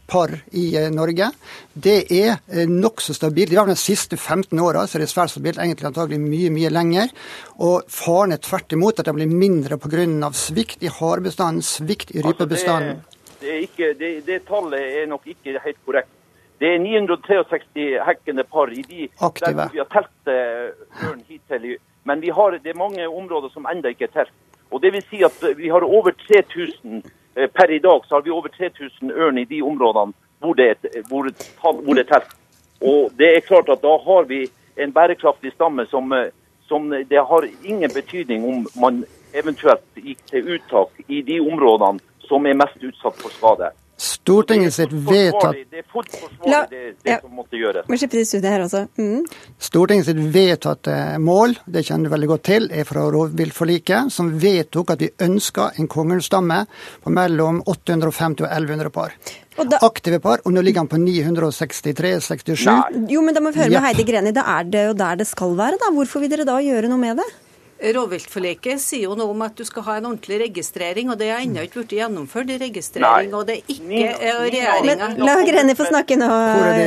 par 0.07 0.31
i 0.53 0.77
eh, 0.77 0.91
Norge. 0.91 1.31
Det 1.73 1.97
er 2.13 2.37
eh, 2.49 2.69
nokså 2.69 3.15
stabilt. 3.15 3.53
I 3.53 3.57
hvert 3.57 3.67
fall 3.67 3.75
de 3.75 3.81
siste 3.81 4.17
15 4.17 4.61
åra 4.63 4.85
er 4.87 5.03
det 5.03 5.09
svært 5.11 5.33
stabilt, 5.35 5.59
egentlig 5.59 5.89
antagelig 5.91 6.21
mye 6.23 6.53
mye 6.55 6.71
lenger. 6.71 7.11
Og 7.59 7.89
faren 7.91 8.37
er 8.37 8.43
tvert 8.43 8.77
imot 8.77 9.01
at 9.01 9.09
det 9.09 9.17
blir 9.17 9.31
mindre 9.31 9.79
pga. 9.79 10.31
svikt 10.33 10.83
i 10.83 10.93
harebestanden, 10.93 11.63
svikt 11.63 12.15
i 12.15 12.23
rypebestanden. 12.23 13.03
Altså 13.03 13.41
det, 13.41 13.57
ikke, 13.69 13.95
det, 13.99 14.27
det, 14.27 14.45
tallet 14.47 15.03
er 15.03 15.07
nok 15.07 15.27
ikke 15.27 15.59
helt 15.65 15.83
korrekt. 15.85 16.13
Det 16.59 16.73
er 16.73 16.79
963 16.81 17.99
hekkende 18.07 18.45
par 18.45 18.71
i 18.73 18.83
de 18.83 19.09
Aktive. 19.21 19.53
der 19.53 19.69
vi 19.73 19.79
har 19.79 19.91
telt 19.93 20.31
eh, 20.33 21.11
ørn 21.11 21.23
hittil. 21.29 21.77
Men 22.05 22.23
har, 22.33 22.51
det 22.63 22.71
er 22.71 22.79
mange 22.79 23.09
områder 23.09 23.51
som 23.53 23.67
ennå 23.67 23.93
ikke 23.93 24.09
er 24.09 24.15
telt. 24.23 24.33
Og 24.71 24.83
det 24.83 24.93
vil 24.93 25.05
si 25.11 25.23
at 25.23 25.37
Vi 25.57 25.69
har 25.69 25.85
over 25.85 26.11
3000 26.11 27.03
Eh, 27.03 27.16
Per 27.37 27.71
i 27.71 27.79
dag 27.79 28.05
så 28.07 28.15
har 28.15 28.23
vi 28.23 28.33
over 28.33 28.49
3000 28.49 29.11
ørn 29.13 29.39
i 29.39 29.45
de 29.45 29.63
områdene 29.63 30.13
hvor 30.41 30.55
det 30.55 30.69
er, 30.71 31.03
hvor, 31.09 31.29
hvor 31.61 31.95
det 31.95 32.07
telt. 32.09 32.33
Og 32.81 33.13
det 33.19 33.29
er 33.37 33.45
klart 33.45 33.69
at 33.73 33.83
da 33.83 33.97
har 34.05 34.25
vi 34.29 34.47
en 34.77 34.93
bærekraftig 34.93 35.53
stamme 35.53 35.87
som, 35.87 36.13
eh, 36.13 36.33
som 36.69 36.91
det 36.91 37.23
har 37.29 37.49
ingen 37.65 37.93
betydning 37.95 38.45
om 38.45 38.67
man 38.81 39.05
eventuelt 39.35 39.85
gikk 39.97 40.21
til 40.31 40.49
uttak 40.57 40.93
i 41.09 41.23
de 41.23 41.41
områdene 41.41 42.01
som 42.29 42.47
er 42.47 42.59
mest 42.59 42.83
utsatt 42.83 43.21
for 43.21 43.33
skade. 43.33 43.71
Stortinget 43.97 44.75
sitt 44.77 44.91
vedtatt 44.93 45.57
Det 45.73 45.81
er 45.81 45.85
fullt 45.89 46.11
forsvarlig 46.13 46.59
det, 46.69 46.81
det 47.01 47.15
ja. 47.15 47.21
som 47.23 47.33
måtte 47.33 47.57
gjøres. 47.57 47.87
Må 47.89 47.97
slippe 47.97 48.19
til 48.19 48.27
studiet 48.29 48.53
her 48.53 48.65
også. 48.67 48.83
Mm. 49.01 49.23
Stortinget 49.69 50.11
sitt 50.11 50.21
vedtatte 50.35 50.97
mål, 51.23 51.57
det 51.65 51.87
kjenner 51.89 52.11
du 52.11 52.13
veldig 52.13 52.29
godt 52.35 52.45
til, 52.51 52.69
er 52.69 52.85
fra 52.89 53.07
rovviltforliket, 53.15 54.13
som 54.13 54.35
vedtok 54.43 54.93
at 54.93 55.07
vi 55.07 55.09
ønska 55.25 55.71
en 55.81 55.89
kongeørnstamme 55.89 56.61
på 57.07 57.15
mellom 57.17 57.63
850 57.65 58.45
og 58.45 58.51
1100 58.51 58.93
par. 58.93 59.17
Og 59.57 59.73
da, 59.73 59.81
Aktive 59.89 60.21
par, 60.21 60.45
og 60.45 60.53
nå 60.53 60.61
ligger 60.61 60.85
han 60.85 60.93
på 60.93 61.01
963-67. 61.01 63.09
jo, 63.09 63.25
men 63.25 63.33
da 63.33 63.41
må 63.41 63.55
vi 63.55 63.65
høre 63.65 63.73
med 63.73 63.89
Heidi 63.89 64.05
Greni. 64.05 64.37
Da 64.37 64.45
er 64.59 64.69
det 64.69 64.87
jo 64.91 64.95
der 65.01 65.23
det 65.23 65.31
skal 65.31 65.57
være, 65.57 65.81
da. 65.81 65.89
Hvorfor 65.97 66.21
vil 66.21 66.33
dere 66.33 66.45
da 66.45 66.61
gjøre 66.61 66.93
noe 66.93 67.01
med 67.01 67.23
det? 67.23 67.29
Rovviltforliket 67.77 68.81
sier 68.81 69.05
jo 69.05 69.15
noe 69.19 69.29
om 69.35 69.43
at 69.45 69.57
du 69.59 69.65
skal 69.69 69.85
ha 69.85 69.97
en 69.99 70.07
ordentlig 70.09 70.39
registrering, 70.47 71.11
og 71.13 71.19
det 71.21 71.29
har 71.29 71.43
ennå 71.45 71.67
ikke 71.67 71.83
blitt 71.83 71.93
gjennomført 71.99 72.53
registrering. 72.63 73.29
Nei. 73.29 73.37
Og 73.37 73.45
det 73.49 73.59
er 73.59 73.75
ikke 73.75 74.15
eh, 74.15 74.39
regjeringa 74.47 75.11
la 75.21 75.35
Greni 75.45 75.77
få 75.77 75.89
snakke 75.91 76.17
nå? 76.21 76.31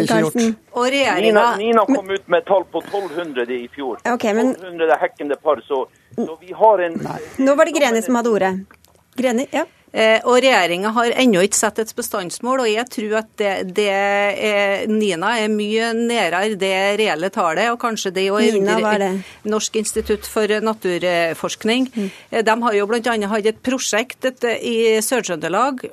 Karlsen. 0.10 0.56
Og 0.74 0.90
Nina, 0.90 0.96
regjeringa 0.96 1.46
Nina 1.62 1.86
kom 1.86 2.10
ut 2.10 2.26
med 2.34 2.48
tall 2.50 2.66
på 2.74 2.82
1200 2.82 3.54
i 3.54 3.68
fjor. 3.76 4.02
Ok, 4.10 4.26
men 4.34 4.56
1200 4.56 5.00
hekkende 5.04 5.38
par, 5.38 5.62
så, 5.68 5.86
så 6.18 6.38
vi 6.42 6.58
har 6.58 6.86
en 6.88 6.98
nå 7.38 7.56
var 7.56 7.70
det 7.70 7.78
Greni 7.78 8.02
som 8.02 8.18
hadde 8.18 8.34
ordet. 8.34 8.54
Greni, 9.20 9.46
ja. 9.54 9.68
Eh, 9.90 10.20
og 10.22 10.38
regjeringa 10.44 10.92
har 10.94 11.16
ennå 11.18 11.42
ikke 11.46 11.58
satt 11.58 11.80
et 11.82 11.94
bestandsmål, 11.98 12.62
og 12.62 12.70
jeg 12.70 12.86
tror 12.94 13.16
at 13.24 13.30
det, 13.42 13.54
det 13.78 13.88
er, 13.90 14.84
Nina 14.92 15.32
er 15.42 15.50
mye 15.50 15.92
nærere 15.98 16.58
det 16.60 16.74
reelle 17.02 17.32
tallet, 17.34 17.72
og 17.74 17.80
kanskje 17.82 18.14
det 18.14 18.28
òg 18.30 18.60
er? 18.60 19.22
Norsk 19.50 19.80
institutt 19.82 20.30
for 20.30 20.52
naturforskning. 20.62 21.90
Mm. 21.96 22.10
De 22.46 22.58
har 22.66 22.78
jo 22.78 22.90
bl.a. 22.90 23.16
hatt 23.34 23.50
et 23.50 23.64
prosjekt 23.66 24.30
i 24.62 24.76
Sør-Trøndelag, 25.06 25.88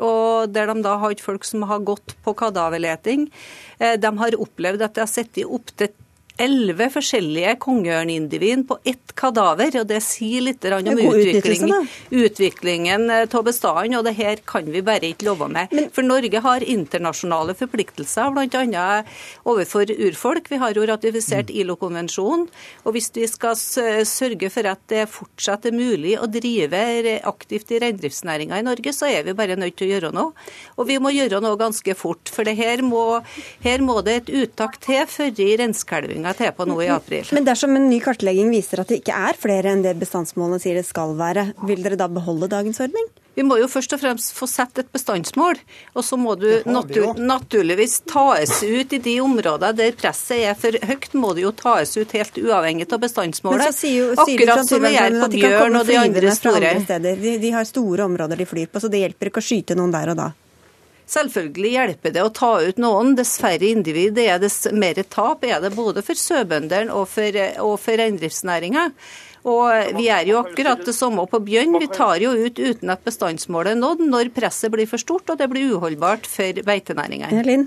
der 0.52 0.72
de 0.72 0.82
da 0.84 0.96
har 0.96 1.08
hatt 1.08 1.24
folk 1.24 1.46
som 1.48 1.64
har 1.70 1.84
gått 1.86 2.16
på 2.24 2.36
kadaverleting. 2.36 3.30
Eh, 3.78 3.96
De 4.00 4.12
har 4.20 4.40
opplevd 4.40 4.84
at 4.84 4.96
de 4.96 5.06
har 5.06 5.10
sittet 5.10 5.48
opptil 5.48 5.94
elleve 6.42 6.88
forskjellige 6.92 7.56
kongeørnindivid 7.62 8.66
på 8.68 8.78
ett 8.84 9.14
kadaver, 9.16 9.80
og 9.80 9.88
det 9.88 10.02
sier 10.04 10.44
litt 10.44 10.64
om 10.66 10.98
utviklingen 10.98 11.36
utvikling, 11.40 11.88
utviklingen 12.10 13.10
av 13.10 13.44
bestanden, 13.46 13.98
og 13.98 14.04
det 14.06 14.14
her 14.18 14.42
kan 14.48 14.68
vi 14.72 14.82
bare 14.84 15.12
ikke 15.12 15.28
love 15.28 15.48
med. 15.52 15.72
For 15.96 16.06
Norge 16.06 16.42
har 16.44 16.64
internasjonale 16.64 17.56
forpliktelser, 17.58 18.32
bl.a. 18.34 18.86
overfor 19.48 19.90
urfolk. 19.96 20.50
Vi 20.52 20.60
har 20.62 20.76
jo 20.76 20.86
ratifisert 20.88 21.46
Mm. 21.46 21.60
ILO-konvensjonen. 21.60 22.46
Og 22.84 22.94
hvis 22.94 23.10
vi 23.14 23.26
skal 23.30 23.56
sørge 23.56 24.50
for 24.52 24.66
at 24.68 24.80
det 24.90 25.06
fortsatt 25.12 25.66
er 25.68 25.76
mulig 25.76 26.16
å 26.18 26.26
drive 26.30 26.80
aktivt 27.26 27.70
i 27.74 27.80
reindriftsnæringa 27.82 28.58
i 28.58 28.66
Norge, 28.66 28.92
så 28.92 29.08
er 29.10 29.22
vi 29.26 29.36
bare 29.36 29.56
nødt 29.56 29.76
til 29.76 29.88
å 29.88 29.92
gjøre 29.94 30.12
noe. 30.16 30.32
Og 30.76 30.88
vi 30.88 30.98
må 30.98 31.12
gjøre 31.14 31.40
noe 31.44 31.58
ganske 31.60 31.94
fort. 31.98 32.28
For 32.32 32.44
det 32.44 32.56
her 32.58 32.82
må, 32.82 33.22
her 33.64 33.84
må 33.84 34.00
det 34.06 34.16
et 34.16 34.32
uttak 34.42 34.80
til 34.84 35.06
før 35.06 35.30
reinskalvinga 36.26 36.34
til 36.34 36.56
på 36.56 36.66
nå 36.66 36.80
i 36.82 36.88
april. 36.90 37.28
Men 37.32 37.46
dersom 37.46 37.76
en 37.76 37.88
ny 37.90 38.00
kartlegging 38.00 38.50
viser 38.50 38.80
at 38.80 38.88
det 38.88 39.02
ikke 39.02 39.14
er 39.14 39.38
flere 39.38 39.72
enn 39.72 39.84
det 39.84 39.96
bestandsmålene 40.00 40.60
sier 40.60 40.74
det 40.74 40.86
skal 40.86 41.14
være, 41.16 41.52
vil 41.66 41.82
dere 41.82 41.96
da 41.96 42.08
beholde 42.08 42.48
dagens 42.48 42.80
ordning? 42.80 43.06
Vi 43.36 43.44
må 43.44 43.58
jo 43.60 43.66
først 43.68 43.92
og 43.92 44.00
fremst 44.00 44.32
få 44.32 44.46
sett 44.48 44.78
et 44.80 44.88
bestandsmål, 44.88 45.58
og 45.92 46.04
så 46.04 46.16
må 46.16 46.38
du 46.40 46.46
natur 46.64 47.18
naturligvis 47.20 47.98
tas 48.08 48.62
ut 48.64 48.94
i 48.96 48.98
de 49.04 49.18
områder 49.20 49.76
der 49.76 49.92
presset 49.92 50.46
er 50.48 50.56
for 50.56 50.72
høyt, 50.72 51.12
må 51.12 51.34
det 51.36 51.44
jo 51.44 51.52
tas 51.52 51.92
ut 51.98 52.14
helt 52.16 52.40
uavhengig 52.40 52.86
av 52.88 52.96
Men 52.96 53.04
bestandsmålet. 53.04 53.66
så 53.68 53.76
sier 53.76 53.98
jo 53.98 54.24
sier 54.24 54.40
Akkurat 54.40 54.70
som 54.70 54.80
vi 54.80 54.94
gjør 54.94 55.18
på 55.18 55.28
at 55.28 55.36
de 55.36 55.44
kan 55.44 55.52
bjørn 55.52 55.76
og 55.82 55.86
de 55.86 56.00
andre 56.00 56.32
store. 56.32 56.64
andre 56.64 56.86
steder. 56.86 57.20
De, 57.20 57.36
de 57.44 57.52
har 57.52 57.68
store 57.68 58.08
områder 58.08 58.40
de 58.40 58.48
flyr 58.48 58.72
på, 58.72 58.80
så 58.80 58.88
det 58.88 59.04
hjelper 59.04 59.28
ikke 59.28 59.44
å 59.44 59.48
skyte 59.52 59.76
noen 59.76 59.92
der 59.92 60.14
og 60.14 60.20
da. 60.24 60.32
Selvfølgelig 61.06 61.70
hjelper 61.76 62.14
det 62.16 62.24
å 62.24 62.32
ta 62.34 62.52
ut 62.66 62.80
noen. 62.82 63.14
Dess 63.18 63.36
færre 63.38 63.68
individ 63.70 64.16
det 64.18 64.26
er, 64.32 64.40
dess 64.42 64.64
mer 64.74 64.98
tap 65.06 65.44
er 65.46 65.60
det 65.62 65.70
både 65.76 66.02
for 66.06 66.18
sauebøndene 66.18 66.90
og 66.90 67.06
for, 67.12 67.40
og 67.62 67.78
for 67.82 68.02
reindriftsnæringa. 68.02 68.90
Og 69.46 69.94
vi 69.94 70.08
er 70.10 70.26
jo 70.26 70.40
akkurat 70.40 70.80
det 70.82 70.94
samme 70.96 71.22
på 71.30 71.38
bjørn. 71.46 71.76
Vi 71.78 71.86
tar 71.94 72.18
jo 72.18 72.32
ut 72.34 72.58
uten 72.58 72.90
at 72.90 73.04
bestandsmålet 73.06 73.76
er 73.76 73.78
nådd, 73.78 74.02
når 74.10 74.32
presset 74.34 74.72
blir 74.74 74.88
for 74.90 74.98
stort 74.98 75.30
og 75.30 75.38
det 75.38 75.46
blir 75.52 75.76
uholdbart 75.76 76.26
for 76.26 76.58
beitenæringene. 76.66 77.60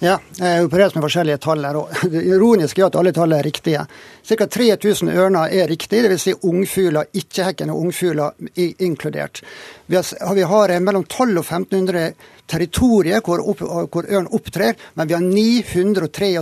Ja, 0.00 0.16
jeg 0.40 0.64
er 0.64 0.96
med 0.96 1.04
forskjellige 1.04 1.42
tall 1.44 1.68
her 1.68 1.82
òg. 1.82 1.92
Det 2.16 2.22
ironiske 2.24 2.80
er 2.80 2.88
at 2.88 2.96
alle 2.96 3.12
tall 3.12 3.36
er 3.36 3.44
riktige. 3.44 3.84
Ca. 4.26 4.46
3000 4.46 5.10
ørner 5.14 5.52
er 5.54 5.68
riktig, 5.70 6.02
dvs. 6.02 6.24
Si 6.26 6.32
ungfugler, 6.42 7.06
ikke-hekkende 7.14 7.74
ungfugler 7.74 8.34
inkludert. 8.56 9.42
Vi 9.86 9.96
har, 9.96 10.34
vi 10.34 10.42
har 10.42 10.72
eh, 10.74 10.80
mellom 10.82 11.04
12 11.04 11.38
og 11.38 11.44
1500 11.44 12.08
territorier 12.50 13.22
hvor, 13.26 13.42
opp, 13.42 13.62
hvor 13.62 14.08
ørn 14.10 14.26
opptrer, 14.34 14.74
men 14.94 15.08
vi 15.08 15.14
har 15.14 15.22
963 15.22 16.32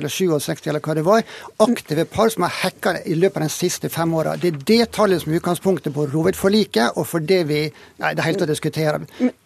eller 0.00 0.12
67 0.12 0.66
eller 0.68 0.84
hva 0.84 0.96
det 0.96 1.04
var, 1.04 1.24
aktive 1.64 2.08
par 2.08 2.32
som 2.32 2.46
har 2.46 2.58
hekka 2.62 2.96
i 3.04 3.16
løpet 3.18 3.42
av 3.42 3.48
de 3.48 3.52
siste 3.52 3.92
fem 3.92 4.16
åra. 4.16 4.36
Det 4.40 4.52
er 4.52 4.66
det 4.72 4.82
tallet 4.96 5.22
som 5.22 5.32
er 5.32 5.40
utgangspunktet 5.40 5.94
på 5.94 6.08
rovviltforliket, 6.12 6.96
og 6.96 7.08
for 7.08 7.24
det 7.24 7.44
vi 7.48 7.64
Nei, 7.64 8.10
det 8.12 8.20
er 8.20 8.26
helt 8.26 8.42
å 8.44 8.48
diskutere. 8.48 9.00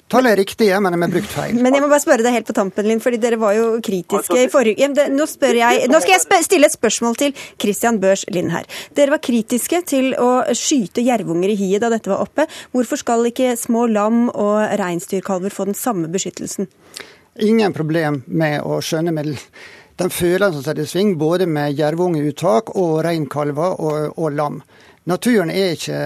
Tallet 0.08 0.32
er 0.32 0.40
riktig, 0.40 0.68
men 0.80 0.94
vi 0.96 1.04
er 1.04 1.12
brukt 1.12 1.28
feil. 1.28 1.56
Men 1.60 1.74
jeg 1.76 1.84
må 1.84 1.88
bare 1.90 2.00
spørre 2.00 2.24
deg 2.24 2.32
helt 2.38 2.48
på 2.48 2.54
tampen, 2.56 2.86
Linn, 2.88 3.00
fordi 3.04 3.18
dere 3.20 3.36
var 3.40 3.52
jo 3.58 3.66
kritiske 3.84 4.38
i 4.40 4.46
forrige 4.52 4.88
nå, 4.88 5.26
jeg, 5.52 5.88
nå 5.92 6.00
skal 6.00 6.14
jeg 6.14 6.46
stille 6.46 6.68
et 6.70 6.74
spørsmål 6.74 7.18
til 7.20 7.34
Christian 7.60 7.98
Børs 8.00 8.24
Lind 8.32 8.54
her. 8.54 8.64
Dere 8.96 9.12
var 9.12 9.20
kritiske 9.24 9.82
til 9.88 10.14
å 10.16 10.30
skyte 10.56 11.04
jervunger 11.04 11.52
i 11.52 11.58
hiet 11.60 11.84
da 11.84 11.90
dette 11.92 12.08
var 12.08 12.24
oppe. 12.24 12.46
Hvorfor 12.72 13.00
skal 13.02 13.28
ikke 13.28 13.52
små 13.60 13.84
lam 13.92 14.30
og 14.32 14.62
reinsdyrkalver 14.80 15.52
få 15.52 15.68
den 15.68 15.76
samme 15.76 16.08
beskyttelsen? 16.12 16.70
Ingen 17.44 17.76
problem 17.76 18.22
med 18.26 18.64
å 18.64 18.80
skjønne 18.80 19.12
med 19.12 19.34
den 20.00 20.14
følelsen 20.14 20.56
som 20.56 20.64
setter 20.64 20.86
i 20.86 20.88
sving, 20.88 21.18
både 21.20 21.44
med 21.50 21.76
jervungeuttak 21.76 22.72
og 22.80 23.02
reinkalver 23.04 23.76
og, 23.76 24.16
og 24.16 24.32
lam. 24.32 24.62
Naturen 25.08 25.52
er 25.52 25.76
ikke 25.76 26.00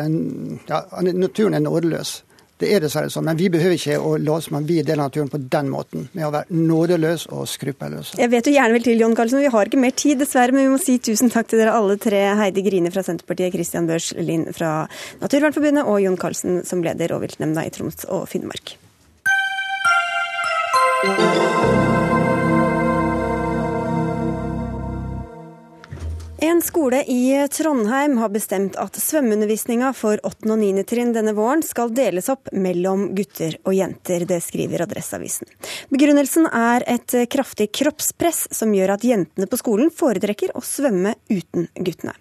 ja, 0.66 0.82
naturen 1.06 1.54
er 1.54 1.62
nådeløs. 1.64 2.18
Det 2.62 2.70
er 2.70 2.84
dessverre 2.84 3.10
sånn, 3.10 3.26
men 3.26 3.38
vi 3.40 3.48
behøver 3.50 3.74
ikke 3.74 3.96
å 3.98 4.14
late 4.22 4.46
som 4.46 4.60
om 4.60 4.66
vi 4.66 4.76
er 4.78 4.86
del 4.86 5.00
av 5.00 5.10
naturen 5.10 5.30
på 5.32 5.40
den 5.50 5.70
måten, 5.72 6.06
med 6.14 6.28
å 6.28 6.32
være 6.34 6.54
nådeløs 6.54 7.24
og 7.34 7.48
skruppelløse. 7.50 8.14
Jeg 8.20 8.30
vet 8.30 8.46
du 8.46 8.52
gjerne 8.54 8.76
vil 8.76 8.86
til, 8.86 9.02
Jon 9.02 9.16
Karlsen, 9.18 9.40
men 9.40 9.48
vi 9.48 9.54
har 9.56 9.70
ikke 9.70 9.80
mer 9.82 9.96
tid, 9.98 10.20
dessverre. 10.22 10.54
Men 10.54 10.68
vi 10.68 10.74
må 10.76 10.78
si 10.82 10.98
tusen 11.02 11.32
takk 11.32 11.50
til 11.50 11.62
dere 11.62 11.74
alle 11.74 11.98
tre. 11.98 12.22
Heidi 12.38 12.62
Grine 12.62 12.92
fra 12.94 13.02
Senterpartiet, 13.06 13.50
Christian 13.56 13.90
Børs 13.90 14.12
Lind 14.14 14.52
fra 14.54 14.86
Naturvernforbundet 15.24 15.90
og 15.90 15.98
Jon 16.04 16.20
Karlsen 16.20 16.62
som 16.68 16.84
leder 16.86 17.10
rovviltnemnda 17.10 17.66
i 17.66 17.74
Troms 17.74 18.06
og 18.06 18.28
Finnmark. 18.30 18.76
En 26.44 26.62
skole 26.62 27.04
i 27.06 27.48
Trondheim 27.50 28.16
har 28.18 28.28
bestemt 28.34 28.74
at 28.82 28.96
svømmeundervisninga 28.98 29.92
for 29.94 30.18
8. 30.26 30.48
og 30.50 30.58
9. 30.58 30.82
trinn 30.90 31.12
denne 31.14 31.36
våren 31.36 31.60
skal 31.62 31.92
deles 31.94 32.26
opp 32.32 32.50
mellom 32.50 33.04
gutter 33.14 33.54
og 33.62 33.76
jenter. 33.76 34.24
Det 34.26 34.40
skriver 34.42 34.82
Adresseavisen. 34.82 35.46
Begrunnelsen 35.94 36.48
er 36.50 36.82
et 36.90 37.14
kraftig 37.30 37.68
kroppspress 37.78 38.48
som 38.58 38.74
gjør 38.74 38.96
at 38.96 39.06
jentene 39.06 39.46
på 39.46 39.60
skolen 39.60 39.94
foretrekker 39.94 40.50
å 40.58 40.64
svømme 40.66 41.14
uten 41.30 41.68
guttene. 41.78 42.16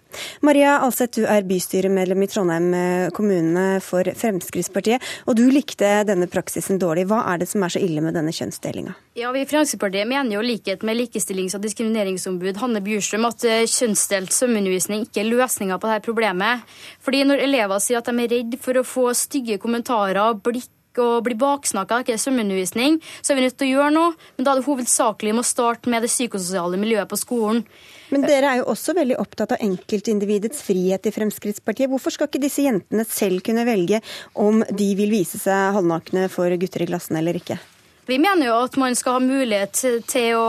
Maria 0.46 0.76
Alseth, 0.84 1.18
du 1.18 1.26
er 1.26 1.42
bystyremedlem 1.48 2.22
i 2.22 2.30
Trondheim 2.30 2.70
kommune 3.16 3.66
for 3.82 4.06
Fremskrittspartiet, 4.06 5.02
og 5.26 5.34
du 5.40 5.48
likte 5.50 6.04
denne 6.06 6.30
praksisen 6.30 6.78
dårlig. 6.78 7.08
Hva 7.10 7.24
er 7.32 7.42
det 7.42 7.50
som 7.50 7.66
er 7.66 7.74
så 7.74 7.82
ille 7.82 8.04
med 8.06 8.14
denne 8.14 8.30
kjønnsdelinga? 8.30 8.94
Ja, 9.18 9.32
Vi 9.34 9.42
i 9.42 9.50
Fremskrittspartiet 9.50 10.06
mener 10.06 10.38
jo 10.38 10.46
likhet 10.46 10.86
med 10.86 10.96
likestillings- 10.96 11.58
og 11.58 11.66
diskrimineringsombud 11.66 12.62
Hanne 12.62 12.80
Bjurstrøm 12.86 13.26
at 13.28 13.44
eh, 13.44 13.66
kjønnsdelt 14.12 14.36
svømmeundervisning 14.36 15.06
ikke 15.06 15.22
er 15.22 15.30
løsninga 15.30 15.78
på 15.80 15.88
dette 15.88 16.04
problemet. 16.04 16.68
Fordi 17.02 17.24
når 17.24 17.46
elever 17.46 17.80
sier 17.80 18.02
at 18.02 18.10
de 18.10 18.14
er 18.20 18.30
redd 18.32 18.60
for 18.60 18.76
å 18.76 18.84
få 18.84 19.08
stygge 19.16 19.60
kommentarer, 19.62 20.36
blikk 20.36 20.70
og 21.00 21.22
bli 21.24 21.32
baksnakka 21.40 22.02
ikke 22.02 22.18
svømmeundervisning, 22.20 22.98
så 23.24 23.32
er 23.32 23.38
vi 23.38 23.46
nødt 23.46 23.56
til 23.56 23.70
å 23.70 23.72
gjøre 23.78 23.94
noe. 23.94 24.12
Men 24.36 24.44
da 24.44 24.52
er 24.52 24.60
det 24.60 24.68
hovedsakelig 24.68 25.32
med 25.32 25.40
å 25.40 25.48
starte 25.48 25.88
med 25.88 26.04
det 26.04 26.12
psykososiale 26.12 26.76
miljøet 26.76 27.08
på 27.08 27.16
skolen. 27.16 27.64
Men 28.12 28.26
dere 28.28 28.50
er 28.50 28.60
jo 28.60 28.68
også 28.74 28.92
veldig 28.98 29.16
opptatt 29.22 29.56
av 29.56 29.64
enkeltindividets 29.64 30.60
frihet 30.66 31.08
i 31.08 31.14
Fremskrittspartiet. 31.16 31.88
Hvorfor 31.88 32.12
skal 32.12 32.28
ikke 32.28 32.44
disse 32.44 32.66
jentene 32.66 33.08
selv 33.08 33.40
kunne 33.46 33.64
velge 33.64 34.02
om 34.36 34.60
de 34.68 34.92
vil 34.98 35.16
vise 35.16 35.40
seg 35.40 35.78
halvnakne 35.78 36.28
for 36.32 36.52
gutter 36.60 36.84
i 36.84 36.92
klassen 36.92 37.16
eller 37.16 37.40
ikke? 37.40 37.56
Vi 38.02 38.16
mener 38.18 38.48
jo 38.48 38.54
at 38.64 38.74
man 38.82 38.96
skal 38.98 39.14
ha 39.14 39.18
mulighet 39.22 39.78
til 40.10 40.34
å 40.34 40.46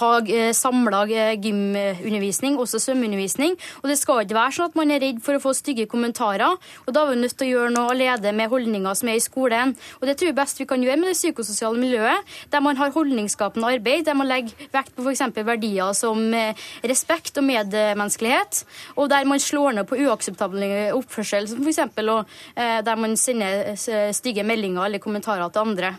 ha 0.00 0.10
eh, 0.24 0.54
samla 0.56 1.02
eh, 1.12 1.34
gymundervisning, 1.36 2.54
også 2.56 2.78
svømmeundervisning. 2.80 3.58
Og 3.82 3.90
det 3.90 3.98
skal 4.00 4.22
ikke 4.22 4.38
være 4.38 4.54
sånn 4.56 4.70
at 4.70 4.78
man 4.78 4.92
er 4.94 5.02
redd 5.04 5.18
for 5.26 5.36
å 5.36 5.42
få 5.42 5.52
stygge 5.52 5.84
kommentarer. 5.92 6.56
Og 6.86 6.96
da 6.96 7.02
er 7.02 7.10
vi 7.12 7.18
nødt 7.20 7.36
til 7.36 7.50
å 7.50 7.50
gjøre 7.50 7.74
noe 7.74 7.90
allerede 7.92 8.32
med 8.32 8.48
holdninger 8.48 8.96
som 8.96 9.10
er 9.12 9.18
i 9.20 9.24
skolen. 9.24 9.74
Og 9.98 10.08
det 10.08 10.14
tror 10.16 10.30
jeg 10.30 10.38
best 10.38 10.62
vi 10.62 10.68
kan 10.70 10.86
gjøre 10.86 10.96
med 11.02 11.12
det 11.12 11.18
psykososiale 11.18 11.82
miljøet, 11.82 12.32
der 12.54 12.64
man 12.64 12.80
har 12.80 12.96
holdningsskapende 12.96 13.74
arbeid, 13.76 14.06
der 14.08 14.16
man 14.16 14.30
legger 14.32 14.64
vekt 14.72 14.96
på 14.96 15.04
f.eks. 15.04 15.26
verdier 15.44 15.92
som 16.00 16.24
eh, 16.32 16.64
respekt 16.88 17.36
og 17.36 17.44
medmenneskelighet, 17.50 18.64
og 18.96 19.12
der 19.12 19.28
man 19.28 19.44
slår 19.44 19.76
ned 19.76 19.90
på 19.92 20.00
uakseptabel 20.06 20.64
oppførsel, 20.96 21.52
som 21.52 21.60
f.eks. 21.68 21.84
der 22.56 22.96
man 22.96 23.20
sender 23.20 23.76
stygge 24.16 24.48
meldinger 24.48 24.88
eller 24.88 25.04
kommentarer 25.04 25.52
til 25.52 25.66
andre. 25.68 25.96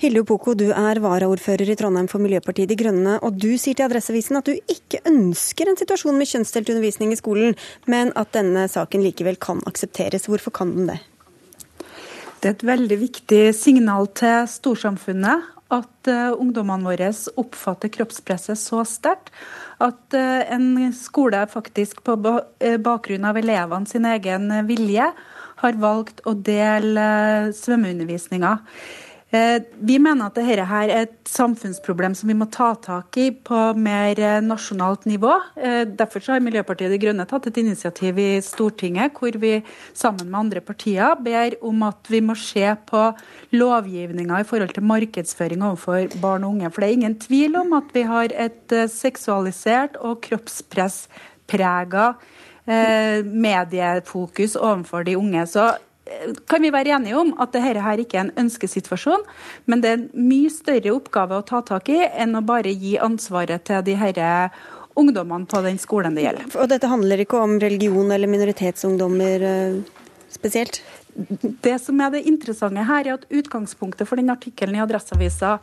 Hilde 0.00 0.22
Opoko, 0.22 0.54
du 0.54 0.68
er 0.70 1.00
varaordfører 1.02 1.72
i 1.72 1.76
Trondheim 1.78 2.06
for 2.10 2.22
Miljøpartiet 2.22 2.70
De 2.70 2.76
Grønne, 2.78 3.16
og 3.24 3.38
du 3.40 3.56
sier 3.58 3.74
til 3.74 3.86
Adresseavisen 3.88 4.38
at 4.38 4.48
du 4.48 4.54
ikke 4.54 5.02
ønsker 5.08 5.70
en 5.70 5.78
situasjon 5.78 6.16
med 6.18 6.30
kjønnsdelt 6.30 6.70
undervisning 6.74 7.12
i 7.14 7.18
skolen, 7.18 7.56
men 7.90 8.12
at 8.14 8.32
denne 8.36 8.68
saken 8.70 9.04
likevel 9.04 9.40
kan 9.42 9.62
aksepteres. 9.66 10.28
Hvorfor 10.30 10.54
kan 10.54 10.74
den 10.76 10.92
det? 10.92 11.00
Det 12.40 12.50
er 12.50 12.56
et 12.58 12.66
veldig 12.68 12.98
viktig 13.00 13.42
signal 13.56 14.10
til 14.14 14.44
storsamfunnet 14.52 15.52
at 15.74 16.10
uh, 16.10 16.36
ungdommene 16.38 16.86
våre 16.86 17.08
oppfatter 17.40 17.90
kroppspresset 17.90 18.58
så 18.60 18.84
sterkt 18.86 19.32
at 19.82 20.14
uh, 20.14 20.42
en 20.54 20.92
skole 20.94 21.40
faktisk 21.50 22.04
på 22.06 22.14
uh, 22.22 22.76
bakgrunn 22.78 23.26
av 23.26 23.40
elevene 23.40 23.90
sin 23.90 24.06
egen 24.06 24.52
vilje 24.68 25.08
har 25.62 25.80
valgt 25.80 26.22
å 26.28 26.36
dele 26.36 27.08
svømmeundervisninga. 27.56 28.52
Eh, 29.36 29.62
vi 29.80 29.96
mener 30.00 30.28
at 30.28 30.36
dette 30.38 30.64
er 30.64 30.90
et 30.94 31.14
samfunnsproblem 31.28 32.14
som 32.16 32.30
vi 32.30 32.36
må 32.38 32.46
ta 32.52 32.68
tak 32.80 33.16
i 33.20 33.26
på 33.34 33.58
mer 33.78 34.18
eh, 34.22 34.38
nasjonalt 34.44 35.06
nivå. 35.08 35.32
Eh, 35.58 35.82
derfor 35.98 36.22
har 36.30 36.44
Miljøpartiet 36.44 36.92
De 36.92 37.00
Grønne 37.02 37.26
tatt 37.28 37.48
et 37.50 37.58
initiativ 37.60 38.20
i 38.22 38.28
Stortinget 38.44 39.18
hvor 39.18 39.36
vi 39.42 39.58
sammen 39.96 40.30
med 40.30 40.40
andre 40.40 40.62
partier 40.64 41.18
ber 41.26 41.58
om 41.66 41.82
at 41.88 42.12
vi 42.12 42.22
må 42.24 42.36
se 42.38 42.70
på 42.88 43.02
lovgivninga 43.56 44.40
i 44.40 44.48
forhold 44.48 44.76
til 44.76 44.86
markedsføring 44.86 45.64
overfor 45.66 46.16
barn 46.22 46.46
og 46.46 46.56
unge. 46.56 46.70
For 46.70 46.84
det 46.84 46.88
er 46.88 46.98
ingen 47.00 47.18
tvil 47.20 47.58
om 47.60 47.76
at 47.76 47.92
vi 47.96 48.06
har 48.08 48.32
et 48.46 48.76
seksualisert 48.92 49.98
og 50.00 50.22
kroppspressprega 50.28 52.12
mediefokus 52.66 54.56
overfor 54.58 55.04
de 55.06 55.14
unge. 55.18 55.44
Så 55.46 55.68
kan 56.46 56.62
vi 56.62 56.70
være 56.70 56.94
enige 56.96 57.18
om 57.18 57.32
at 57.42 57.52
dette 57.54 57.82
her 57.82 58.00
ikke 58.02 58.18
er 58.18 58.26
en 58.26 58.46
ønskesituasjon, 58.46 59.24
men 59.66 59.82
det 59.82 59.90
er 59.90 59.98
en 59.98 60.08
mye 60.28 60.50
større 60.52 60.94
oppgave 60.94 61.38
å 61.38 61.46
ta 61.46 61.62
tak 61.66 61.90
i 61.92 62.00
enn 62.06 62.38
å 62.38 62.44
bare 62.46 62.72
gi 62.72 62.96
ansvaret 63.02 63.66
til 63.66 63.82
de 63.86 63.96
herre 63.98 64.30
ungdommene 64.96 65.48
på 65.50 65.62
den 65.64 65.80
skolen 65.80 66.16
det 66.16 66.24
gjelder. 66.24 66.52
Og 66.56 66.70
dette 66.72 66.90
handler 66.90 67.24
ikke 67.24 67.40
om 67.42 67.58
religion 67.60 68.12
eller 68.14 68.30
minoritetsungdommer 68.32 69.44
eh, 69.50 69.80
spesielt? 70.32 70.80
Det 71.64 71.76
som 71.80 72.00
er 72.04 72.12
det 72.12 72.26
interessante 72.28 72.84
her, 72.84 73.06
er 73.06 73.18
at 73.18 73.28
utgangspunktet 73.32 74.08
for 74.08 74.20
den 74.20 74.32
artikkelen 74.32 74.76
i 74.76 74.82
Adresseavisa 74.84 75.56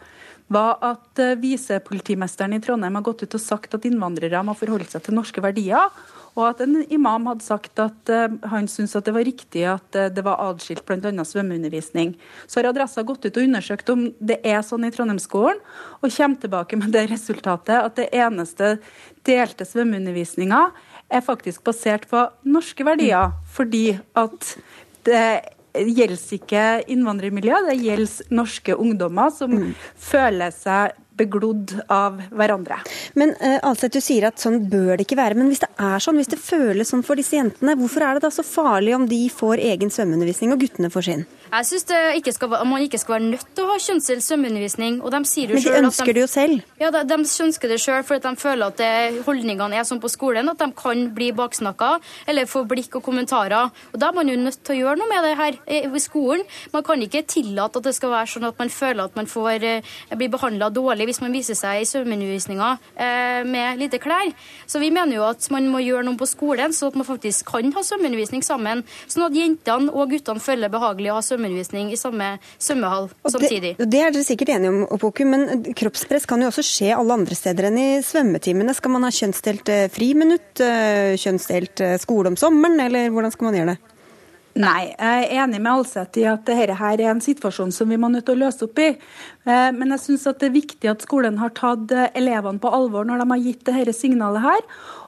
var 0.53 0.77
at 0.85 1.21
eh, 1.21 1.37
visepolitimesteren 1.39 2.57
i 2.57 2.61
Trondheim 2.61 2.99
har 2.99 3.05
gått 3.05 3.25
ut 3.25 3.37
og 3.37 3.41
sagt 3.41 3.77
at 3.77 3.87
innvandrere 3.89 4.43
må 4.45 4.57
forholde 4.57 4.89
seg 4.91 5.05
til 5.05 5.17
norske 5.17 5.43
verdier. 5.43 5.89
Og 6.33 6.47
at 6.47 6.63
en 6.65 6.79
imam 6.93 7.27
hadde 7.29 7.45
sagt 7.45 7.79
at 7.81 8.11
uh, 8.11 8.37
han 8.49 8.67
syntes 8.71 8.95
at 8.97 9.05
det 9.07 9.13
var 9.15 9.27
riktig 9.27 9.65
at 9.69 9.99
uh, 9.99 10.09
det 10.13 10.23
var 10.25 10.41
adskilt 10.41 10.85
bl.a. 10.87 11.11
svømmeundervisning. 11.29 12.15
Så 12.47 12.59
har 12.59 12.71
Adressa 12.71 13.05
gått 13.05 13.27
ut 13.27 13.37
og 13.37 13.45
undersøkt 13.45 13.91
om 13.93 14.07
det 14.19 14.39
er 14.41 14.63
sånn 14.65 14.87
i 14.87 14.91
Trondheimsskolen, 14.93 15.61
og 16.01 16.15
kommer 16.17 16.41
tilbake 16.41 16.79
med 16.81 16.93
det 16.95 17.07
resultatet 17.11 17.77
at 17.77 17.99
det 17.99 18.09
eneste 18.17 18.77
delte 19.27 19.67
svømmeundervisninga 19.67 20.65
er 21.13 21.25
faktisk 21.25 21.63
basert 21.67 22.07
på 22.09 22.25
norske 22.49 22.85
verdier. 22.87 23.35
Fordi 23.53 23.91
at 24.17 24.55
det 25.05 25.27
gjelder 25.73 26.35
ikke 26.37 26.65
innvandrermiljø, 26.93 27.61
det 27.69 27.77
gjelder 27.81 28.33
norske 28.33 28.75
ungdommer 28.77 29.31
som 29.33 29.53
mm. 29.53 29.71
føler 30.09 30.53
seg 30.53 30.97
beglodd 31.19 31.75
av 31.93 32.21
hverandre. 32.33 32.79
Men 33.19 33.35
uh, 33.39 33.59
altså, 33.69 33.89
du 33.91 33.99
sier 34.03 34.27
at 34.29 34.41
sånn 34.41 34.63
bør 34.71 34.95
det 34.97 35.07
ikke 35.07 35.19
være. 35.19 35.37
Men 35.39 35.51
hvis 35.51 35.63
det 35.63 35.71
er 35.77 36.03
sånn, 36.03 36.19
hvis 36.21 36.31
det 36.33 36.41
føles 36.41 36.93
sånn 36.93 37.05
for 37.05 37.19
disse 37.19 37.37
jentene, 37.37 37.77
hvorfor 37.79 38.05
er 38.05 38.17
det 38.17 38.25
da 38.25 38.33
så 38.33 38.45
farlig 38.47 38.95
om 38.97 39.07
de 39.09 39.21
får 39.33 39.63
egen 39.73 39.93
svømmeundervisning 39.93 40.55
og 40.55 40.63
guttene 40.63 40.91
får 40.93 41.09
sin? 41.09 41.25
Jeg 41.53 41.67
syns 41.69 41.85
man 42.65 42.81
ikke 42.81 42.97
skal 42.97 43.13
være 43.13 43.25
nødt 43.27 43.49
til 43.53 43.67
å 43.67 43.69
ha 43.69 43.75
kjønnsdelt 43.77 44.25
svømmeundervisning. 44.25 44.95
Og 45.05 45.11
de 45.13 45.19
sier 45.29 45.51
jo 45.51 45.59
Men 45.59 45.65
de 45.65 45.81
ønsker 45.85 46.09
de, 46.09 46.13
det 46.17 46.21
jo 46.23 46.29
selv? 46.31 46.63
Ja, 46.81 46.89
de, 46.89 47.03
de 47.05 47.17
ønsker 47.45 47.69
det 47.69 47.77
sjøl 47.83 48.01
fordi 48.07 48.23
de 48.25 48.41
føler 48.41 48.71
at 48.71 48.79
det, 48.81 49.19
holdningene 49.27 49.77
er 49.77 49.85
sånn 49.85 50.01
på 50.01 50.09
skolen 50.09 50.49
at 50.49 50.57
de 50.63 50.69
kan 50.73 51.03
bli 51.13 51.29
baksnakka 51.37 51.91
eller 52.31 52.49
få 52.49 52.63
blikk 52.69 52.97
og 52.97 53.05
kommentarer. 53.05 53.69
Og 53.93 54.01
Da 54.01 54.09
er 54.09 54.17
man 54.17 54.31
jo 54.31 54.37
nødt 54.39 54.63
til 54.65 54.73
å 54.73 54.79
gjøre 54.79 55.01
noe 55.01 55.09
med 55.11 55.27
det 55.27 55.35
her 55.37 55.59
i 55.93 56.01
skolen. 56.01 56.41
Man 56.73 56.87
kan 56.87 57.05
ikke 57.05 57.21
tillate 57.29 57.83
at 57.83 57.85
det 57.85 57.93
skal 57.99 58.15
være 58.15 58.31
sånn 58.33 58.49
at 58.49 58.57
man 58.57 58.73
føler 58.73 59.03
at 59.05 59.19
man 59.19 59.29
får 59.29 59.67
eh, 59.69 59.93
bli 60.17 60.31
behandla 60.33 60.71
dårlig 60.73 61.11
hvis 61.11 61.21
man 61.21 61.37
viser 61.37 61.59
seg 61.59 61.83
i 61.83 61.87
svømmeundervisninga 61.91 62.71
eh, 62.97 63.45
med 63.45 63.77
lite 63.83 64.01
klær. 64.01 64.33
Så 64.65 64.81
vi 64.81 64.89
mener 64.89 65.19
jo 65.19 65.29
at 65.29 65.45
man 65.53 65.69
må 65.69 65.83
gjøre 65.85 66.07
noe 66.09 66.17
på 66.17 66.31
skolen, 66.33 66.73
så 66.73 66.89
at 66.89 66.97
man 66.97 67.05
faktisk 67.05 67.53
kan 67.53 67.69
ha 67.77 67.85
svømmeundervisning 67.85 68.41
sammen. 68.41 68.81
Sånn 69.05 69.27
at 69.29 69.37
jentene 69.37 69.93
og 69.93 70.09
guttene 70.15 70.41
føler 70.41 70.73
behagelig 70.73 71.13
å 71.13 71.19
ha 71.19 71.21
svømmeundervisning 71.21 71.42
svømmeundervisning 71.43 71.91
i 71.91 71.99
samme 71.99 72.39
svømmehall 72.57 73.09
samtidig. 73.27 73.75
Det, 73.77 73.87
det 73.91 74.01
er 74.01 74.11
dere 74.13 74.25
sikkert 74.25 74.53
enige 74.55 74.71
om, 74.71 74.81
Opoku, 74.95 75.25
men 75.27 75.63
kroppspress 75.75 76.27
kan 76.29 76.41
jo 76.41 76.49
også 76.51 76.63
skje 76.65 76.93
alle 76.95 77.17
andre 77.19 77.37
steder 77.37 77.69
enn 77.69 77.79
i 77.79 77.87
svømmetimene. 78.05 78.75
Skal 78.77 78.93
man 78.95 79.07
ha 79.07 79.13
kjønnsdelt 79.13 79.71
eh, 79.73 79.87
friminutt, 79.93 80.53
eh, 80.63 81.15
kjønnsdelt 81.19 81.83
eh, 81.83 81.97
skole 82.01 82.33
om 82.33 82.39
sommeren, 82.39 82.79
eller 82.87 83.11
hvordan 83.13 83.33
skal 83.33 83.49
man 83.49 83.59
gjøre 83.59 83.73
det? 83.73 83.79
Nei, 84.53 84.91
jeg 84.91 85.23
er 85.25 85.39
enig 85.41 85.59
med 85.65 85.71
Alseth 85.71 86.19
i 86.21 86.27
at 86.29 86.43
dette 86.45 86.75
her 86.77 86.99
er 87.01 87.07
en 87.09 87.23
situasjon 87.25 87.71
som 87.73 87.89
vi 87.89 87.97
må 87.97 88.11
nødt 88.13 88.27
til 88.27 88.35
å 88.35 88.43
løse 88.43 88.67
opp 88.67 88.77
i. 88.83 88.91
Men 89.49 89.95
jeg 89.95 90.03
syns 90.03 90.27
det 90.27 90.45
er 90.45 90.53
viktig 90.53 90.91
at 90.91 91.01
skolen 91.01 91.39
har 91.41 91.55
tatt 91.57 91.89
elevene 92.13 92.61
på 92.61 92.69
alvor 92.69 93.07
når 93.09 93.23
de 93.23 93.27
har 93.31 93.41
gitt 93.47 93.63
dette 93.65 93.95
signalet 93.97 94.45
her 94.45 94.61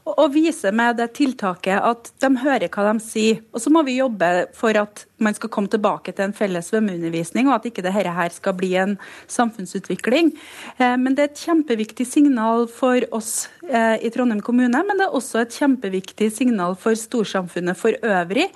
og 0.06 0.36
vise 0.36 0.70
med 0.76 1.00
det 1.00 1.08
tiltaket 1.18 1.82
at 1.82 2.12
de 2.22 2.30
hører 2.44 2.70
hva 2.70 2.92
de 2.92 3.02
sier. 3.02 3.42
Og 3.56 3.64
så 3.64 3.72
må 3.74 3.82
vi 3.88 3.98
jobbe 3.98 4.48
for 4.54 4.78
at 4.78 5.06
man 5.18 5.34
skal 5.34 5.50
komme 5.50 5.72
tilbake 5.72 6.14
til 6.14 6.28
en 6.28 6.36
felles 6.36 6.70
svømmeundervisning, 6.70 7.48
og 7.50 7.58
at 7.58 7.66
ikke 7.70 7.82
dette 7.86 8.04
her 8.14 8.34
skal 8.36 8.54
bli 8.58 8.74
en 8.78 8.98
samfunnsutvikling. 9.32 10.34
Eh, 10.78 10.96
men 11.02 11.16
det 11.16 11.24
er 11.24 11.32
et 11.32 11.44
kjempeviktig 11.48 12.06
signal 12.06 12.68
for 12.70 13.02
oss 13.16 13.48
eh, 13.66 13.98
i 14.06 14.12
Trondheim 14.14 14.44
kommune, 14.46 14.84
men 14.86 15.02
det 15.02 15.08
er 15.08 15.18
også 15.18 15.42
et 15.42 15.58
kjempeviktig 15.58 16.30
signal 16.36 16.78
for 16.78 17.00
storsamfunnet 17.00 17.80
for 17.80 17.98
øvrig 18.06 18.52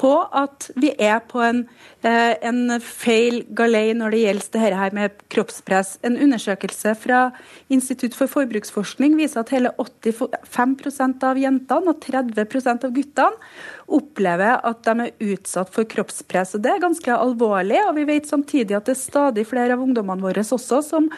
på 0.00 0.12
at 0.36 0.70
vi 0.80 0.92
er 0.98 1.20
på 1.28 1.42
en, 1.44 1.64
en 2.08 2.80
feil 2.80 3.42
galei 3.56 3.92
når 3.96 4.14
det 4.14 4.20
gjelder 4.22 4.52
det 4.54 4.60
her 4.80 4.94
med 4.96 5.16
kroppspress. 5.32 5.98
En 6.06 6.16
undersøkelse 6.16 6.94
fra 6.96 7.20
Institutt 7.68 8.16
for 8.16 8.30
forbruksforskning 8.30 9.18
viser 9.18 9.42
at 9.42 9.52
hele 9.52 9.72
85% 9.76 11.26
av 11.28 11.40
jentene 11.40 11.92
og 11.92 12.00
30% 12.04 12.86
av 12.88 12.94
guttene 12.96 13.50
opplever 13.90 14.62
at 14.64 14.84
de 14.86 15.06
er 15.06 15.34
utsatt 15.34 15.72
for 15.74 15.88
kroppspress. 15.90 16.54
Og 16.56 16.62
Det 16.64 16.72
er 16.72 16.84
ganske 16.84 17.16
alvorlig. 17.16 17.80
og 17.88 17.94
Vi 17.96 18.04
vet 18.04 18.26
samtidig 18.26 18.76
at 18.76 18.86
det 18.86 18.96
er 18.96 19.02
stadig 19.02 19.46
flere 19.46 19.74
av 19.74 19.82
ungdommene 19.82 20.22
våre 20.22 20.40
også 20.40 20.80
som 20.82 21.10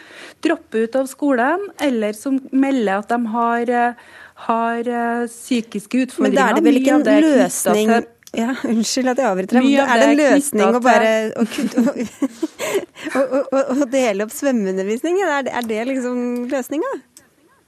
dropper 0.43 0.89
ut 0.89 0.97
av 0.97 1.07
skolen, 1.07 1.69
eller 1.81 2.13
som 2.13 2.41
melder 2.51 2.99
at 2.99 3.09
de 3.09 3.27
har, 3.27 3.71
eh, 3.71 3.95
har 4.35 4.79
eh, 4.79 5.27
psykiske 5.27 6.07
utfordringer. 6.07 6.33
Men 6.33 6.35
da 6.35 6.49
er 6.51 6.55
det 6.55 6.65
vel 6.65 6.81
ikke 6.81 6.99
en 6.99 7.23
løsning 7.23 8.07
ja, 8.33 8.55
Unnskyld 8.65 9.13
at 9.13 9.21
jeg 9.21 9.29
avbryter 9.29 9.59
deg. 9.61 9.75
Er 9.83 10.01
det 10.01 10.09
en 10.09 10.19
løsning 10.21 10.77
å 10.79 10.81
bare 10.81 11.13
å, 11.43 11.45
å, 13.21 13.41
å, 13.45 13.63
å, 13.77 13.89
dele 13.93 14.25
opp 14.25 14.33
svømmeundervisningen? 14.33 15.29
Er 15.29 15.49
det, 15.49 15.57
er 15.59 15.69
det 15.69 15.83
liksom 15.91 16.21
løsninga? 16.49 16.93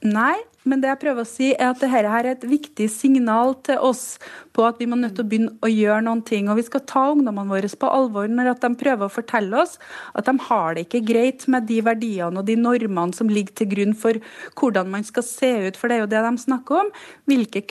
Nei, 0.05 0.35
men 0.69 0.81
det 0.81 0.89
jeg 0.91 0.99
prøver 1.01 1.23
å 1.23 1.29
si 1.29 1.47
er 1.53 1.71
at 1.71 1.79
dette 1.81 2.09
er 2.17 2.27
et 2.29 2.43
viktig 2.45 2.85
signal 2.93 3.55
til 3.65 3.81
oss 3.85 4.17
på 4.53 4.65
at 4.67 4.77
vi 4.81 4.87
må 4.89 4.97
nødt 4.99 5.15
til 5.17 5.25
å 5.25 5.29
begynne 5.29 5.53
å 5.65 5.69
gjøre 5.71 6.03
noen 6.05 6.21
ting. 6.25 6.49
Og 6.49 6.59
vi 6.59 6.65
skal 6.67 6.83
ta 6.89 7.07
ungdommene 7.13 7.49
våre 7.49 7.69
på 7.69 7.89
alvor 7.89 8.29
når 8.29 8.51
de 8.61 8.71
prøver 8.81 9.05
å 9.05 9.13
fortelle 9.13 9.61
oss 9.61 9.77
at 10.13 10.29
de 10.29 10.35
har 10.49 10.75
det 10.75 10.85
ikke 10.85 11.05
greit 11.07 11.47
med 11.49 11.65
de 11.69 11.79
verdiene 11.85 12.41
og 12.41 12.49
de 12.49 12.57
normene 12.59 13.17
som 13.17 13.31
ligger 13.31 13.57
til 13.61 13.71
grunn 13.73 13.97
for 13.97 14.21
hvordan 14.59 14.89
man 14.93 15.05
skal 15.07 15.25
se 15.25 15.51
ut, 15.69 15.77
for 15.77 15.89
det 15.89 15.97
er 15.97 16.05
jo 16.05 16.11
det 16.13 16.25
de 16.27 16.45
snakker 16.45 16.85
om. 16.85 16.93
Hvilke 17.29 17.65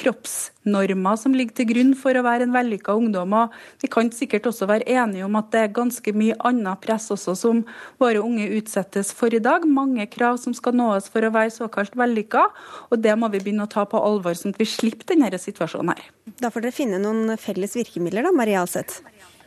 kroppsnormer 0.65 1.17
som 1.17 1.35
ligger 1.35 1.55
til 1.55 1.67
grunn 1.69 1.95
for 1.95 2.15
å 2.15 2.23
være 2.25 2.45
en 2.45 2.55
vellykka 2.55 2.95
ungdom. 2.95 3.33
Og 3.33 3.53
vi 3.81 3.89
kan 3.89 4.11
sikkert 4.11 4.47
også 4.47 4.67
være 4.67 4.85
enige 4.87 5.25
om 5.25 5.37
at 5.37 5.51
det 5.53 5.61
er 5.61 5.73
ganske 5.75 6.13
mye 6.13 6.35
annet 6.45 6.81
press 6.81 7.11
også 7.11 7.35
som 7.37 7.65
våre 7.99 8.21
unge 8.21 8.49
utsettes 8.59 9.13
for 9.13 9.33
i 9.33 9.41
dag. 9.41 9.65
Mange 9.67 10.07
krav 10.07 10.39
som 10.39 10.55
skal 10.55 10.75
nås 10.75 11.09
for 11.09 11.23
å 11.25 11.33
være 11.33 11.51
såkalt 11.51 11.95
vellykka. 11.97 12.49
Og 12.91 12.99
det 13.01 13.17
må 13.17 13.29
vi 13.29 13.41
begynne 13.41 13.65
å 13.65 13.71
ta 13.71 13.85
på 13.85 13.99
alvor, 14.01 14.35
sånn 14.35 14.55
at 14.55 14.61
vi 14.61 14.67
slipper 14.67 15.15
denne 15.15 15.31
situasjonen 15.31 15.95
her. 15.95 16.05
Da 16.41 16.51
får 16.51 16.65
dere 16.65 16.75
finne 16.75 17.01
noen 17.03 17.37
felles 17.39 17.77
virkemidler, 17.77 18.25
da, 18.25 18.33
Maria 18.33 18.63
Alseth? 18.65 19.03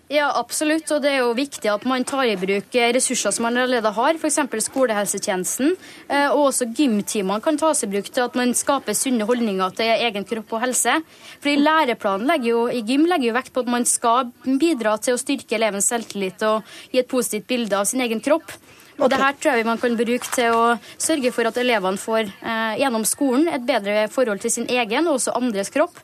Ja, 0.07 0.29
absolutt. 0.39 0.87
Og 0.95 1.01
det 1.03 1.09
er 1.11 1.17
jo 1.19 1.33
viktig 1.35 1.67
at 1.67 1.83
man 1.87 2.05
tar 2.07 2.29
i 2.29 2.37
bruk 2.39 2.75
ressurser 2.95 3.33
som 3.35 3.43
man 3.43 3.57
allerede 3.59 3.91
har, 3.91 4.15
f.eks. 4.15 4.39
skolehelsetjenesten. 4.69 5.73
Eh, 6.07 6.29
og 6.31 6.45
også 6.45 6.69
gymtimene 6.71 7.43
kan 7.43 7.59
tas 7.59 7.83
i 7.83 7.89
bruk 7.91 8.07
til 8.07 8.23
at 8.23 8.37
man 8.39 8.55
skaper 8.55 8.95
sunne 8.95 9.27
holdninger 9.27 9.75
til 9.75 9.91
egen 10.07 10.27
kropp 10.29 10.55
og 10.55 10.63
helse. 10.63 10.95
Fordi 11.43 11.57
Læreplanen 11.59 12.47
jo, 12.47 12.67
i 12.71 12.85
gym 12.87 13.03
legger 13.11 13.33
jo 13.33 13.35
vekt 13.35 13.51
på 13.51 13.65
at 13.65 13.73
man 13.75 13.87
skal 13.89 14.31
bidra 14.45 14.95
til 15.03 15.17
å 15.17 15.19
styrke 15.19 15.59
elevens 15.59 15.91
selvtillit 15.91 16.47
og 16.47 16.63
gi 16.93 17.03
et 17.03 17.11
positivt 17.11 17.51
bilde 17.51 17.75
av 17.75 17.89
sin 17.91 18.05
egen 18.07 18.23
kropp. 18.23 18.55
Og 18.97 19.11
det 19.11 19.19
her 19.21 19.35
tror 19.37 19.57
jeg 19.57 19.67
man 19.67 19.81
kan 19.81 19.97
bruke 19.99 20.31
til 20.33 20.55
å 20.55 20.63
sørge 20.97 21.31
for 21.35 21.49
at 21.49 21.59
elevene 21.61 22.01
får 22.01 22.27
eh, 22.27 22.77
gjennom 22.81 23.05
skolen 23.07 23.47
et 23.51 23.65
bedre 23.67 24.07
forhold 24.13 24.41
til 24.43 24.53
sin 24.53 24.69
egen 24.69 25.09
og 25.09 25.19
også 25.19 25.35
andres 25.37 25.71
kropp. 25.73 25.99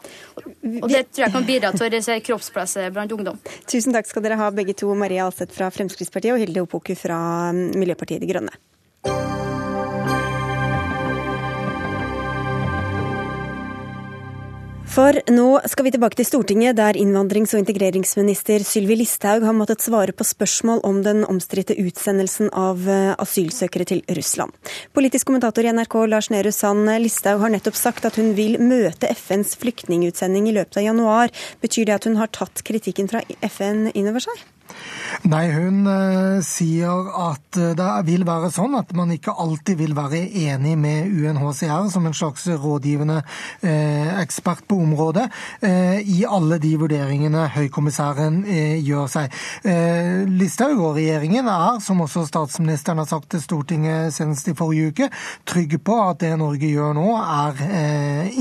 Og 0.64 0.88
det 0.91 1.08
tror 1.12 1.26
jeg 1.26 1.36
kan 1.36 1.48
bidra 1.48 1.74
til 1.74 1.86
å 1.86 1.89
redusere 1.89 2.26
kroppspresset 2.26 2.94
blant 2.94 3.16
ungdom. 3.16 3.39
Tusen 3.70 3.96
takk 3.96 4.10
skal 4.10 4.26
dere 4.26 4.39
ha 4.41 4.52
begge 4.54 4.78
to, 4.78 4.94
Maria 4.98 5.28
Alseth 5.28 5.56
fra 5.56 5.72
Fremskrittspartiet 5.74 6.36
og 6.36 6.44
Hilde 6.44 6.66
Opoku 6.66 6.94
fra 6.98 7.18
mm, 7.56 7.74
Miljøpartiet 7.82 8.24
De 8.24 8.30
Grønne. 8.30 9.53
For 14.94 15.16
nå 15.34 15.48
skal 15.66 15.88
vi 15.88 15.91
tilbake 15.96 16.20
til 16.20 16.28
Stortinget, 16.28 16.76
der 16.78 16.94
innvandrings- 17.02 17.56
og 17.56 17.64
integreringsminister 17.64 18.62
Sylvi 18.62 19.00
Listhaug 19.00 19.41
har 19.41 19.56
måttet 19.58 19.82
svare 19.82 20.14
på 20.14 20.28
spørsmål 20.28 20.84
om 20.86 21.00
den 21.02 21.24
omstridte 21.26 21.74
utsendelsen 21.82 22.52
av 22.54 22.86
eh, 22.86 23.16
asylsøkere 23.18 23.88
til 23.89 24.04
Russland. 24.14 24.54
Politisk 24.94 25.32
kommentator 25.32 25.66
i 25.66 25.74
NRK 25.74 25.98
Lars 26.12 26.30
Nehru 26.30 26.54
Sand 26.54 26.86
Listhaug 27.02 27.41
har 27.41 27.56
nettopp 27.56 27.80
sagt 27.80 28.06
at 28.06 28.22
hun 28.22 28.36
vil 28.38 28.60
møte 28.62 29.10
FNs 29.18 29.58
flyktningutsending 29.64 30.52
i 30.52 30.58
løpet 30.60 30.84
av 30.84 30.86
januar. 30.91 31.34
Betyr 31.66 31.89
det 31.89 31.98
at 31.98 32.06
hun 32.12 32.22
har 32.22 32.30
tatt 32.30 32.62
kritikken 32.62 33.10
fra 33.10 33.26
FN 33.50 33.88
innover 33.96 34.30
seg? 34.30 34.46
Nei, 35.24 35.45
hun 35.53 35.86
uh, 35.88 36.41
sier 36.43 37.07
at 37.30 37.59
uh, 37.59 37.72
det 37.78 37.89
vil 38.09 38.26
være 38.28 38.49
sånn 38.51 38.74
at 38.76 38.89
man 38.97 39.11
ikke 39.14 39.36
alltid 39.39 39.78
vil 39.80 39.93
være 39.95 40.20
enig 40.26 40.74
med 40.80 41.14
UNHCR 41.14 41.88
som 41.93 42.09
en 42.09 42.18
slags 42.18 42.43
rådgivende 42.49 43.22
uh, 43.22 44.09
ekspert 44.20 44.66
på 44.68 44.80
området 44.84 45.26
i 45.64 46.24
alle 46.28 46.57
de 46.61 46.72
vurderingene 46.80 47.45
høykommissæren 47.53 48.41
gjør 48.84 49.07
seg. 49.11 49.34
Listhaug 50.30 50.80
og 50.80 50.97
regjeringen 50.97 51.47
er, 51.49 51.80
som 51.84 52.01
også 52.03 52.24
statsministeren 52.28 53.01
har 53.01 53.07
sagt 53.09 53.30
til 53.34 53.41
Stortinget 53.43 54.14
senest 54.16 54.47
i 54.51 54.55
forrige 54.57 54.91
uke, 54.91 55.09
trygge 55.49 55.80
på 55.84 55.97
at 56.05 56.22
det 56.24 56.34
Norge 56.39 56.70
gjør 56.70 56.95
nå 56.97 57.07
er 57.20 57.61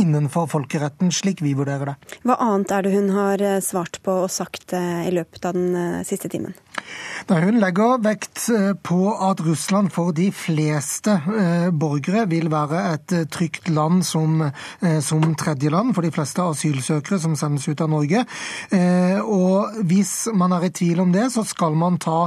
innenfor 0.02 0.48
folkeretten, 0.52 1.12
slik 1.14 1.42
vi 1.44 1.54
vurderer 1.58 1.92
det. 1.92 1.96
Hva 2.26 2.38
annet 2.46 2.74
er 2.76 2.86
det 2.86 2.94
hun 2.94 3.10
har 3.16 3.44
svart 3.64 4.00
på 4.04 4.18
og 4.24 4.32
sagt 4.32 4.74
i 4.76 5.12
løpet 5.14 5.50
av 5.50 5.58
den 5.58 6.04
siste 6.08 6.11
timen? 6.18 6.54
Hun 7.30 7.61
legger 7.62 8.01
vekt 8.03 8.49
eh, 8.51 8.72
på 8.82 9.12
at 9.14 9.40
Russland 9.47 9.93
for 9.95 10.12
de 10.16 10.26
fleste 10.34 11.14
eh, 11.14 11.70
borgere 11.70 12.26
vil 12.28 12.51
være 12.53 12.82
et 12.93 13.14
eh, 13.14 13.26
trygt 13.30 13.70
land 13.72 14.03
som, 14.05 14.43
som 15.01 15.22
tredjeland 15.38 15.95
for 15.95 16.05
de 16.05 16.11
fleste 16.12 16.43
asylsøkere 16.43 17.20
som 17.22 17.36
sendes 17.38 17.68
ut 17.68 17.80
av 17.80 17.90
Norge. 17.93 18.24
Og 19.22 19.76
hvis 19.88 20.12
man 20.36 20.53
er 20.57 20.66
i 20.66 20.72
tvil 20.74 21.01
om 21.05 21.12
det, 21.14 21.28
så 21.32 21.45
skal 21.47 21.76
man 21.78 21.99
ta 22.03 22.26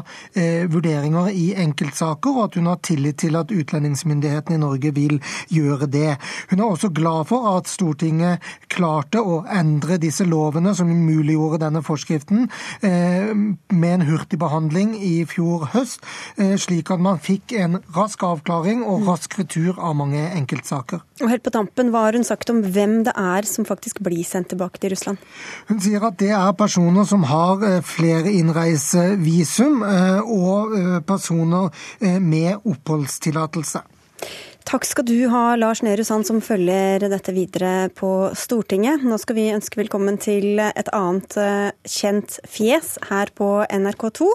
vurderinger 0.71 1.29
i 1.33 1.45
enkeltsaker, 1.59 2.31
og 2.31 2.43
at 2.45 2.57
hun 2.59 2.69
har 2.69 2.79
tillit 2.85 3.19
til 3.21 3.37
at 3.39 3.51
utlendingsmyndighetene 3.51 4.57
i 4.57 4.61
Norge 4.61 4.93
vil 4.95 5.19
gjøre 5.53 5.89
det. 5.91 6.15
Hun 6.51 6.61
er 6.61 6.65
også 6.65 6.91
glad 6.95 7.27
for 7.29 7.49
at 7.55 7.69
Stortinget 7.71 8.43
klarte 8.71 9.21
å 9.21 9.41
endre 9.51 9.99
disse 10.01 10.25
lovene 10.27 10.75
som 10.77 10.89
muliggjorde 10.89 11.61
denne 11.65 11.83
forskriften, 11.85 12.47
med 12.81 13.91
en 13.91 14.07
hurtig 14.07 14.39
behandling 14.39 14.54
i 14.95 15.25
fjor 15.25 15.67
høst, 15.73 16.01
eh, 16.37 16.55
slik 16.57 16.91
at 16.91 16.99
man 16.99 17.19
fikk 17.19 17.53
en 17.53 17.79
rask 17.95 18.21
avklaring 18.23 18.83
og 18.83 19.01
mm. 19.01 19.07
rask 19.09 19.37
retur 19.39 19.79
av 19.79 19.95
mange 19.95 20.21
enkeltsaker. 20.35 21.01
Og 21.21 21.29
helt 21.29 21.43
på 21.43 21.51
tampen, 21.51 21.91
Hva 21.91 22.05
har 22.07 22.13
hun 22.13 22.23
sagt 22.23 22.49
om 22.49 22.61
hvem 22.61 23.03
det 23.03 23.13
er 23.15 23.43
som 23.43 23.65
faktisk 23.65 23.99
blir 23.99 24.23
sendt 24.23 24.49
tilbake 24.49 24.79
til 24.79 24.91
Russland? 24.91 25.17
Hun 25.67 25.79
sier 25.79 26.03
at 26.03 26.17
det 26.17 26.31
er 26.31 26.51
personer 26.53 27.05
som 27.05 27.23
har 27.23 27.63
eh, 27.63 27.81
flere 27.81 28.31
innreisevisum, 28.31 29.83
eh, 29.83 30.21
og 30.21 31.03
personer 31.05 31.69
med 32.19 32.65
oppholdstillatelse. 32.65 33.81
Takk 34.65 34.85
skal 34.89 35.05
du 35.05 35.27
ha, 35.29 35.53
Lars 35.61 35.83
Nehru 35.85 36.01
Sand, 36.01 36.25
som 36.25 36.39
følger 36.41 37.03
dette 37.05 37.29
videre 37.35 37.85
på 37.93 38.31
Stortinget. 38.33 39.03
Nå 39.05 39.19
skal 39.21 39.37
vi 39.37 39.43
ønske 39.53 39.77
velkommen 39.77 40.15
til 40.17 40.57
et 40.57 40.87
annet 40.89 41.35
eh, 41.37 41.67
kjent 41.85 42.39
fjes 42.49 42.95
her 43.11 43.29
på 43.37 43.49
NRK2, 43.61 44.29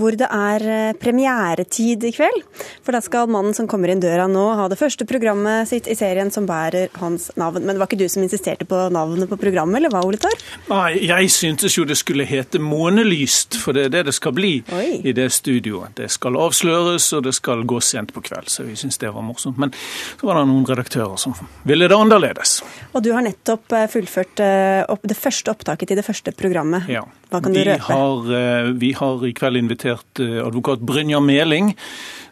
hvor 0.00 0.16
det 0.16 0.30
er 0.32 0.64
eh, 0.64 0.94
premieretid 0.96 2.06
i 2.08 2.14
kveld. 2.16 2.40
For 2.80 2.96
da 2.96 3.02
skal 3.04 3.28
mannen 3.28 3.52
som 3.52 3.68
kommer 3.68 3.92
inn 3.92 4.00
døra 4.00 4.24
nå, 4.24 4.46
ha 4.56 4.70
det 4.72 4.78
første 4.80 5.04
programmet 5.04 5.68
sitt 5.68 5.90
i 5.92 5.98
serien 6.00 6.32
som 6.32 6.48
bærer 6.48 6.88
hans 7.02 7.28
navn. 7.36 7.60
Men 7.60 7.76
det 7.76 7.84
var 7.84 7.92
ikke 7.92 8.00
du 8.00 8.08
som 8.08 8.24
insisterte 8.24 8.64
på 8.64 8.86
navnet 8.88 9.28
på 9.28 9.36
programmet, 9.44 9.82
eller 9.82 9.92
hva, 9.92 10.00
Ole 10.08 10.22
Torr? 10.24 10.46
Nei, 10.72 10.94
jeg 11.10 11.28
syntes 11.36 11.76
jo 11.76 11.84
det 11.84 11.98
skulle 12.00 12.24
hete 12.24 12.56
Månelyst, 12.56 13.60
for 13.60 13.76
det 13.76 13.90
er 13.90 13.94
det 13.98 14.06
det 14.08 14.16
skal 14.16 14.32
bli 14.40 14.54
Oi. 14.72 14.88
i 15.04 15.12
det 15.12 15.28
studioet. 15.36 15.92
Det 16.00 16.08
skal 16.16 16.40
avsløres, 16.40 17.12
og 17.12 17.28
det 17.28 17.36
skal 17.36 17.68
gå 17.68 17.84
sent 17.84 18.16
på 18.16 18.24
kveld, 18.24 18.48
så 18.48 18.64
vi 18.64 18.80
syns 18.80 18.96
det 19.04 19.12
var 19.12 19.28
morsomt. 19.28 19.60
Men 19.60 19.73
så 20.20 20.28
var 20.28 20.38
det 20.38 20.46
noen 20.50 20.66
redaktører 20.68 21.20
som 21.20 21.36
ville 21.68 21.88
det 21.90 21.96
annerledes. 21.96 22.58
Og 22.92 23.04
du 23.04 23.12
har 23.14 23.24
nettopp 23.26 23.74
eh, 23.76 23.86
fullført 23.92 24.42
eh, 24.44 24.96
det 25.04 25.18
første 25.18 25.54
opptaket 25.54 25.90
til 25.90 26.00
det 26.00 26.06
første 26.06 26.34
programmet. 26.36 26.88
Ja. 26.92 27.04
Hva 27.32 27.40
kan 27.44 27.54
du 27.54 27.60
vi 27.60 27.66
røpe? 27.68 27.88
Har, 27.88 28.34
eh, 28.38 28.70
vi 28.80 28.92
har 28.98 29.24
i 29.26 29.32
kveld 29.36 29.60
invitert 29.60 30.20
advokat 30.20 30.84
Brynjar 30.84 31.24
Meling, 31.24 31.74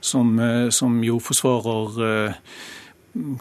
som, 0.03 0.35
som 0.75 0.97
jo 1.07 1.21
forsvarer 1.23 2.39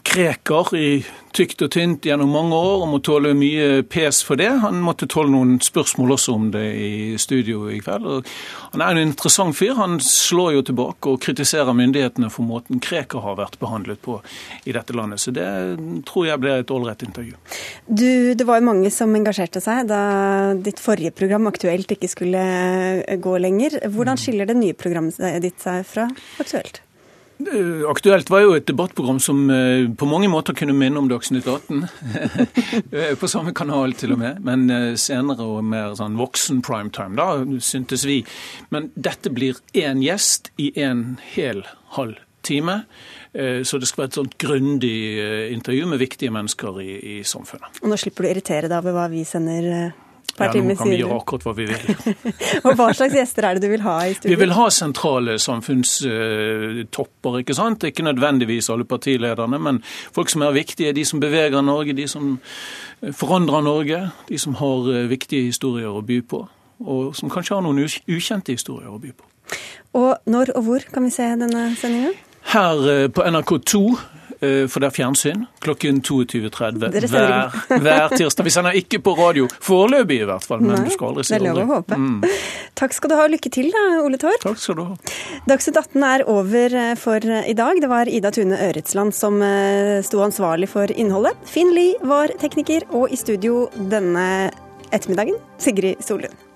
Krekar 0.04 0.74
i 0.76 0.88
tykt 1.32 1.62
og 1.64 1.70
tynt 1.72 2.04
gjennom 2.04 2.28
mange 2.34 2.56
år 2.56 2.82
og 2.84 2.90
må 2.90 2.98
tåle 3.00 3.30
mye 3.32 3.80
pes 3.88 4.18
for 4.26 4.36
det. 4.36 4.50
Han 4.60 4.82
måtte 4.84 5.08
tåle 5.08 5.32
noen 5.32 5.54
spørsmål 5.64 6.12
også 6.18 6.34
om 6.36 6.50
det 6.52 6.64
i 6.76 6.90
studio 7.20 7.70
i 7.72 7.78
kveld. 7.80 8.04
Og 8.04 8.28
han 8.74 8.84
er 8.84 8.92
en 8.92 9.08
interessant 9.08 9.56
fyr. 9.56 9.72
Han 9.78 9.96
slår 10.04 10.58
jo 10.58 10.66
tilbake 10.68 11.14
og 11.14 11.24
kritiserer 11.24 11.72
myndighetene 11.78 12.28
for 12.34 12.44
måten 12.44 12.84
Krekar 12.84 13.24
har 13.24 13.40
vært 13.40 13.56
behandlet 13.62 14.02
på 14.04 14.18
i 14.68 14.76
dette 14.76 14.92
landet. 14.98 15.24
Så 15.24 15.32
det 15.32 15.48
tror 16.10 16.28
jeg 16.28 16.44
blir 16.44 16.60
et 16.60 16.76
ålreit 16.76 17.08
intervju. 17.08 17.40
Du, 17.88 18.36
det 18.36 18.44
var 18.44 18.60
jo 18.60 18.68
mange 18.68 18.92
som 18.92 19.16
engasjerte 19.16 19.64
seg 19.64 19.88
da 19.88 20.02
ditt 20.52 20.84
forrige 20.84 21.16
program 21.16 21.48
Aktuelt 21.48 21.96
ikke 21.96 22.12
skulle 22.12 22.44
gå 23.24 23.36
lenger. 23.40 23.80
Hvordan 23.88 24.20
skiller 24.20 24.52
det 24.52 24.60
nye 24.60 24.76
programmet 24.76 25.16
ditt 25.40 25.64
seg 25.64 25.86
fra 25.88 26.10
Aktuelt? 26.42 26.84
Eh, 27.48 27.90
Aktuelt 27.90 28.30
var 28.30 28.42
jo 28.44 28.54
et 28.56 28.66
debattprogram 28.68 29.18
som 29.22 29.44
eh, 29.50 29.88
på 29.98 30.08
mange 30.08 30.28
måter 30.30 30.56
kunne 30.56 30.74
minne 30.76 31.00
om 31.00 31.08
Dagsnytt 31.10 31.48
18. 31.48 31.86
Eh, 32.92 33.14
på 33.16 33.28
samme 33.28 33.52
kanal 33.56 33.94
til 33.96 34.12
og 34.14 34.20
med, 34.20 34.40
men 34.44 34.96
senere 35.00 35.44
og 35.44 35.62
mer 35.64 35.94
sånn 35.96 36.18
voksen 36.18 36.60
primetime, 36.64 37.16
da, 37.16 37.40
syntes 37.64 38.04
vi. 38.08 38.18
Men 38.74 38.90
dette 38.94 39.32
blir 39.32 39.58
én 39.78 40.02
gjest 40.04 40.50
i 40.60 40.70
en 40.82 41.16
hel 41.32 41.62
halv 41.96 42.20
time. 42.44 42.82
Så 43.32 43.78
det 43.80 43.88
skal 43.88 44.02
være 44.02 44.10
et 44.10 44.18
sånt 44.18 44.36
grundig 44.42 44.96
intervju 45.54 45.86
med 45.88 46.02
viktige 46.02 46.34
mennesker 46.34 46.80
i, 46.84 46.90
i 47.14 47.16
samfunnet. 47.24 47.80
Og 47.80 47.92
nå 47.92 47.96
slipper 48.00 48.26
du 48.26 48.28
å 48.28 48.32
irritere 48.34 48.68
deg 48.68 48.82
over 48.82 48.96
hva 48.98 49.06
vi 49.12 49.22
sender 49.28 49.94
ja, 50.38 50.48
nå 50.48 50.74
kan 50.78 50.88
vi 50.88 50.98
gjøre 51.00 51.16
akkurat 51.18 51.44
hva 51.46 51.52
vi 51.56 51.66
vil. 51.68 51.82
og 52.64 52.76
Hva 52.78 52.88
slags 52.96 53.16
gjester 53.16 53.46
er 53.48 53.58
det 53.58 53.66
du 53.66 53.72
vil 53.72 53.84
ha 53.84 53.96
i 54.06 54.14
studio? 54.16 54.32
Vi 54.32 54.38
vil 54.40 54.54
ha 54.56 54.68
sentrale 54.72 55.36
samfunnstopper. 55.42 57.38
ikke 57.42 57.56
sant? 57.58 57.84
Ikke 57.84 58.06
nødvendigvis 58.06 58.70
alle 58.72 58.86
partilederne, 58.88 59.58
men 59.58 59.82
folk 60.14 60.32
som 60.32 60.46
er 60.46 60.56
viktige. 60.56 60.94
De 60.96 61.04
som 61.04 61.20
beveger 61.20 61.60
Norge, 61.60 61.92
de 61.92 62.08
som 62.08 62.38
forandrer 63.12 63.60
Norge. 63.66 64.00
De 64.28 64.38
som 64.38 64.56
har 64.60 64.88
eh, 64.94 65.10
viktige 65.10 65.50
historier 65.50 65.92
å 65.92 66.00
by 66.06 66.22
på. 66.24 66.46
Og 66.82 67.12
som 67.16 67.30
kanskje 67.30 67.58
har 67.58 67.66
noen 67.66 67.84
ukjente 67.84 68.56
historier 68.56 68.90
å 68.90 68.98
by 69.02 69.12
på. 69.12 69.28
Og 70.00 70.16
når 70.32 70.54
og 70.56 70.64
hvor 70.64 70.88
kan 70.88 71.04
vi 71.04 71.12
se 71.12 71.28
denne 71.36 71.68
sendingen? 71.76 72.16
Her 72.54 72.88
eh, 72.88 73.06
på 73.12 73.22
NRK2 73.28 73.82
Eh, 73.82 74.21
for 74.42 74.82
det 74.82 74.88
er 74.88 74.94
fjernsyn 74.96 75.44
klokken 75.62 76.00
22.30 76.02 76.80
hver, 76.82 77.52
hver, 77.70 78.14
tirsdag. 78.16 78.46
Vi 78.46 78.52
sender 78.54 78.78
ikke 78.78 78.98
på 79.04 79.14
radio, 79.18 79.46
foreløpig 79.62 80.18
i 80.24 80.28
hvert 80.28 80.46
fall, 80.46 80.64
men 80.64 80.74
Nei, 80.74 80.88
du 80.88 80.94
skal 80.94 81.12
aldri 81.12 81.26
si 81.28 81.36
aldri. 81.36 81.46
Det 81.46 81.52
er 81.52 81.60
lov 81.60 81.70
å 81.70 81.78
håpe. 81.78 81.98
Mm. 82.02 82.68
Takk 82.82 82.96
skal 82.96 83.12
du 83.12 83.16
ha, 83.20 83.26
lykke 83.30 83.52
til 83.54 83.70
da, 83.74 83.84
Ole 84.02 84.20
Torp. 84.22 84.42
Takk 84.42 84.60
skal 84.62 84.78
du 84.80 84.84
ha. 84.88 85.14
Dagsnytt 85.50 85.78
18 85.78 86.06
er 86.10 86.26
over 86.32 86.78
eh, 86.82 86.92
for 86.98 87.32
eh, 87.38 87.50
i 87.52 87.56
dag. 87.58 87.82
Det 87.82 87.90
var 87.92 88.10
Ida 88.10 88.34
Tune 88.34 88.58
Øretsland 88.68 89.14
som 89.16 89.38
sto 90.06 90.22
ansvarlig 90.24 90.70
for 90.72 90.90
innholdet. 90.90 91.38
Finn 91.48 91.72
Lie 91.76 91.98
var 92.06 92.34
tekniker, 92.42 92.88
og 92.90 93.12
i 93.12 93.18
studio 93.20 93.66
denne 93.92 94.26
ettermiddagen 94.92 95.38
Sigrid 95.62 96.02
Solund. 96.04 96.51